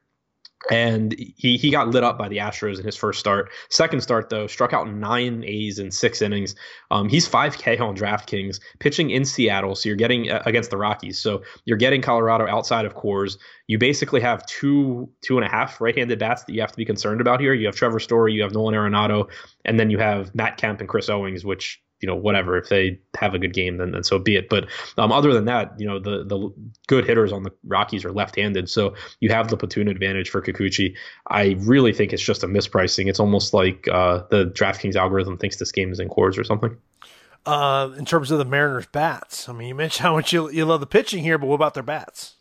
and 0.71 1.13
he 1.13 1.57
he 1.57 1.69
got 1.69 1.89
lit 1.89 2.03
up 2.03 2.17
by 2.17 2.27
the 2.27 2.37
Astros 2.37 2.79
in 2.79 2.85
his 2.85 2.95
first 2.95 3.19
start. 3.19 3.51
Second 3.69 4.01
start 4.01 4.29
though, 4.29 4.47
struck 4.47 4.73
out 4.73 4.91
nine 4.91 5.43
A's 5.43 5.79
in 5.79 5.91
six 5.91 6.21
innings. 6.21 6.55
Um, 6.91 7.09
he's 7.09 7.27
5K 7.27 7.79
on 7.79 7.95
DraftKings, 7.95 8.59
pitching 8.79 9.11
in 9.11 9.25
Seattle, 9.25 9.75
so 9.75 9.89
you're 9.89 9.95
getting 9.95 10.31
uh, 10.31 10.41
against 10.45 10.71
the 10.71 10.77
Rockies. 10.77 11.19
So 11.19 11.43
you're 11.65 11.77
getting 11.77 12.01
Colorado 12.01 12.47
outside 12.47 12.85
of 12.85 12.95
Coors. 12.95 13.37
You 13.67 13.77
basically 13.77 14.21
have 14.21 14.45
two 14.45 15.09
two 15.21 15.37
and 15.37 15.45
a 15.45 15.49
half 15.49 15.79
right-handed 15.79 16.19
bats 16.19 16.43
that 16.43 16.53
you 16.53 16.61
have 16.61 16.71
to 16.71 16.77
be 16.77 16.85
concerned 16.85 17.21
about 17.21 17.39
here. 17.39 17.53
You 17.53 17.67
have 17.67 17.75
Trevor 17.75 17.99
Story, 17.99 18.33
you 18.33 18.41
have 18.41 18.53
Nolan 18.53 18.75
Arenado, 18.75 19.29
and 19.65 19.79
then 19.79 19.89
you 19.89 19.97
have 19.99 20.33
Matt 20.33 20.57
Kemp 20.57 20.79
and 20.79 20.89
Chris 20.89 21.09
Owings, 21.09 21.45
which 21.45 21.81
you 22.01 22.07
know 22.07 22.15
whatever 22.15 22.57
if 22.57 22.69
they 22.69 22.99
have 23.17 23.33
a 23.33 23.39
good 23.39 23.53
game 23.53 23.77
then, 23.77 23.91
then 23.91 24.03
so 24.03 24.19
be 24.19 24.35
it. 24.35 24.49
But 24.49 24.67
um, 24.97 25.11
other 25.11 25.33
than 25.33 25.45
that 25.45 25.73
you 25.77 25.87
know 25.87 25.99
the 25.99 26.23
the 26.23 26.53
good 26.87 27.05
hitters 27.05 27.31
on 27.31 27.43
the 27.43 27.51
Rockies 27.63 28.05
are 28.05 28.11
left-handed. 28.11 28.69
So 28.69 28.95
you 29.19 29.29
have 29.29 29.47
the 29.47 29.57
platoon 29.57 29.87
advantage 29.87 30.29
for 30.29 30.41
Kikuchi. 30.41 30.95
I 31.27 31.55
really 31.59 31.93
think 31.93 32.13
it's 32.13 32.23
just 32.23 32.43
a 32.43 32.47
mispricing. 32.47 33.07
It's 33.07 33.19
almost 33.19 33.53
like 33.53 33.87
uh, 33.87 34.23
the 34.29 34.45
DraftKings 34.45 34.95
algorithm 34.95 35.37
thinks 35.37 35.57
this 35.57 35.71
game 35.71 35.91
is 35.91 35.99
in 35.99 36.09
Coors 36.09 36.37
or 36.37 36.43
something. 36.43 36.77
Uh, 37.45 37.91
in 37.97 38.05
terms 38.05 38.31
of 38.31 38.39
the 38.39 38.45
Mariners 38.45 38.87
bats 38.87 39.47
I 39.47 39.53
mean 39.53 39.67
you 39.67 39.75
mentioned 39.83 40.03
how 40.03 40.15
much 40.15 40.33
you, 40.33 40.49
you 40.49 40.65
love 40.65 40.79
the 40.79 40.87
pitching 40.87 41.23
here 41.23 41.37
but 41.37 41.47
what 41.47 41.55
about 41.55 41.75
their 41.75 41.83
bats? 41.83 42.35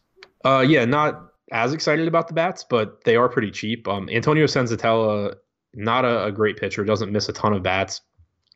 Uh, 0.44 0.64
yeah 0.66 0.86
not 0.86 1.30
as 1.52 1.74
excited 1.74 2.08
about 2.08 2.28
the 2.28 2.34
bats 2.34 2.64
but 2.64 3.04
they 3.04 3.14
are 3.14 3.28
pretty 3.28 3.50
cheap. 3.50 3.86
Um, 3.86 4.08
Antonio 4.08 4.46
Senzatela 4.46 5.34
not 5.74 6.04
a, 6.04 6.24
a 6.24 6.32
great 6.32 6.56
pitcher 6.56 6.84
doesn't 6.84 7.12
miss 7.12 7.28
a 7.28 7.34
ton 7.34 7.52
of 7.52 7.62
bats 7.62 8.00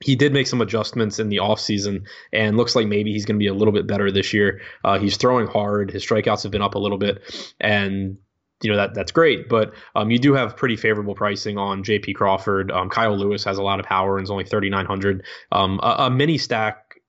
he 0.00 0.14
did 0.14 0.32
make 0.32 0.46
some 0.46 0.60
adjustments 0.60 1.18
in 1.18 1.28
the 1.28 1.38
offseason 1.38 2.04
and 2.32 2.56
looks 2.56 2.76
like 2.76 2.86
maybe 2.86 3.12
he's 3.12 3.24
going 3.24 3.36
to 3.36 3.42
be 3.42 3.48
a 3.48 3.54
little 3.54 3.72
bit 3.72 3.86
better 3.86 4.10
this 4.12 4.32
year. 4.32 4.60
Uh, 4.84 4.98
he's 4.98 5.16
throwing 5.16 5.46
hard. 5.46 5.90
His 5.90 6.04
strikeouts 6.04 6.44
have 6.44 6.52
been 6.52 6.62
up 6.62 6.74
a 6.74 6.78
little 6.78 6.98
bit. 6.98 7.22
And 7.60 8.18
you 8.62 8.70
know 8.70 8.76
that 8.76 8.94
that's 8.94 9.12
great, 9.12 9.48
but 9.48 9.72
um, 9.94 10.10
you 10.10 10.18
do 10.18 10.34
have 10.34 10.56
pretty 10.56 10.74
favorable 10.76 11.14
pricing 11.14 11.58
on 11.58 11.84
J.P. 11.84 12.14
Crawford. 12.14 12.72
Um, 12.72 12.88
Kyle 12.88 13.16
Lewis 13.16 13.44
has 13.44 13.56
a 13.56 13.62
lot 13.62 13.78
of 13.78 13.86
power 13.86 14.18
and 14.18 14.24
is 14.24 14.32
only 14.32 14.44
thirty 14.44 14.68
nine 14.68 14.84
hundred. 14.84 15.24
Um, 15.52 15.78
a, 15.80 16.06
a, 16.06 16.10
mini 16.10 16.38
stack 16.38 17.00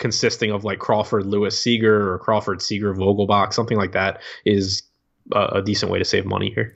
consisting 0.00 0.50
of 0.50 0.64
like 0.64 0.80
Crawford, 0.80 1.24
Lewis, 1.24 1.56
Seager, 1.56 2.12
or 2.12 2.18
Crawford, 2.18 2.60
Seager, 2.60 2.92
Vogelbach, 2.94 3.52
something 3.52 3.78
like 3.78 3.92
that 3.92 4.22
is 4.44 4.82
a, 5.32 5.58
a 5.58 5.62
decent 5.62 5.92
way 5.92 6.00
to 6.00 6.04
save 6.04 6.26
money 6.26 6.50
here 6.52 6.74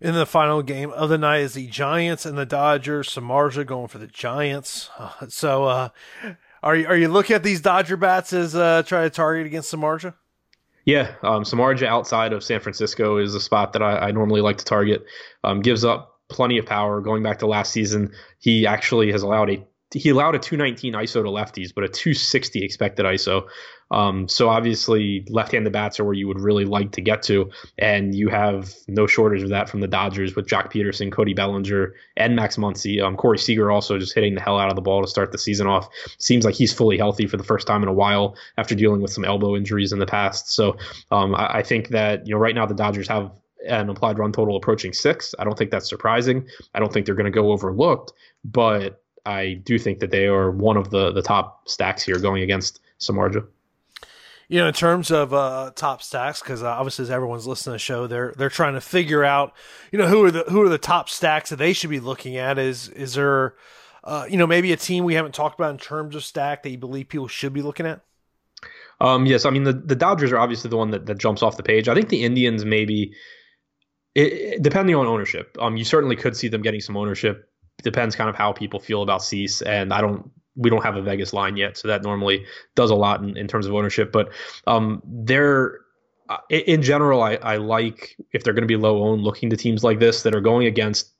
in 0.00 0.14
the 0.14 0.26
final 0.26 0.62
game 0.62 0.90
of 0.90 1.08
the 1.08 1.18
night 1.18 1.40
is 1.40 1.54
the 1.54 1.66
Giants 1.66 2.24
and 2.24 2.36
the 2.36 2.46
Dodgers. 2.46 3.08
Samardzija 3.10 3.66
going 3.66 3.88
for 3.88 3.98
the 3.98 4.06
Giants. 4.06 4.90
So, 5.28 5.64
uh, 5.64 5.88
are 6.62 6.76
you 6.76 6.86
are 6.86 6.96
you 6.96 7.08
looking 7.08 7.36
at 7.36 7.42
these 7.42 7.60
Dodger 7.60 7.96
bats 7.96 8.32
as 8.32 8.54
uh, 8.54 8.82
try 8.84 9.02
to 9.02 9.10
target 9.10 9.46
against 9.46 9.72
Samardzija? 9.72 10.14
Yeah, 10.84 11.14
um, 11.22 11.44
Samardzija 11.44 11.86
outside 11.86 12.32
of 12.32 12.42
San 12.42 12.60
Francisco 12.60 13.18
is 13.18 13.34
a 13.34 13.40
spot 13.40 13.74
that 13.74 13.82
I, 13.82 14.08
I 14.08 14.10
normally 14.12 14.40
like 14.40 14.58
to 14.58 14.64
target. 14.64 15.04
Um, 15.44 15.60
gives 15.60 15.84
up 15.84 16.20
plenty 16.28 16.58
of 16.58 16.66
power. 16.66 17.00
Going 17.00 17.22
back 17.22 17.38
to 17.40 17.46
last 17.46 17.72
season, 17.72 18.12
he 18.38 18.66
actually 18.66 19.12
has 19.12 19.22
allowed 19.22 19.50
a 19.50 19.64
he 19.92 20.10
allowed 20.10 20.34
a 20.34 20.38
219 20.38 20.94
ISO 20.94 21.14
to 21.14 21.22
lefties, 21.22 21.74
but 21.74 21.84
a 21.84 21.88
260 21.88 22.64
expected 22.64 23.06
ISO. 23.06 23.48
Um, 23.90 24.28
so 24.28 24.48
obviously, 24.48 25.26
left-handed 25.28 25.72
bats 25.72 25.98
are 25.98 26.04
where 26.04 26.14
you 26.14 26.28
would 26.28 26.40
really 26.40 26.64
like 26.64 26.92
to 26.92 27.00
get 27.00 27.22
to, 27.24 27.50
and 27.76 28.14
you 28.14 28.28
have 28.28 28.72
no 28.86 29.08
shortage 29.08 29.42
of 29.42 29.48
that 29.48 29.68
from 29.68 29.80
the 29.80 29.88
Dodgers 29.88 30.36
with 30.36 30.46
Joc 30.46 30.72
Pederson, 30.72 31.10
Cody 31.10 31.34
Bellinger, 31.34 31.92
and 32.16 32.36
Max 32.36 32.56
Muncy. 32.56 33.02
Um, 33.02 33.16
Corey 33.16 33.38
Seager 33.38 33.70
also 33.70 33.98
just 33.98 34.14
hitting 34.14 34.36
the 34.36 34.40
hell 34.40 34.60
out 34.60 34.68
of 34.68 34.76
the 34.76 34.82
ball 34.82 35.02
to 35.02 35.08
start 35.08 35.32
the 35.32 35.38
season 35.38 35.66
off. 35.66 35.88
Seems 36.18 36.44
like 36.44 36.54
he's 36.54 36.72
fully 36.72 36.98
healthy 36.98 37.26
for 37.26 37.36
the 37.36 37.42
first 37.42 37.66
time 37.66 37.82
in 37.82 37.88
a 37.88 37.92
while 37.92 38.36
after 38.58 38.76
dealing 38.76 39.00
with 39.00 39.12
some 39.12 39.24
elbow 39.24 39.56
injuries 39.56 39.92
in 39.92 39.98
the 39.98 40.06
past. 40.06 40.52
So 40.52 40.76
um, 41.10 41.34
I, 41.34 41.58
I 41.58 41.62
think 41.64 41.88
that 41.88 42.28
you 42.28 42.34
know 42.34 42.38
right 42.38 42.54
now 42.54 42.66
the 42.66 42.74
Dodgers 42.74 43.08
have 43.08 43.32
an 43.66 43.88
implied 43.88 44.18
run 44.18 44.32
total 44.32 44.56
approaching 44.56 44.92
six. 44.92 45.34
I 45.38 45.44
don't 45.44 45.58
think 45.58 45.70
that's 45.72 45.88
surprising. 45.88 46.46
I 46.74 46.78
don't 46.78 46.92
think 46.92 47.06
they're 47.06 47.14
going 47.14 47.24
to 47.24 47.30
go 47.30 47.50
overlooked, 47.50 48.12
but 48.44 48.99
I 49.26 49.54
do 49.64 49.78
think 49.78 50.00
that 50.00 50.10
they 50.10 50.26
are 50.26 50.50
one 50.50 50.76
of 50.76 50.90
the 50.90 51.12
the 51.12 51.22
top 51.22 51.68
stacks 51.68 52.02
here 52.02 52.18
going 52.18 52.42
against 52.42 52.80
Samardzija. 52.98 53.46
you 54.50 54.58
know, 54.58 54.66
in 54.66 54.74
terms 54.74 55.12
of 55.12 55.32
uh, 55.32 55.70
top 55.76 56.02
stacks, 56.02 56.40
because 56.40 56.60
uh, 56.60 56.66
obviously, 56.66 57.04
as 57.04 57.10
everyone's 57.10 57.46
listening 57.46 57.70
to 57.70 57.74
the 57.76 57.78
show, 57.78 58.08
they're 58.08 58.34
they're 58.36 58.50
trying 58.50 58.74
to 58.74 58.80
figure 58.80 59.22
out, 59.22 59.52
you 59.92 59.98
know, 59.98 60.08
who 60.08 60.24
are 60.24 60.32
the 60.32 60.42
who 60.48 60.60
are 60.60 60.68
the 60.68 60.76
top 60.76 61.08
stacks 61.08 61.50
that 61.50 61.56
they 61.56 61.72
should 61.72 61.88
be 61.88 62.00
looking 62.00 62.36
at. 62.36 62.58
Is 62.58 62.88
is 62.88 63.14
there, 63.14 63.54
uh, 64.02 64.26
you 64.28 64.36
know, 64.36 64.48
maybe 64.48 64.72
a 64.72 64.76
team 64.76 65.04
we 65.04 65.14
haven't 65.14 65.36
talked 65.36 65.58
about 65.58 65.70
in 65.70 65.78
terms 65.78 66.16
of 66.16 66.24
stack 66.24 66.64
that 66.64 66.70
you 66.70 66.78
believe 66.78 67.08
people 67.08 67.28
should 67.28 67.52
be 67.52 67.62
looking 67.62 67.86
at? 67.86 68.00
Um, 69.00 69.24
yes, 69.24 69.44
I 69.46 69.50
mean 69.50 69.62
the 69.62 69.72
the 69.72 69.94
Dodgers 69.94 70.32
are 70.32 70.38
obviously 70.38 70.68
the 70.68 70.76
one 70.76 70.90
that, 70.90 71.06
that 71.06 71.18
jumps 71.18 71.44
off 71.44 71.56
the 71.56 71.62
page. 71.62 71.88
I 71.88 71.94
think 71.94 72.08
the 72.08 72.24
Indians 72.24 72.64
maybe, 72.64 73.12
it, 74.16 74.60
depending 74.62 74.96
on 74.96 75.06
ownership, 75.06 75.56
um, 75.60 75.76
you 75.76 75.84
certainly 75.84 76.16
could 76.16 76.36
see 76.36 76.48
them 76.48 76.60
getting 76.60 76.80
some 76.80 76.96
ownership. 76.96 77.48
Depends 77.82 78.16
kind 78.16 78.30
of 78.30 78.36
how 78.36 78.52
people 78.52 78.80
feel 78.80 79.02
about 79.02 79.22
Cease, 79.22 79.62
and 79.62 79.92
I 79.92 80.00
don't 80.00 80.30
we 80.56 80.68
don't 80.68 80.82
have 80.82 80.96
a 80.96 81.02
Vegas 81.02 81.32
line 81.32 81.56
yet, 81.56 81.76
so 81.76 81.88
that 81.88 82.02
normally 82.02 82.44
does 82.74 82.90
a 82.90 82.94
lot 82.94 83.22
in, 83.22 83.36
in 83.36 83.48
terms 83.48 83.66
of 83.66 83.74
ownership. 83.74 84.12
But 84.12 84.30
um, 84.66 85.02
they're 85.04 85.78
uh, 86.28 86.38
in 86.48 86.82
general, 86.82 87.22
I, 87.22 87.34
I 87.36 87.56
like 87.56 88.16
if 88.32 88.44
they're 88.44 88.52
going 88.52 88.62
to 88.62 88.68
be 88.68 88.76
low 88.76 89.02
owned, 89.02 89.22
looking 89.22 89.50
to 89.50 89.56
teams 89.56 89.82
like 89.82 89.98
this 89.98 90.22
that 90.22 90.34
are 90.34 90.40
going 90.40 90.66
against 90.66 91.12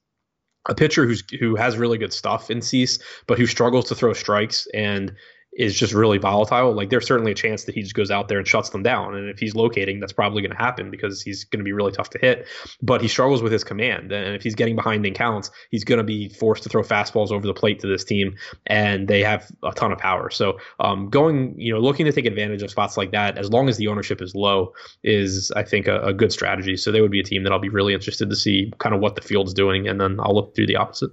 a 0.68 0.74
pitcher 0.74 1.06
who's 1.06 1.24
who 1.40 1.56
has 1.56 1.76
really 1.76 1.98
good 1.98 2.12
stuff 2.12 2.50
in 2.50 2.62
Cease, 2.62 2.98
but 3.26 3.38
who 3.38 3.46
struggles 3.46 3.88
to 3.88 3.94
throw 3.94 4.12
strikes 4.12 4.68
and 4.72 5.12
is 5.52 5.76
just 5.76 5.92
really 5.92 6.18
volatile, 6.18 6.72
like 6.72 6.90
there's 6.90 7.06
certainly 7.06 7.32
a 7.32 7.34
chance 7.34 7.64
that 7.64 7.74
he 7.74 7.82
just 7.82 7.94
goes 7.94 8.10
out 8.10 8.28
there 8.28 8.38
and 8.38 8.46
shuts 8.46 8.70
them 8.70 8.84
down. 8.84 9.16
And 9.16 9.28
if 9.28 9.40
he's 9.40 9.56
locating, 9.56 9.98
that's 9.98 10.12
probably 10.12 10.42
going 10.42 10.52
to 10.52 10.56
happen 10.56 10.90
because 10.90 11.20
he's 11.20 11.44
going 11.44 11.58
to 11.58 11.64
be 11.64 11.72
really 11.72 11.90
tough 11.90 12.10
to 12.10 12.18
hit. 12.18 12.46
But 12.80 13.02
he 13.02 13.08
struggles 13.08 13.42
with 13.42 13.52
his 13.52 13.64
command, 13.64 14.12
and 14.12 14.36
if 14.36 14.42
he's 14.42 14.54
getting 14.54 14.76
behind 14.76 15.04
in 15.04 15.14
counts, 15.14 15.50
he's 15.70 15.82
going 15.82 15.98
to 15.98 16.04
be 16.04 16.28
forced 16.28 16.62
to 16.62 16.68
throw 16.68 16.82
fastballs 16.82 17.32
over 17.32 17.46
the 17.46 17.54
plate 17.54 17.80
to 17.80 17.88
this 17.88 18.04
team, 18.04 18.36
and 18.66 19.08
they 19.08 19.22
have 19.22 19.50
a 19.64 19.72
ton 19.72 19.90
of 19.90 19.98
power. 19.98 20.30
So 20.30 20.58
um, 20.78 21.10
going, 21.10 21.58
you 21.58 21.72
know, 21.72 21.80
looking 21.80 22.06
to 22.06 22.12
take 22.12 22.26
advantage 22.26 22.62
of 22.62 22.70
spots 22.70 22.96
like 22.96 23.10
that, 23.10 23.36
as 23.36 23.50
long 23.50 23.68
as 23.68 23.76
the 23.76 23.88
ownership 23.88 24.22
is 24.22 24.36
low, 24.36 24.72
is 25.02 25.50
I 25.56 25.64
think 25.64 25.88
a, 25.88 26.00
a 26.00 26.14
good 26.14 26.32
strategy. 26.32 26.76
So 26.76 26.92
they 26.92 27.00
would 27.00 27.10
be 27.10 27.20
a 27.20 27.24
team 27.24 27.42
that 27.42 27.52
I'll 27.52 27.58
be 27.58 27.68
really 27.68 27.92
interested 27.92 28.30
to 28.30 28.36
see 28.36 28.72
kind 28.78 28.94
of 28.94 29.00
what 29.00 29.16
the 29.16 29.22
field's 29.22 29.52
doing, 29.52 29.88
and 29.88 30.00
then 30.00 30.20
I'll 30.20 30.34
look 30.34 30.54
through 30.54 30.66
the 30.68 30.76
opposite. 30.76 31.10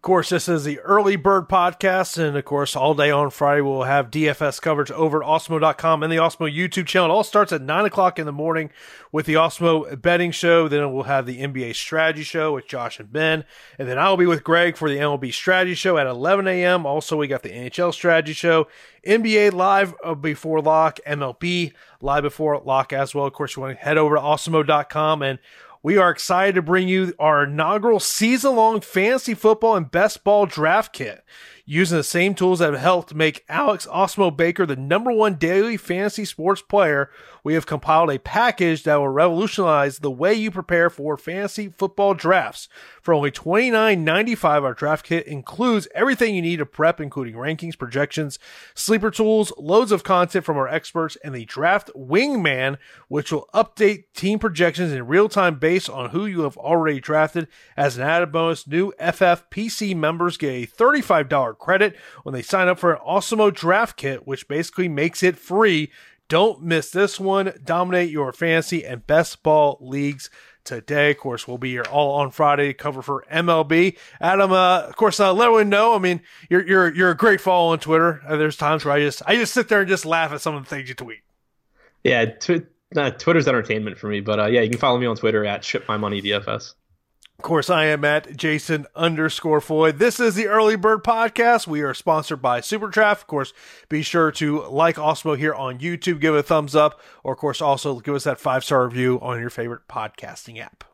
Of 0.00 0.02
course, 0.02 0.30
this 0.30 0.48
is 0.48 0.64
the 0.64 0.80
Early 0.80 1.16
Bird 1.16 1.46
Podcast, 1.46 2.16
and 2.16 2.34
of 2.34 2.46
course, 2.46 2.74
all 2.74 2.94
day 2.94 3.10
on 3.10 3.28
Friday, 3.28 3.60
we'll 3.60 3.82
have 3.82 4.10
DFS 4.10 4.58
coverage 4.58 4.90
over 4.90 5.22
at 5.22 5.28
Awesemo.com 5.28 6.02
and 6.02 6.10
the 6.10 6.16
Awesemo 6.16 6.50
YouTube 6.50 6.86
channel. 6.86 7.10
It 7.10 7.12
all 7.12 7.22
starts 7.22 7.52
at 7.52 7.60
9 7.60 7.84
o'clock 7.84 8.18
in 8.18 8.24
the 8.24 8.32
morning 8.32 8.70
with 9.12 9.26
the 9.26 9.34
Awesemo 9.34 10.00
Betting 10.00 10.30
Show. 10.30 10.68
Then 10.68 10.90
we'll 10.94 11.02
have 11.02 11.26
the 11.26 11.42
NBA 11.42 11.74
Strategy 11.74 12.22
Show 12.22 12.54
with 12.54 12.66
Josh 12.66 12.98
and 12.98 13.12
Ben. 13.12 13.44
And 13.78 13.86
then 13.86 13.98
I'll 13.98 14.16
be 14.16 14.24
with 14.24 14.42
Greg 14.42 14.78
for 14.78 14.88
the 14.88 14.96
MLB 14.96 15.34
Strategy 15.34 15.74
Show 15.74 15.98
at 15.98 16.06
11 16.06 16.48
a.m. 16.48 16.86
Also, 16.86 17.18
we 17.18 17.28
got 17.28 17.42
the 17.42 17.50
NHL 17.50 17.92
Strategy 17.92 18.32
Show, 18.32 18.68
NBA 19.06 19.52
Live 19.52 19.92
before 20.22 20.62
lock, 20.62 20.98
MLB 21.06 21.74
Live 22.00 22.22
before 22.22 22.58
lock 22.64 22.94
as 22.94 23.14
well. 23.14 23.26
Of 23.26 23.34
course, 23.34 23.54
you 23.54 23.60
want 23.60 23.76
to 23.76 23.84
head 23.84 23.98
over 23.98 24.14
to 24.14 24.22
Awesemo.com 24.22 25.20
and 25.20 25.38
we 25.82 25.96
are 25.96 26.10
excited 26.10 26.54
to 26.54 26.62
bring 26.62 26.88
you 26.88 27.14
our 27.18 27.44
inaugural 27.44 28.00
season 28.00 28.56
long 28.56 28.80
fantasy 28.80 29.34
football 29.34 29.76
and 29.76 29.90
best 29.90 30.24
ball 30.24 30.46
draft 30.46 30.92
kit. 30.92 31.24
Using 31.72 31.98
the 31.98 32.02
same 32.02 32.34
tools 32.34 32.58
that 32.58 32.72
have 32.72 32.82
helped 32.82 33.14
make 33.14 33.44
Alex 33.48 33.86
Awesemo 33.86 34.36
Baker 34.36 34.66
the 34.66 34.74
number 34.74 35.12
one 35.12 35.36
daily 35.36 35.76
fantasy 35.76 36.24
sports 36.24 36.62
player, 36.62 37.10
we 37.44 37.54
have 37.54 37.64
compiled 37.64 38.10
a 38.10 38.18
package 38.18 38.82
that 38.82 38.96
will 38.96 39.06
revolutionize 39.06 40.00
the 40.00 40.10
way 40.10 40.34
you 40.34 40.50
prepare 40.50 40.90
for 40.90 41.16
fantasy 41.16 41.68
football 41.68 42.12
drafts. 42.12 42.68
For 43.00 43.14
only 43.14 43.30
$29.95, 43.30 44.64
our 44.64 44.74
draft 44.74 45.06
kit 45.06 45.28
includes 45.28 45.86
everything 45.94 46.34
you 46.34 46.42
need 46.42 46.56
to 46.56 46.66
prep, 46.66 47.00
including 47.00 47.34
rankings, 47.34 47.78
projections, 47.78 48.40
sleeper 48.74 49.12
tools, 49.12 49.52
loads 49.56 49.92
of 49.92 50.02
content 50.02 50.44
from 50.44 50.56
our 50.56 50.66
experts, 50.66 51.16
and 51.22 51.36
the 51.36 51.44
draft 51.44 51.88
wingman, 51.96 52.78
which 53.06 53.30
will 53.30 53.48
update 53.54 54.06
team 54.12 54.40
projections 54.40 54.90
in 54.90 55.06
real 55.06 55.28
time 55.28 55.60
based 55.60 55.88
on 55.88 56.10
who 56.10 56.26
you 56.26 56.40
have 56.40 56.56
already 56.56 56.98
drafted. 56.98 57.46
As 57.76 57.96
an 57.96 58.02
added 58.02 58.32
bonus, 58.32 58.66
new 58.66 58.92
FFPC 59.00 59.94
members 59.94 60.36
get 60.36 60.48
a 60.48 60.66
$35 60.66 61.58
credit 61.60 61.96
when 62.24 62.32
they 62.32 62.42
sign 62.42 62.68
up 62.68 62.78
for 62.78 62.94
an 62.94 63.00
Awesemo 63.06 63.54
draft 63.54 63.96
kit, 63.96 64.26
which 64.26 64.48
basically 64.48 64.88
makes 64.88 65.22
it 65.22 65.38
free 65.38 65.90
don't 66.30 66.62
miss 66.62 66.90
this 66.90 67.18
one. 67.18 67.52
Dominate 67.62 68.08
your 68.08 68.32
fantasy 68.32 68.86
and 68.86 69.04
best 69.04 69.42
ball 69.42 69.78
leagues 69.80 70.30
today. 70.62 71.10
Of 71.10 71.18
course, 71.18 71.48
we'll 71.48 71.58
be 71.58 71.70
here 71.70 71.84
all 71.90 72.20
on 72.20 72.30
Friday 72.30 72.72
cover 72.72 73.02
for 73.02 73.24
MLB. 73.30 73.98
Adam, 74.20 74.52
uh, 74.52 74.82
of 74.82 74.94
course, 74.94 75.18
uh, 75.18 75.34
let 75.34 75.46
everyone 75.46 75.68
know. 75.68 75.92
I 75.94 75.98
mean, 75.98 76.22
you're 76.48 76.64
you're 76.64 76.94
you're 76.94 77.10
a 77.10 77.16
great 77.16 77.40
follow 77.40 77.72
on 77.72 77.80
Twitter. 77.80 78.22
Uh, 78.26 78.36
there's 78.36 78.56
times 78.56 78.84
where 78.84 78.94
I 78.94 79.00
just 79.00 79.22
I 79.26 79.34
just 79.34 79.52
sit 79.52 79.68
there 79.68 79.80
and 79.80 79.88
just 79.88 80.06
laugh 80.06 80.32
at 80.32 80.40
some 80.40 80.54
of 80.54 80.62
the 80.62 80.70
things 80.70 80.88
you 80.88 80.94
tweet. 80.94 81.18
Yeah, 82.04 82.26
tw- 82.26 82.68
uh, 82.96 83.10
Twitter's 83.10 83.48
entertainment 83.48 83.98
for 83.98 84.06
me, 84.06 84.20
but 84.20 84.38
uh, 84.38 84.46
yeah, 84.46 84.60
you 84.60 84.70
can 84.70 84.78
follow 84.78 84.98
me 84.98 85.06
on 85.06 85.16
Twitter 85.16 85.44
at 85.44 85.64
Ship 85.64 85.84
My 85.88 85.96
Money 85.96 86.22
DFS. 86.22 86.74
Of 87.40 87.44
course, 87.44 87.70
I 87.70 87.86
am 87.86 88.04
at 88.04 88.36
Jason 88.36 88.86
underscore 88.94 89.62
Floyd. 89.62 89.98
This 89.98 90.20
is 90.20 90.34
the 90.34 90.46
Early 90.46 90.76
Bird 90.76 91.02
Podcast. 91.02 91.66
We 91.66 91.80
are 91.80 91.94
sponsored 91.94 92.42
by 92.42 92.60
SuperDraft. 92.60 93.12
Of 93.12 93.26
course, 93.28 93.54
be 93.88 94.02
sure 94.02 94.30
to 94.32 94.64
like 94.68 94.96
Awesemo 94.96 95.38
here 95.38 95.54
on 95.54 95.78
YouTube, 95.78 96.20
give 96.20 96.34
it 96.34 96.40
a 96.40 96.42
thumbs 96.42 96.76
up, 96.76 97.00
or 97.24 97.32
of 97.32 97.38
course, 97.38 97.62
also 97.62 97.98
give 98.00 98.14
us 98.14 98.24
that 98.24 98.38
five 98.38 98.62
star 98.62 98.84
review 98.84 99.18
on 99.22 99.40
your 99.40 99.48
favorite 99.48 99.88
podcasting 99.88 100.60
app. 100.60 100.84